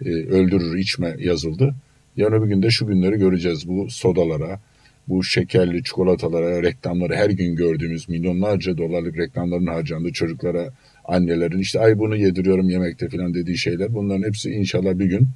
e, 0.05 0.09
öldürür 0.09 0.79
içme 0.79 1.17
yazıldı. 1.19 1.75
Yarın 2.17 2.41
öbür 2.41 2.49
günde 2.49 2.71
şu 2.71 2.87
günleri 2.87 3.19
göreceğiz. 3.19 3.69
Bu 3.69 3.91
sodalara, 3.91 4.61
bu 5.09 5.25
şekerli 5.25 5.85
çikolatalara, 5.85 6.63
reklamları 6.63 7.15
her 7.15 7.31
gün 7.31 7.57
gördüğümüz 7.57 8.09
milyonlarca 8.09 8.79
dolarlık 8.79 9.19
reklamların 9.19 9.67
harcandığı 9.67 10.13
çocuklara, 10.13 10.69
annelerin 11.05 11.59
işte 11.59 11.81
ay 11.81 11.99
bunu 11.99 12.17
yediriyorum 12.17 12.71
yemekte 12.71 13.09
falan 13.09 13.35
dediği 13.35 13.59
şeyler. 13.59 13.95
Bunların 13.95 14.23
hepsi 14.23 14.51
inşallah 14.51 14.99
bir 14.99 15.07
gün 15.07 15.29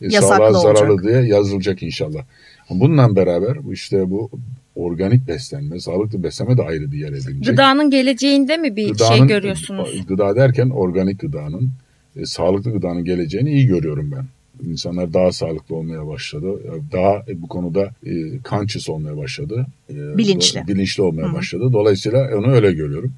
e, 0.00 0.10
sağlığa 0.10 0.52
zararlı 0.52 0.92
olacak. 0.92 1.10
diye 1.12 1.22
yazılacak 1.22 1.82
inşallah. 1.82 2.24
Bununla 2.70 3.16
beraber 3.16 3.56
işte 3.72 4.10
bu 4.10 4.30
organik 4.76 5.28
beslenme, 5.28 5.80
sağlıklı 5.80 6.22
beslenme 6.22 6.56
de 6.56 6.62
ayrı 6.62 6.92
bir 6.92 6.98
yer 6.98 7.08
edinecek. 7.12 7.46
Gıdanın 7.46 7.90
geleceğinde 7.90 8.56
mi 8.56 8.76
bir 8.76 8.82
şey 8.84 8.92
Gıdanın- 8.92 9.28
görüyorsunuz? 9.28 10.06
Gıda 10.08 10.36
derken 10.36 10.70
organik 10.70 11.20
gıdanın, 11.20 11.70
e, 12.16 12.26
sağlıklı 12.26 12.72
gıdanın 12.72 13.04
geleceğini 13.04 13.50
iyi 13.50 13.66
görüyorum 13.66 14.12
ben. 14.16 14.24
İnsanlar 14.66 15.12
daha 15.12 15.32
sağlıklı 15.32 15.76
olmaya 15.76 16.06
başladı. 16.06 16.46
Daha 16.92 17.24
e, 17.28 17.42
bu 17.42 17.48
konuda 17.48 17.90
e, 18.06 18.12
conscious 18.48 18.88
olmaya 18.88 19.16
başladı. 19.16 19.66
E, 19.90 20.18
Bilinçli. 20.18 20.62
Bilinçli 20.68 21.02
olmaya 21.02 21.26
Hı 21.26 21.30
hı. 21.30 21.34
başladı. 21.34 21.72
Dolayısıyla 21.72 22.38
onu 22.38 22.52
öyle 22.52 22.72
görüyorum. 22.72 23.12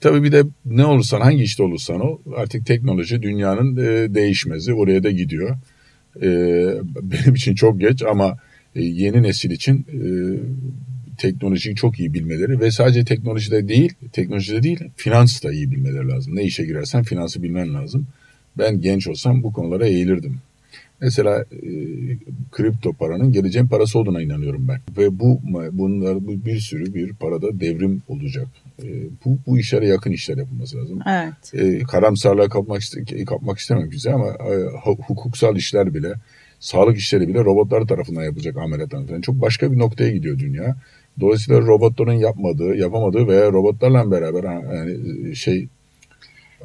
Tabii 0.00 0.22
bir 0.22 0.32
de 0.32 0.42
ne 0.66 0.84
olursan 0.84 1.20
hangi 1.20 1.42
işte 1.42 1.62
olursan 1.62 2.00
o 2.00 2.18
artık 2.36 2.66
teknoloji 2.66 3.22
dünyanın 3.22 3.76
e, 3.76 4.14
değişmezi 4.14 4.74
oraya 4.74 5.02
da 5.02 5.10
gidiyor. 5.10 5.56
E, 6.22 6.28
benim 7.02 7.34
için 7.34 7.54
çok 7.54 7.80
geç 7.80 8.02
ama 8.02 8.36
e, 8.76 8.82
yeni 8.82 9.22
nesil 9.22 9.50
için 9.50 9.86
e, 9.92 10.00
teknolojiyi 11.18 11.76
çok 11.76 12.00
iyi 12.00 12.14
bilmeleri 12.14 12.60
ve 12.60 12.70
sadece 12.70 13.04
teknolojide 13.04 13.68
değil, 13.68 13.92
teknolojide 14.12 14.62
değil, 14.62 14.80
finans 14.96 15.42
da 15.42 15.52
iyi 15.52 15.70
bilmeleri 15.70 16.08
lazım. 16.08 16.36
Ne 16.36 16.44
işe 16.44 16.64
girersen 16.64 17.02
finansı 17.02 17.42
bilmen 17.42 17.74
lazım. 17.74 18.06
Ben 18.58 18.80
genç 18.80 19.08
olsam 19.08 19.42
bu 19.42 19.52
konulara 19.52 19.86
eğilirdim. 19.86 20.38
Mesela 21.02 21.44
e, 21.52 21.68
kripto 22.52 22.92
paranın 22.92 23.32
geleceğin 23.32 23.66
parası 23.66 23.98
olduğuna 23.98 24.22
inanıyorum 24.22 24.68
ben. 24.68 24.80
Ve 24.98 25.18
bu 25.18 25.40
bunlar 25.72 26.26
bu 26.26 26.44
bir 26.46 26.58
sürü 26.58 26.94
bir 26.94 27.12
parada 27.12 27.60
devrim 27.60 28.02
olacak. 28.08 28.46
E, 28.82 28.86
bu 29.24 29.38
bu 29.46 29.58
işlere 29.58 29.86
yakın 29.86 30.12
işler 30.12 30.36
yapılması 30.36 30.76
lazım. 30.76 30.98
Evet. 31.08 31.54
E, 31.54 31.82
karamsarlığa 31.82 32.48
kapmak, 32.48 32.82
kapmak 33.26 33.58
istemem 33.58 33.90
bize 33.90 34.12
ama 34.12 34.26
e, 34.28 34.54
hu- 34.84 35.02
hukuksal 35.06 35.56
işler 35.56 35.94
bile, 35.94 36.12
sağlık 36.60 36.98
işleri 36.98 37.28
bile 37.28 37.38
robotlar 37.38 37.86
tarafından 37.86 38.22
yapılacak 38.22 38.56
ameliyatlar 38.56 39.06
falan. 39.06 39.20
Çok 39.20 39.40
başka 39.40 39.72
bir 39.72 39.78
noktaya 39.78 40.10
gidiyor 40.10 40.38
dünya. 40.38 40.76
Dolayısıyla 41.20 41.60
robotların 41.60 42.12
yapmadığı, 42.12 42.74
yapamadığı 42.74 43.28
veya 43.28 43.52
robotlarla 43.52 44.10
beraber 44.10 44.44
yani 44.74 44.96
e, 45.30 45.34
şey 45.34 45.68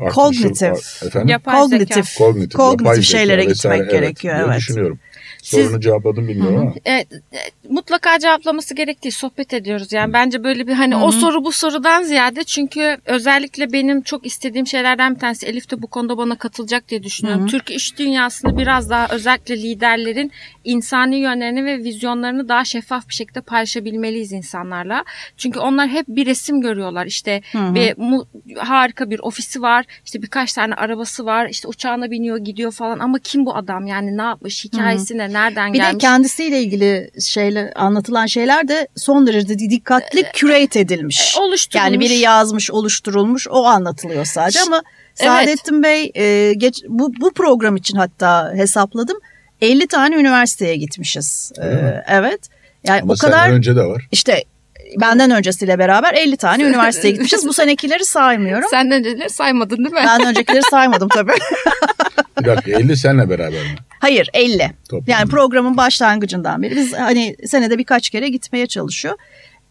Kognitif. 0.09 1.03
efendim 1.03 1.27
Yapay 1.27 1.61
Kognitif. 1.61 2.05
zeka. 2.09 2.23
kognitif, 2.25 2.57
Kognitif 2.57 2.85
yapay 2.87 3.01
şeylere 3.01 3.47
vesaire, 3.47 3.77
gitmek 3.77 3.91
gerekiyor, 4.01 4.35
diye 4.35 4.45
evet. 4.47 4.57
düşünüyorum. 4.57 4.99
Siz- 5.43 5.65
Sorunu 5.65 5.81
cevapladım 5.81 6.27
bilmiyorum 6.27 6.57
ama. 6.61 6.73
Evet, 6.85 7.07
e, 7.13 7.37
mutlaka 7.69 8.19
cevaplaması 8.19 8.75
gerektiği 8.75 9.11
sohbet 9.11 9.53
ediyoruz. 9.53 9.93
Yani 9.93 10.13
bence 10.13 10.43
böyle 10.43 10.67
bir 10.67 10.73
hani 10.73 10.95
Hı 10.95 10.99
o 10.99 11.07
hı. 11.07 11.11
soru 11.11 11.43
bu 11.45 11.51
sorudan 11.51 12.03
ziyade 12.03 12.43
çünkü 12.43 12.97
özellikle 13.05 13.73
benim 13.73 14.01
çok 14.01 14.25
istediğim 14.25 14.67
şeylerden 14.67 15.15
bir 15.15 15.19
tanesi 15.19 15.45
Elif 15.45 15.71
de 15.71 15.81
bu 15.81 15.87
konuda 15.87 16.17
bana 16.17 16.35
katılacak 16.35 16.89
diye 16.89 17.03
düşünüyorum. 17.03 17.41
Hı 17.41 17.45
hı. 17.45 17.49
Türk 17.49 17.71
iş 17.71 17.97
dünyasını 17.97 18.57
biraz 18.57 18.89
daha 18.89 19.07
özellikle 19.07 19.57
liderlerin 19.61 20.31
insani 20.63 21.15
yönlerini 21.15 21.65
ve 21.65 21.77
vizyonlarını 21.77 22.49
daha 22.49 22.65
şeffaf 22.65 23.09
bir 23.09 23.13
şekilde 23.13 23.41
paylaşabilmeliyiz 23.41 24.31
insanlarla. 24.31 25.03
Çünkü 25.37 25.59
onlar 25.59 25.87
hep 25.87 26.05
bir 26.07 26.25
resim 26.25 26.61
görüyorlar. 26.61 27.05
İşte 27.05 27.41
Hı 27.51 27.57
hı. 27.57 27.75
bir 27.75 27.97
mu- 27.97 28.27
harika 28.57 29.09
bir 29.09 29.19
ofisi 29.19 29.61
var. 29.61 29.85
işte 30.05 30.21
birkaç 30.21 30.53
tane 30.53 30.73
arabası 30.75 31.25
var. 31.25 31.47
işte 31.49 31.67
uçağına 31.67 32.11
biniyor, 32.11 32.37
gidiyor 32.37 32.71
falan 32.71 32.99
ama 32.99 33.19
kim 33.19 33.45
bu 33.45 33.55
adam? 33.55 33.87
Yani 33.87 34.17
ne 34.17 34.21
yapmış? 34.21 34.65
Hikayesi 34.65 35.16
ne? 35.17 35.33
Nereden 35.33 35.73
Bir 35.73 35.77
gelmiş? 35.77 35.93
de 35.93 35.97
kendisiyle 35.97 36.59
ilgili 36.61 37.09
şeyler 37.21 37.71
anlatılan 37.75 38.25
şeyler 38.25 38.67
de 38.67 38.87
son 38.95 39.27
derece 39.27 39.59
dikkatli 39.59 40.25
curate 40.33 40.79
edilmiş. 40.79 41.35
E, 41.37 41.39
oluşturulmuş. 41.39 41.85
Yani 41.85 41.99
biri 41.99 42.13
yazmış, 42.15 42.71
oluşturulmuş, 42.71 43.47
o 43.47 43.65
anlatılıyor 43.65 44.25
sadece 44.25 44.59
ama 44.61 44.81
Evet. 45.19 45.29
Saadettin 45.29 45.83
Bey 45.83 46.11
e, 46.15 46.53
geç, 46.53 46.83
bu, 46.87 47.13
bu 47.21 47.33
program 47.33 47.75
için 47.75 47.97
hatta 47.97 48.53
hesapladım 48.53 49.17
50 49.61 49.87
tane 49.87 50.15
üniversiteye 50.15 50.75
gitmişiz. 50.75 51.51
E, 51.61 51.65
mi? 51.65 52.03
evet. 52.07 52.39
Yani 52.83 53.01
Ama 53.01 53.13
o 53.13 53.15
kadar 53.15 53.49
önce 53.49 53.75
de 53.75 53.81
var. 53.83 54.07
işte 54.11 54.43
benden 55.01 55.31
öncesiyle 55.31 55.79
beraber 55.79 56.13
50 56.13 56.37
tane 56.37 56.63
üniversiteye 56.63 57.11
gitmişiz. 57.11 57.47
Bu 57.47 57.53
senekileri 57.53 58.05
saymıyorum. 58.05 58.69
Senden 58.69 58.99
önceleri 58.99 59.29
saymadın 59.29 59.77
değil 59.77 59.91
mi? 59.91 60.01
Ben 60.05 60.25
öncekileri 60.25 60.61
saymadım 60.61 61.09
tabii. 61.09 61.31
Bir 62.39 62.45
dakika 62.45 62.71
50 62.71 62.97
senle 62.97 63.29
beraber 63.29 63.63
mi? 63.63 63.75
Hayır 63.99 64.29
50. 64.33 64.71
Toplam. 64.89 65.05
Yani 65.07 65.29
programın 65.29 65.77
başlangıcından 65.77 66.63
beri 66.63 66.75
biz 66.75 66.93
hani 66.93 67.35
senede 67.45 67.77
birkaç 67.77 68.09
kere 68.09 68.29
gitmeye 68.29 68.67
çalışıyor. 68.67 69.15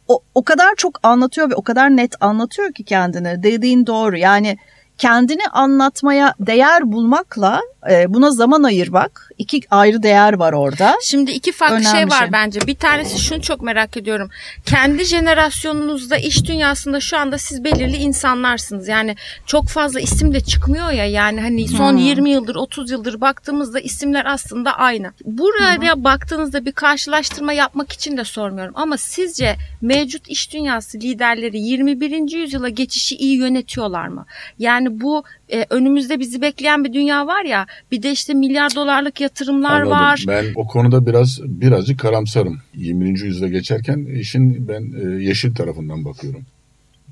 O, 0.08 0.20
o 0.34 0.44
kadar 0.44 0.74
çok 0.76 1.00
anlatıyor 1.02 1.50
ve 1.50 1.54
o 1.54 1.62
kadar 1.62 1.96
net 1.96 2.14
anlatıyor 2.20 2.72
ki 2.72 2.84
kendini. 2.84 3.42
Dediğin 3.42 3.86
doğru. 3.86 4.16
Yani 4.16 4.58
kendini 4.98 5.42
anlatmaya 5.52 6.34
değer 6.40 6.92
bulmakla 6.92 7.60
e, 7.90 8.14
buna 8.14 8.30
zaman 8.30 8.62
ayırmak 8.62 9.30
iki 9.38 9.60
ayrı 9.70 10.02
değer 10.02 10.32
var 10.32 10.52
orada. 10.52 10.94
Şimdi 11.02 11.30
iki 11.30 11.52
farklı 11.52 11.76
Önemli 11.76 11.88
şey 11.96 12.06
var 12.06 12.18
şey. 12.18 12.32
bence. 12.32 12.60
Bir 12.66 12.74
tanesi 12.74 13.18
şunu 13.18 13.42
çok 13.42 13.62
merak 13.62 13.96
ediyorum. 13.96 14.30
Kendi 14.66 15.04
jenerasyonunuzda 15.04 16.16
iş 16.16 16.44
dünyasında 16.44 17.00
şu 17.00 17.18
anda 17.18 17.38
siz 17.38 17.64
belirli 17.64 17.96
insanlarsınız. 17.96 18.88
Yani 18.88 19.16
çok 19.46 19.68
fazla 19.68 20.00
isim 20.00 20.34
de 20.34 20.40
çıkmıyor 20.40 20.90
ya. 20.90 21.06
Yani 21.06 21.40
hani 21.40 21.68
son 21.68 21.92
Hmm. 21.92 21.98
20 21.98 22.30
yıldır 22.30 22.54
30 22.56 22.90
yıldır 22.90 23.20
baktığımızda 23.20 23.80
isimler 23.80 24.26
aslında 24.26 24.72
aynı. 24.78 25.12
Buraya 25.24 26.04
baktığınızda 26.04 26.64
bir 26.66 26.72
karşılaştırma 26.72 27.52
yapmak 27.52 27.92
için 27.92 28.16
de 28.16 28.24
sormuyorum. 28.24 28.74
Ama 28.76 28.96
sizce 28.98 29.56
mevcut 29.82 30.28
iş 30.28 30.52
dünyası 30.52 30.98
liderleri 30.98 31.60
21. 31.60 32.32
yüzyıla 32.36 32.68
geçişi 32.68 33.16
iyi 33.16 33.36
yönetiyorlar 33.36 34.08
mı? 34.08 34.26
Yani 34.58 35.00
bu 35.00 35.24
e, 35.52 35.66
önümüzde 35.70 36.20
bizi 36.20 36.42
bekleyen 36.42 36.84
bir 36.84 36.92
dünya 36.92 37.26
var 37.26 37.44
ya. 37.44 37.66
Bir 37.92 38.02
de 38.02 38.12
işte 38.12 38.34
milyar 38.34 38.74
dolarlık 38.74 39.20
yatırımlar 39.20 39.80
Anladım. 39.80 39.90
var. 39.90 40.24
Ben 40.28 40.44
o 40.54 40.66
konuda 40.66 41.06
biraz 41.06 41.40
birazcık 41.44 42.00
karamsarım. 42.00 42.58
20. 42.74 43.08
yüzyılda 43.08 43.48
geçerken 43.48 43.98
işin 43.98 44.68
ben 44.68 44.92
e, 45.02 45.22
yeşil 45.24 45.54
tarafından 45.54 46.04
bakıyorum. 46.04 46.42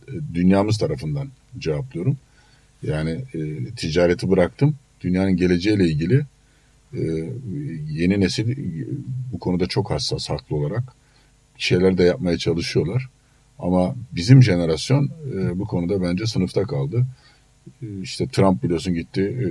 E, 0.08 0.12
Dünyamız 0.34 0.78
tarafından 0.78 1.28
cevaplıyorum. 1.58 2.16
Yani 2.82 3.10
e, 3.10 3.70
ticareti 3.76 4.30
bıraktım. 4.30 4.76
Dünyanın 5.00 5.36
geleceğiyle 5.36 5.88
ilgili 5.88 6.24
e, 6.94 7.02
yeni 7.90 8.20
nesil 8.20 8.50
e, 8.50 8.86
bu 9.32 9.38
konuda 9.38 9.66
çok 9.66 9.90
hassas 9.90 10.30
haklı 10.30 10.56
olarak 10.56 10.82
şeyler 11.58 11.98
de 11.98 12.04
yapmaya 12.04 12.38
çalışıyorlar. 12.38 13.08
Ama 13.58 13.94
bizim 14.12 14.42
jenerasyon 14.42 15.10
e, 15.34 15.58
bu 15.58 15.64
konuda 15.64 16.02
bence 16.02 16.26
sınıfta 16.26 16.62
kaldı. 16.62 17.06
E, 17.82 17.86
İşte 18.02 18.26
Trump 18.28 18.62
biliyorsun 18.62 18.94
gitti. 18.94 19.20
e, 19.22 19.46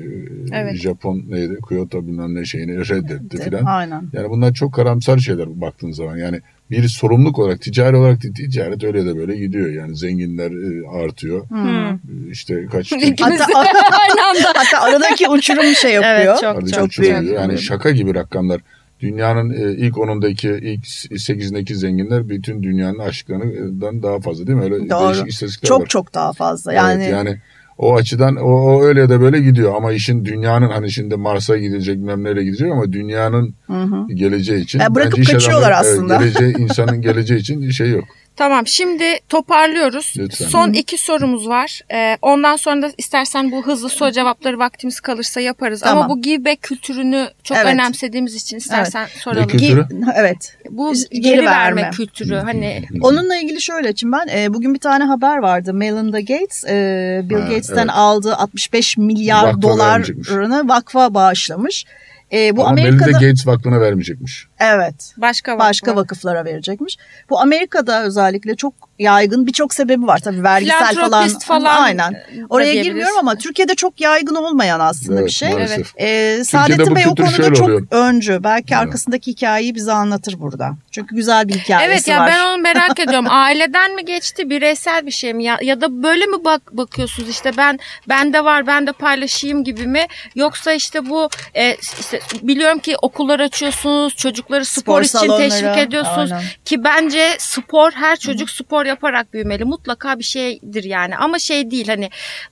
Evet. 0.58 0.76
Japon 0.76 1.24
neydi? 1.30 1.58
Kyoto 1.70 2.08
bilmem 2.08 2.36
ne 2.36 2.46
şeyini 2.46 2.90
reddetti 2.90 3.38
filan. 3.38 3.64
Aynen. 3.66 4.04
Yani 4.14 4.30
bunlar 4.30 4.54
çok 4.54 4.74
karamsar 4.74 5.18
şeyler 5.18 5.62
baktığın 5.62 5.92
zaman. 5.92 6.18
Yani 6.18 6.42
bir 6.72 6.88
sorumluluk 6.88 7.40
olarak, 7.40 7.62
ticari 7.62 7.96
olarak 7.96 8.24
değil, 8.24 8.36
ticaret 8.36 8.84
öyle 8.84 9.06
de 9.06 9.18
böyle 9.18 9.38
gidiyor. 9.38 9.70
Yani 9.70 9.96
zenginler 9.98 10.52
e, 10.52 10.88
artıyor. 11.04 11.50
Hmm. 11.50 12.00
İşte 12.32 12.66
kaç 12.72 12.92
İkimiz 12.92 13.40
de 13.40 13.44
Hatta-. 13.54 14.54
Hatta 14.56 14.82
aradaki 14.82 15.30
uçurum 15.30 15.76
şey 15.76 15.94
yapıyor. 15.94 16.38
Evet, 16.42 16.42
çok 16.42 16.74
çok 16.74 16.92
çok. 16.92 17.06
Yani 17.06 17.58
şaka 17.58 17.92
gibi 17.92 18.16
rakamlar. 18.16 18.62
Dünyanın 19.00 19.50
e, 19.50 19.72
ilk 19.74 19.96
10'undaki, 19.96 20.60
ilk 20.60 20.86
8'indeki 20.86 21.76
zenginler 21.76 22.30
bütün 22.30 22.64
dünyanın 22.64 23.00
aşklarından 23.00 24.04
daha 24.04 24.20
fazla 24.20 24.48
değil 24.48 24.58
mi? 24.58 24.64
Öyle 24.64 24.90
Doğru. 24.90 25.06
değişik 25.08 25.28
istatistikler 25.28 25.68
Çok 25.68 25.82
var. 25.82 25.88
çok 25.88 26.14
daha 26.14 26.34
fazla. 26.34 26.72
Evet, 26.74 26.82
Yani, 26.82 27.06
yani 27.10 27.38
o 27.78 27.96
açıdan 27.96 28.36
o, 28.36 28.50
o 28.50 28.84
öyle 28.84 29.10
de 29.10 29.22
böyle 29.22 29.40
gidiyor 29.42 29.76
ama 29.76 29.92
işin 29.92 30.26
dünyanın 30.26 30.70
hani 30.70 30.92
şimdi 30.92 31.16
Mars'a 31.16 31.58
gidecek 31.58 31.98
bilmem 31.98 32.24
nereye 32.24 32.44
gidecek 32.44 32.72
ama 32.72 32.92
dünyanın 32.94 33.56
Hı 33.68 33.84
hı. 33.84 34.14
geleceği 34.14 34.62
için 34.62 34.80
Ya 34.80 34.96
bırakıp 34.96 35.28
kaçıyorlar 35.28 35.72
evet, 35.72 35.80
aslında. 35.82 36.18
geleceği, 36.18 36.58
insanın 36.58 37.02
geleceği 37.02 37.40
için 37.40 37.70
şey 37.70 37.90
yok. 37.90 38.04
Tamam 38.36 38.68
şimdi 38.68 39.04
toparlıyoruz. 39.30 40.14
Lütfen. 40.18 40.46
Son 40.46 40.74
iki 40.74 40.98
sorumuz 40.98 41.48
var. 41.48 41.82
Ee, 41.94 42.18
ondan 42.22 42.56
sonra 42.56 42.82
da 42.82 42.92
istersen 42.98 43.52
bu 43.52 43.66
hızlı 43.66 43.90
soru 43.90 44.12
cevapları 44.12 44.60
vaktimiz 44.60 45.00
kalırsa 45.00 45.42
yaparız. 45.42 45.80
Tamam. 45.82 46.04
Ama 46.04 46.10
bu 46.10 46.22
give 46.22 46.46
back 46.46 46.62
kültürünü 46.62 47.28
çok 47.44 47.58
Evet. 47.58 47.74
önemsediğimiz 47.74 48.36
için 48.36 48.58
istersen 48.58 49.08
soralım. 49.20 49.44
Ne 49.44 49.48
kültürü? 49.48 49.86
Evet. 50.16 50.58
Bu 50.70 50.94
Geri 50.94 51.22
geri, 51.22 51.46
verme. 51.46 51.82
verme. 51.82 51.90
kültürü 51.90 52.36
hani 52.36 52.84
Onunla 53.02 53.36
ilgili 53.38 53.62
şöyle 53.62 53.90
için 53.90 54.12
ben 54.12 54.28
e, 54.28 54.54
bugün 54.54 54.74
bir 54.74 54.80
tane 54.80 55.04
haber 55.04 55.38
vardı. 55.38 55.74
Melinda 55.74 56.20
Gates 56.20 56.66
e, 56.66 57.22
Bill 57.24 57.36
Ha, 57.36 57.48
Gates'ten 57.48 57.78
evet. 57.78 57.90
aldığı 57.94 58.36
65 58.36 58.98
milyar 58.98 59.44
Vakfa 59.44 59.62
dolarını 59.62 60.68
vakfa 60.70 61.14
bağışlamış. 61.14 61.86
E, 62.34 62.56
bu 62.56 62.62
Ama 62.62 62.70
Amerika'da 62.70 63.06
Melinda 63.06 63.12
Gates 63.12 63.48
Vakfı'na 63.48 63.82
vermeyecekmiş. 63.82 64.48
evet 64.60 65.14
başka 65.18 65.52
vakfı. 65.52 65.66
başka 65.66 65.96
vakıflara 65.96 66.46
verecekmiş. 66.46 66.98
Bu 67.30 67.42
Amerika'da 67.42 68.04
özellikle 68.04 68.56
çok 68.56 68.74
yaygın 69.00 69.48
birçok 69.48 69.74
sebebi 69.74 70.08
var 70.08 70.20
tabii 70.20 70.44
vergisel 70.44 70.96
falan. 70.96 71.28
Falan 71.40 71.82
Aynen. 71.84 72.24
Oraya 72.50 72.74
girmiyorum 72.82 73.18
ama 73.20 73.36
Türkiye'de 73.36 73.76
çok 73.76 74.02
yaygın 74.02 74.36
olmayan 74.36 74.80
aslında 74.80 75.20
Evet, 75.20 75.28
bir 75.28 75.32
şey. 75.34 75.50
maalesef. 75.54 75.92
Ee, 76.00 76.44
Saadettin 76.46 76.92
bu 76.92 76.96
Bey 76.96 77.04
o 77.08 77.16
konuda 77.16 77.54
çok 77.54 77.68
oluyor. 77.68 77.88
öncü. 77.92 78.44
Belki 78.44 78.74
Evet. 78.74 78.84
arkasındaki 78.84 79.32
hikayeyi 79.32 79.76
bize 79.76 79.92
anlatır 79.92 80.40
burada. 80.40 80.72
Çünkü 80.92 81.16
güzel 81.16 81.48
bir 81.48 81.54
hikayesi 81.54 81.92
Evet 81.92 82.08
ya 82.08 82.20
var. 82.20 82.32
ben 82.32 82.46
onu 82.46 82.58
merak 82.62 83.00
ediyorum. 83.00 83.26
Aileden 83.30 83.96
mi 83.96 84.06
geçti, 84.06 84.50
bireysel 84.50 85.06
bir 85.06 85.12
şey 85.12 85.34
mi 85.34 85.44
ya 85.44 85.58
ya 85.62 85.82
da 85.82 86.04
böyle 86.04 86.26
mi 86.26 86.38
bak 86.46 86.62
bakıyorsunuz 86.78 87.30
işte 87.30 87.52
ben 87.58 87.80
bende 88.10 88.44
var, 88.44 88.68
ben 88.68 88.88
de 88.88 88.92
paylaşayım 88.92 89.64
gibi 89.64 89.88
mi? 89.88 90.06
Yoksa 90.36 90.74
işte 90.74 91.10
bu 91.10 91.30
e, 91.56 91.76
işte 92.00 92.20
biliyorum 92.42 92.80
ki 92.80 92.96
okullar 93.02 93.40
açıyorsunuz, 93.40 94.16
çocukları 94.16 94.66
spor, 94.66 94.82
Spor 94.84 95.02
için 95.02 95.20
salonları, 95.20 95.50
teşvik 95.50 95.78
ediyorsunuz 95.78 96.32
aynen. 96.32 96.44
ki 96.66 96.84
bence 96.84 97.36
spor 97.40 97.92
her 97.92 98.16
çocuk 98.16 98.50
spor 98.50 98.83
yaparak 98.86 99.34
büyümeli. 99.34 99.66
Mutlaka 99.66 100.20
bir 100.20 100.24
şeydir 100.24 100.84
yani. 100.84 101.18
Ama 101.18 101.40
şey 101.40 101.72
değil 101.72 101.88
hani 101.88 102.10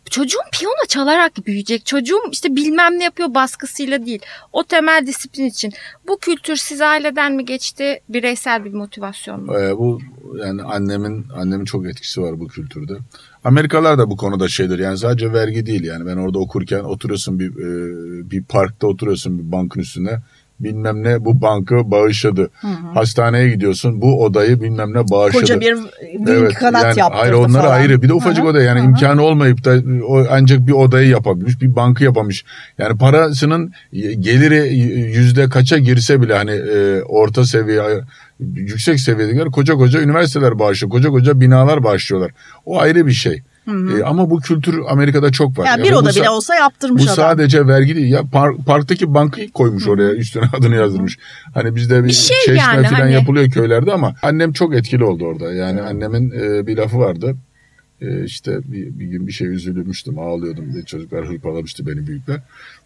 çocuğum 0.10 0.40
piyano 0.52 0.86
çalarak 0.88 1.32
büyüyecek. 1.46 1.86
Çocuğum 1.86 2.22
işte 2.32 2.56
bilmem 2.56 3.00
ne 3.00 3.04
yapıyor 3.04 3.34
baskısıyla 3.34 4.06
değil. 4.06 4.22
O 4.54 4.64
temel 4.64 5.08
disiplin 5.08 5.46
için. 5.46 5.74
Bu 6.08 6.18
kültür 6.18 6.56
siz 6.56 6.82
aileden 6.82 7.34
mi 7.34 7.46
geçti? 7.46 8.00
Bireysel 8.10 8.66
bir 8.66 8.74
motivasyon 8.74 9.44
mu? 9.44 9.60
Ee, 9.60 9.78
bu 9.78 10.00
yani 10.44 10.64
annemin 10.64 11.26
annemin 11.36 11.66
çok 11.66 11.86
etkisi 11.86 12.22
var 12.22 12.40
bu 12.40 12.48
kültürde. 12.48 12.94
Amerikalılar 13.44 13.98
da 13.98 14.10
bu 14.10 14.18
konuda 14.18 14.48
şeydir. 14.48 14.80
Yani 14.80 14.98
sadece 14.98 15.34
vergi 15.34 15.66
değil 15.66 15.84
yani. 15.84 16.06
Ben 16.06 16.18
orada 16.18 16.40
okurken 16.40 16.80
oturuyorsun 16.80 17.40
bir 17.40 17.50
e, 17.50 18.32
bir 18.32 18.44
parkta 18.44 18.88
oturuyorsun 18.88 19.40
bir 19.40 19.52
bankın 19.52 19.80
üstüne. 19.80 20.20
Bilmem 20.64 21.04
ne 21.04 21.26
bu 21.26 21.42
bankı 21.42 21.92
bağışladı. 21.92 22.50
Hastaneye 22.94 23.50
gidiyorsun 23.50 24.02
bu 24.02 24.24
odayı 24.24 24.62
bilmem 24.62 24.94
ne 24.94 25.10
bağışladı. 25.10 25.42
Koca 25.42 25.60
bir 25.60 25.78
büyük 26.26 26.56
kanat 26.56 26.84
yani, 26.84 27.00
yaptırdı 27.00 27.22
Hayır 27.22 27.34
onları 27.34 27.64
falan. 27.64 27.76
ayrı. 27.76 28.02
Bir 28.02 28.10
de 28.10 28.14
ufacık 28.14 28.44
Hı 28.44 28.48
hı, 28.48 28.52
oda 28.52 28.62
yani 28.62 28.80
hı 28.80 28.84
hı. 28.84 28.88
imkanı 28.88 29.22
olmayıp 29.22 29.66
da 29.66 29.82
o 30.08 30.26
ancak 30.30 30.68
bir 30.68 30.72
odayı 30.72 31.10
yapabilmiş, 31.10 31.62
bir 31.62 31.76
bankı 31.76 32.04
yapamış. 32.04 32.46
Yani 32.78 32.98
parasının 32.98 33.72
geliri 34.20 34.76
yüzde 35.18 35.50
kaça 35.50 35.78
girse 35.78 36.22
bile 36.22 36.36
hani 36.36 36.52
e, 36.52 37.02
orta 37.02 37.46
seviye 37.46 37.82
yüksek 38.40 39.00
seviyedekiler 39.00 39.48
koca 39.48 39.74
koca 39.74 40.02
üniversiteler 40.02 40.60
bağışlıyor. 40.60 40.92
Koca 40.92 41.10
koca 41.10 41.42
binalar 41.42 41.84
bağışlıyorlar. 41.84 42.32
O 42.66 42.80
ayrı 42.80 43.08
bir 43.08 43.12
şey. 43.12 43.44
E, 43.68 44.04
ama 44.04 44.30
bu 44.30 44.40
kültür 44.40 44.82
Amerika'da 44.90 45.32
çok 45.32 45.58
var. 45.58 45.66
Yani 45.66 45.84
bir 45.84 45.86
Yani 45.88 45.96
bu 45.96 46.00
oda 46.00 46.10
bile 46.10 46.30
olsa 46.30 46.56
yaptırmış 46.56 47.02
bu 47.02 47.06
adam. 47.06 47.16
sadece 47.16 47.68
vergi 47.68 47.96
değil. 47.96 48.12
Ya 48.14 48.20
par- 48.22 48.64
parktaki 48.64 49.14
bankayı 49.14 49.52
koymuş 49.52 49.88
oraya 49.88 50.14
üstüne 50.14 50.44
adını 50.58 50.76
yazdırmış. 50.76 51.18
Hani 51.54 51.76
bizde 51.76 52.04
bir, 52.04 52.08
Bir 52.10 52.14
şey 52.14 52.38
çeşme 52.46 52.60
yani, 52.60 52.88
falan 52.88 53.00
hani. 53.00 53.14
yapılıyor 53.14 53.50
köylerde 53.50 53.94
ama 53.94 54.16
annem 54.22 54.54
çok 54.54 54.76
etkili 54.76 55.04
oldu 55.04 55.26
orada. 55.26 55.54
Yani 55.54 55.82
annemin 55.82 56.32
e, 56.32 56.68
bir 56.68 56.78
lafı 56.78 57.00
vardı. 57.00 57.36
E, 58.02 58.24
işte 58.24 58.60
bir, 58.66 59.00
bir 59.00 59.06
gün 59.06 59.28
bir 59.28 59.32
şey 59.32 59.48
üzülmüştüm 59.48 60.20
ağlıyordum. 60.20 60.76
Bir 60.76 60.84
Çocuklar 60.84 61.26
hırpalamıştı 61.28 61.88
beni 61.88 62.08
büyükler. 62.08 62.40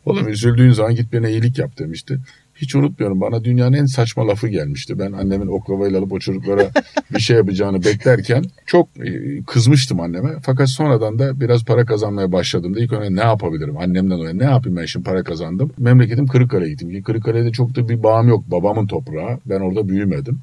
Oğlum 0.05 0.28
üzüldüğün 0.28 0.71
zaman 0.71 0.95
git 0.95 1.13
bana 1.13 1.30
iyilik 1.30 1.59
yap 1.59 1.78
demişti. 1.80 2.19
Hiç 2.55 2.75
unutmuyorum 2.75 3.21
bana 3.21 3.43
dünyanın 3.43 3.73
en 3.73 3.85
saçma 3.85 4.27
lafı 4.27 4.47
gelmişti. 4.47 4.99
Ben 4.99 5.11
annemin 5.11 5.47
oklavayla 5.47 5.99
alıp 5.99 6.11
o 6.11 6.19
çocuklara 6.19 6.69
bir 7.13 7.19
şey 7.19 7.37
yapacağını 7.37 7.83
beklerken 7.83 8.43
çok 8.65 8.87
e, 8.97 9.41
kızmıştım 9.47 9.99
anneme. 9.99 10.29
Fakat 10.41 10.69
sonradan 10.69 11.19
da 11.19 11.39
biraz 11.39 11.65
para 11.65 11.85
kazanmaya 11.85 12.31
başladığımda 12.31 12.79
ilk 12.79 12.93
önce 12.93 13.15
ne 13.15 13.23
yapabilirim? 13.23 13.77
Annemden 13.77 14.21
öyle 14.21 14.37
ne 14.37 14.43
yapayım 14.43 14.77
ben 14.77 14.85
şimdi 14.85 15.05
para 15.05 15.23
kazandım. 15.23 15.71
Memleketim 15.77 16.27
Kırıkkale'ye 16.27 16.71
gittim. 16.71 16.91
Ki 16.91 17.03
Kırıkkale'de 17.03 17.51
çok 17.51 17.75
da 17.75 17.89
bir 17.89 18.03
bağım 18.03 18.27
yok. 18.27 18.51
Babamın 18.51 18.87
toprağı. 18.87 19.39
Ben 19.45 19.59
orada 19.59 19.89
büyümedim. 19.89 20.39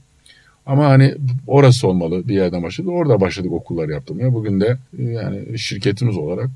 Ama 0.66 0.84
hani 0.88 1.14
orası 1.46 1.88
olmalı 1.88 2.28
bir 2.28 2.34
yerden 2.34 2.62
başladı. 2.62 2.88
Orada 2.88 3.20
başladık 3.20 3.52
okullar 3.52 3.88
yaptırmaya. 3.88 4.34
Bugün 4.34 4.60
de 4.60 4.76
e, 4.98 5.02
yani 5.02 5.58
şirketimiz 5.58 6.16
olarak 6.16 6.50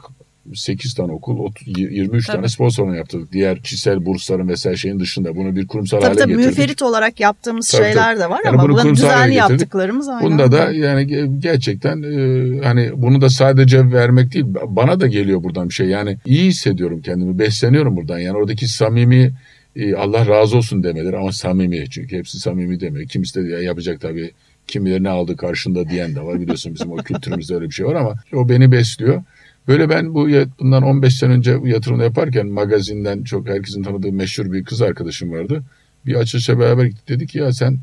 8 0.55 0.95
tane 0.95 1.13
okul, 1.13 1.39
30, 1.39 1.79
23 1.79 2.27
Tabii. 2.27 2.37
tane 2.37 2.71
salonu 2.71 2.97
yaptırdık. 2.97 3.33
Diğer 3.33 3.63
kişisel 3.63 4.07
bursların 4.07 4.49
vesaire 4.49 4.77
şeyin 4.77 5.01
dışında 5.01 5.37
bunu 5.37 5.57
bir 5.57 5.67
kurumsal 5.67 6.01
Tabii 6.01 6.09
hale 6.09 6.19
tabii 6.19 6.33
getirdik. 6.33 6.59
müferit 6.59 6.83
olarak 6.83 7.21
yaptığımız 7.21 7.71
Tabii, 7.71 7.85
şeyler 7.85 8.19
de 8.19 8.31
var 8.31 8.41
Yani 8.45 8.55
ama 8.57 8.69
bunu 8.69 8.77
kurumsal 8.77 9.09
düzenli 9.09 9.35
yaptıklarımız 9.35 10.09
aynı. 10.09 10.23
Bunda 10.23 10.53
da 10.53 10.73
yani 10.73 11.03
ge- 11.03 11.41
gerçekten 11.41 12.03
e, 12.03 12.65
hani 12.65 12.91
bunu 12.97 13.21
da 13.21 13.29
sadece 13.31 13.93
vermek 13.93 14.35
değil 14.35 14.47
bana 14.67 15.01
da 15.01 15.07
geliyor 15.07 15.43
buradan 15.43 15.69
bir 15.69 15.75
şey. 15.75 15.87
Yani 15.87 16.17
iyi 16.27 16.45
hissediyorum 16.49 17.01
kendimi, 17.05 17.39
besleniyorum 17.39 17.97
buradan. 17.97 18.19
Yani 18.19 18.37
oradaki 18.37 18.69
samimi 18.69 19.33
e, 19.77 19.95
Allah 19.95 20.27
razı 20.27 20.57
olsun 20.57 20.83
demeleri 20.83 21.17
ama 21.17 21.33
samimi 21.33 21.91
çünkü 21.91 22.17
hepsi 22.19 22.39
samimi 22.41 22.81
demiyor. 22.81 23.09
Kimisi 23.09 23.45
de 23.45 23.49
ya 23.49 23.59
yapacak 23.63 24.01
tabii 24.01 24.31
kimileri 24.67 25.03
ne 25.03 25.09
aldı 25.09 25.37
karşında 25.37 25.89
diyen 25.89 26.15
de 26.15 26.21
var. 26.21 26.41
Biliyorsun 26.41 26.75
bizim 26.75 26.93
o 26.93 26.97
kültürümüzde 26.97 27.55
öyle 27.55 27.65
bir 27.67 27.71
şey 27.75 27.87
var 27.87 27.95
ama 27.95 28.15
o 28.35 28.49
beni 28.49 28.73
besliyor. 28.73 29.23
Böyle 29.69 29.89
ben 29.89 30.15
bu 30.15 30.29
bundan 30.61 30.83
15 30.83 31.17
sene 31.17 31.33
önce 31.33 31.63
bu 31.63 31.67
yatırımı 31.67 32.03
yaparken 32.03 32.47
magazinden 32.47 33.23
çok 33.23 33.49
herkesin 33.49 33.83
tanıdığı 33.83 34.13
meşhur 34.13 34.53
bir 34.53 34.65
kız 34.65 34.83
arkadaşım 34.83 35.33
vardı. 35.33 35.63
Bir 36.07 36.15
açılışa 36.15 36.59
beraber 36.59 36.85
gittik. 36.85 37.09
Dedi 37.09 37.27
ki 37.27 37.39
ya 37.39 37.53
sen 37.53 37.79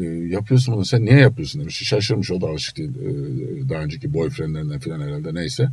e, 0.00 0.04
yapıyorsun 0.06 0.74
bunu 0.74 0.84
sen 0.84 1.04
niye 1.04 1.18
yapıyorsun 1.18 1.60
demiş. 1.60 1.82
Şaşırmış 1.82 2.30
o 2.30 2.40
da 2.40 2.46
alışık 2.46 2.76
değil. 2.76 2.90
E, 2.90 3.68
daha 3.68 3.82
önceki 3.82 4.14
boyfriendlerinden 4.14 4.78
falan 4.78 5.00
herhalde 5.00 5.34
neyse. 5.34 5.68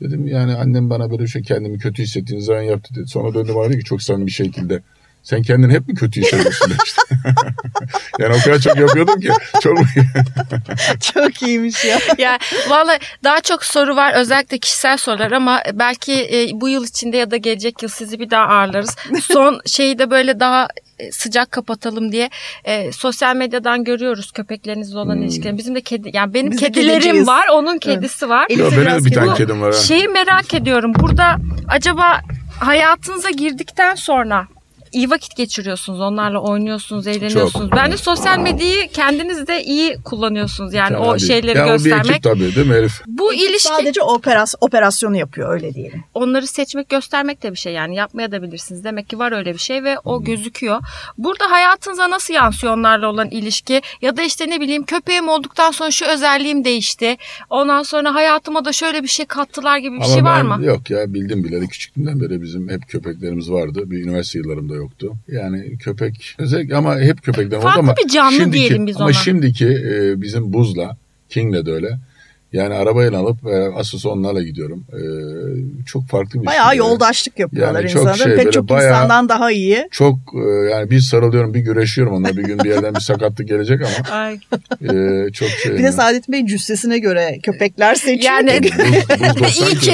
Dedim 0.00 0.26
yani 0.26 0.54
annem 0.54 0.90
bana 0.90 1.10
böyle 1.10 1.22
bir 1.22 1.28
şey 1.28 1.42
kendimi 1.42 1.78
kötü 1.78 2.02
hissettiğim 2.02 2.42
zaman 2.42 2.62
yaptı 2.62 2.94
dedi. 2.94 3.06
Sonra 3.06 3.34
döndü 3.34 3.52
bana 3.54 3.68
dedi 3.68 3.78
ki 3.78 3.84
çok 3.84 4.02
samimi 4.02 4.26
bir 4.26 4.32
şekilde 4.32 4.80
sen 5.26 5.42
kendini 5.42 5.72
hep 5.72 5.88
mi 5.88 5.94
kötü 5.94 6.20
hissediyorsun 6.20 6.70
demişti. 6.70 7.00
yani 8.18 8.34
o 8.34 8.38
kadar 8.44 8.58
çok 8.58 8.76
yapıyordum 8.76 9.20
ki 9.20 9.28
çok 9.62 9.78
Çok 11.14 11.42
iyiymiş 11.42 11.84
ya. 11.84 11.98
ya 12.18 12.38
vallahi 12.68 12.98
daha 13.24 13.40
çok 13.40 13.64
soru 13.64 13.96
var 13.96 14.12
özellikle 14.14 14.58
kişisel 14.58 14.96
sorular 14.96 15.32
ama 15.32 15.62
belki 15.72 16.12
e, 16.12 16.48
bu 16.60 16.68
yıl 16.68 16.84
içinde 16.86 17.16
ya 17.16 17.30
da 17.30 17.36
gelecek 17.36 17.82
yıl 17.82 17.90
sizi 17.90 18.20
bir 18.20 18.30
daha 18.30 18.42
ağırlarız. 18.46 18.96
Son 19.22 19.60
şeyi 19.66 19.98
de 19.98 20.10
böyle 20.10 20.40
daha 20.40 20.68
e, 20.98 21.12
sıcak 21.12 21.50
kapatalım 21.52 22.12
diye 22.12 22.30
e, 22.64 22.92
sosyal 22.92 23.36
medyadan 23.36 23.84
görüyoruz 23.84 24.32
köpeklerinizle 24.32 24.98
olan 24.98 25.14
Hmm. 25.14 25.22
ilişkilerini. 25.22 25.58
Bizim 25.58 25.74
de 25.74 25.80
kedi 25.80 26.10
yani 26.12 26.34
benim 26.34 26.50
Biz 26.50 26.60
kedilerim 26.60 27.00
kediciyiz. 27.00 27.26
var, 27.26 27.48
onun 27.52 27.78
kedisi 27.78 28.28
var. 28.28 28.46
Elif 28.50 28.60
Ya 28.60 28.70
de 28.70 28.76
benim 28.86 29.00
de 29.00 29.04
bir 29.04 29.12
tane 29.14 29.26
kedi- 29.26 29.36
kedim 29.36 29.60
var 29.62 29.74
ha. 29.74 29.80
Şeyi 29.80 30.08
merak 30.08 30.54
ediyorum. 30.54 30.92
Burada 30.94 31.36
acaba 31.68 32.20
hayatınıza 32.60 33.30
girdikten 33.30 33.94
sonra 33.94 34.46
iyi 34.96 35.10
vakit 35.10 35.36
geçiriyorsunuz. 35.36 36.00
Onlarla 36.00 36.38
oynuyorsunuz, 36.40 37.06
eğleniyorsunuz. 37.06 37.70
Çok. 37.70 37.76
Bence 37.76 37.96
sosyal 37.96 38.38
medyayı 38.38 38.88
kendiniz 38.88 39.46
de 39.46 39.64
iyi 39.64 39.96
kullanıyorsunuz. 40.04 40.74
Yani 40.74 40.88
Fena 40.88 41.00
o 41.10 41.18
şeyleri 41.18 41.58
ya 41.58 41.64
O 41.64 41.68
bir 41.68 41.72
göstermek. 41.72 42.10
ekip 42.10 42.22
tabii 42.22 42.54
değil 42.56 42.66
mi 42.66 42.74
Elif? 42.74 43.02
Bu 43.06 43.34
ilişki 43.34 43.68
Sadece 43.68 44.02
operas, 44.02 44.54
operasyonu 44.60 45.16
yapıyor 45.16 45.52
öyle 45.54 45.74
diyelim. 45.74 46.04
onları 46.14 46.46
seçmek 46.46 46.88
göstermek 46.88 47.42
de 47.42 47.52
bir 47.52 47.56
şey 47.56 47.72
yani 47.72 47.96
yapmaya 47.96 48.32
da 48.32 48.42
bilirsiniz. 48.42 48.84
Demek 48.84 49.08
ki 49.08 49.18
var 49.18 49.32
öyle 49.32 49.52
bir 49.54 49.58
şey 49.58 49.84
ve 49.84 49.94
Hmm. 49.94 50.00
o 50.12 50.24
gözüküyor. 50.24 50.80
Burada 51.18 51.50
hayatınıza 51.50 52.10
nasıl 52.10 52.34
yansıyor 52.34 52.72
onlarla 52.76 53.08
olan 53.10 53.30
ilişki 53.30 53.82
ya 54.02 54.16
da 54.16 54.22
işte 54.22 54.50
ne 54.50 54.60
bileyim 54.60 54.84
köpeğim 54.84 55.28
olduktan 55.28 55.70
sonra 55.70 55.90
şu 55.90 56.04
özelliğim 56.06 56.64
değişti. 56.64 57.16
Ondan 57.50 57.82
sonra 57.82 58.14
hayatıma 58.14 58.64
da 58.64 58.72
şöyle 58.72 59.02
bir 59.02 59.08
şey 59.08 59.26
kattılar 59.26 59.78
gibi 59.78 59.96
bir 59.96 60.04
Ama 60.04 60.14
şey 60.14 60.24
var 60.24 60.50
ben 60.50 60.58
mı? 60.60 60.64
yok 60.66 60.90
ya 60.90 61.14
bildim 61.14 61.44
bileli 61.44 61.68
küçüklüğümden 61.68 62.20
beri 62.20 62.42
bizim 62.42 62.68
hep 62.68 62.88
köpeklerimiz 62.88 63.50
vardı. 63.50 63.82
Bir 63.90 64.04
üniversite 64.04 64.38
yıllarımda 64.38 64.74
yoktu. 64.86 65.12
Yani 65.28 65.78
köpek 65.78 66.34
özellikle 66.38 66.76
ama 66.76 66.98
hep 67.00 67.22
köpekten 67.22 67.56
oldu 67.56 67.62
Farklı 67.64 67.80
ama 67.80 67.94
bir 68.04 68.08
canlı 68.08 68.32
şimdiki, 68.36 68.52
diyelim 68.52 68.86
biz 68.86 68.96
ama 68.96 69.04
ona. 69.06 69.12
şimdiki 69.12 69.66
e, 69.68 70.20
bizim 70.22 70.52
Buz'la 70.52 70.96
King'le 71.30 71.66
de 71.66 71.72
öyle. 71.72 71.98
Yani 72.52 72.74
arabayla 72.74 73.18
alıp 73.18 73.46
e, 73.46 73.68
asıl 73.76 74.08
onlarla 74.10 74.42
gidiyorum. 74.42 74.84
E, 74.92 75.00
çok 75.86 76.06
farklı 76.08 76.40
bir 76.42 76.46
Bayağı 76.46 76.68
şey. 76.70 76.78
yoldaşlık 76.78 77.38
yapıyorlar 77.38 77.80
Yani 77.80 77.90
çok 77.92 78.00
insanlar. 78.02 78.16
şey, 78.16 78.26
Pek 78.26 78.38
böyle 78.38 78.50
çok 78.50 78.68
bayağı- 78.68 78.90
insandan 78.92 79.28
daha 79.28 79.52
iyi. 79.52 79.88
Çok 79.90 80.18
e, 80.34 80.70
yani 80.70 80.90
bir 80.90 81.00
sarılıyorum 81.00 81.54
bir 81.54 81.60
güreşiyorum 81.60 82.14
onunla. 82.14 82.36
Bir 82.36 82.42
gün 82.44 82.58
bir 82.58 82.68
yerden 82.68 82.94
bir 82.94 83.00
sakatlık 83.00 83.48
gelecek 83.48 83.80
ama 83.82 84.16
Ay. 84.16 84.34
e, 84.82 85.32
çok 85.32 85.48
şey. 85.48 85.74
Bir 85.78 85.82
de 85.82 85.92
Saadettin 85.92 86.32
Bey 86.32 86.46
cüssesine 86.46 86.98
göre 86.98 87.38
köpekler 87.42 87.94
seçiyor. 87.94 88.34
Yani 88.34 88.60
Buz, 88.62 88.70
buz 88.72 89.42
90 89.42 89.66
İyi 89.66 89.78
ki. 89.78 89.92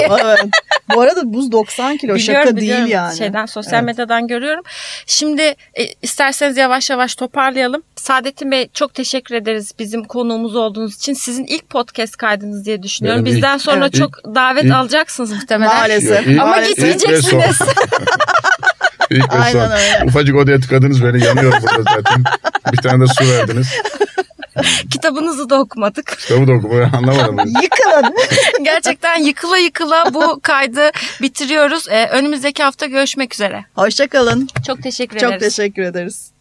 Bu 0.95 1.01
arada 1.01 1.33
buz 1.33 1.53
90 1.53 1.97
kilo 1.97 2.15
Biliyorum, 2.15 2.45
şaka 2.45 2.57
biliyorum. 2.57 2.83
değil 2.85 2.95
yani. 2.95 3.17
Şeyden 3.19 3.47
sosyal 3.47 3.75
Evet. 3.75 3.85
medyadan 3.85 4.27
görüyorum. 4.29 4.65
Şimdi 5.07 5.43
e, 5.75 5.85
isterseniz 6.03 6.57
yavaş 6.57 6.91
yavaş 6.91 7.15
toparlayalım. 7.15 7.83
Saadettin 7.97 8.51
Bey 8.51 8.69
çok 8.75 8.95
teşekkür 8.95 9.35
ederiz 9.35 9.73
bizim 9.79 10.05
konuğumuz 10.05 10.57
olduğunuz 10.57 10.97
için. 10.97 11.13
Sizin 11.13 11.45
ilk 11.45 11.71
podcast 11.71 12.17
kaydınız 12.17 12.65
diye 12.67 12.83
düşünüyorum. 12.83 13.25
Benim 13.25 13.27
ilk- 13.37 13.37
Bizden 13.37 13.57
sonra 13.59 13.81
evet. 13.85 13.95
çok 13.95 14.11
davet 14.35 14.65
ilk- 14.65 14.73
alacaksınız 14.75 15.33
muhtemelen. 15.33 15.77
Maalesef. 15.77 16.27
İlk- 16.27 16.41
Ama 16.41 16.51
maalesef. 16.51 16.77
gitmeyeceksiniz. 16.77 17.59
İlk 19.11 19.35
ve 19.35 19.53
son. 19.53 20.07
Ufacık 20.07 20.37
odaya 20.37 20.61
tıkadınız 20.61 21.05
beni 21.05 21.25
yanıyorum 21.25 21.59
burada 21.63 21.83
zaten. 21.97 22.25
Bir 22.73 22.77
tane 22.79 23.05
de 23.05 23.07
su 23.19 23.29
verdiniz. 23.33 23.67
Kitabınızı 24.93 25.51
da 25.51 25.61
okumadık. 25.61 26.19
Kitabı 26.19 26.47
da 26.49 26.53
okumayı 26.53 26.87
anlamadım. 26.97 27.39
Yıkılın. 27.63 28.15
Gerçekten 28.65 29.23
yıkıla 29.23 29.59
yıkıla 29.59 30.05
bu 30.15 30.41
kaydı 30.43 30.91
bitiriyoruz. 31.23 31.89
Ee, 31.89 32.07
önümüzdeki 32.07 32.63
hafta 32.63 32.87
görüşmek 32.87 33.35
üzere. 33.35 33.65
Hoşçakalın. 33.75 34.49
Çok 34.67 34.83
teşekkür 34.83 35.17
ederiz. 35.17 35.33
Çok 35.33 35.41
teşekkür 35.41 35.83
ederiz. 35.83 36.31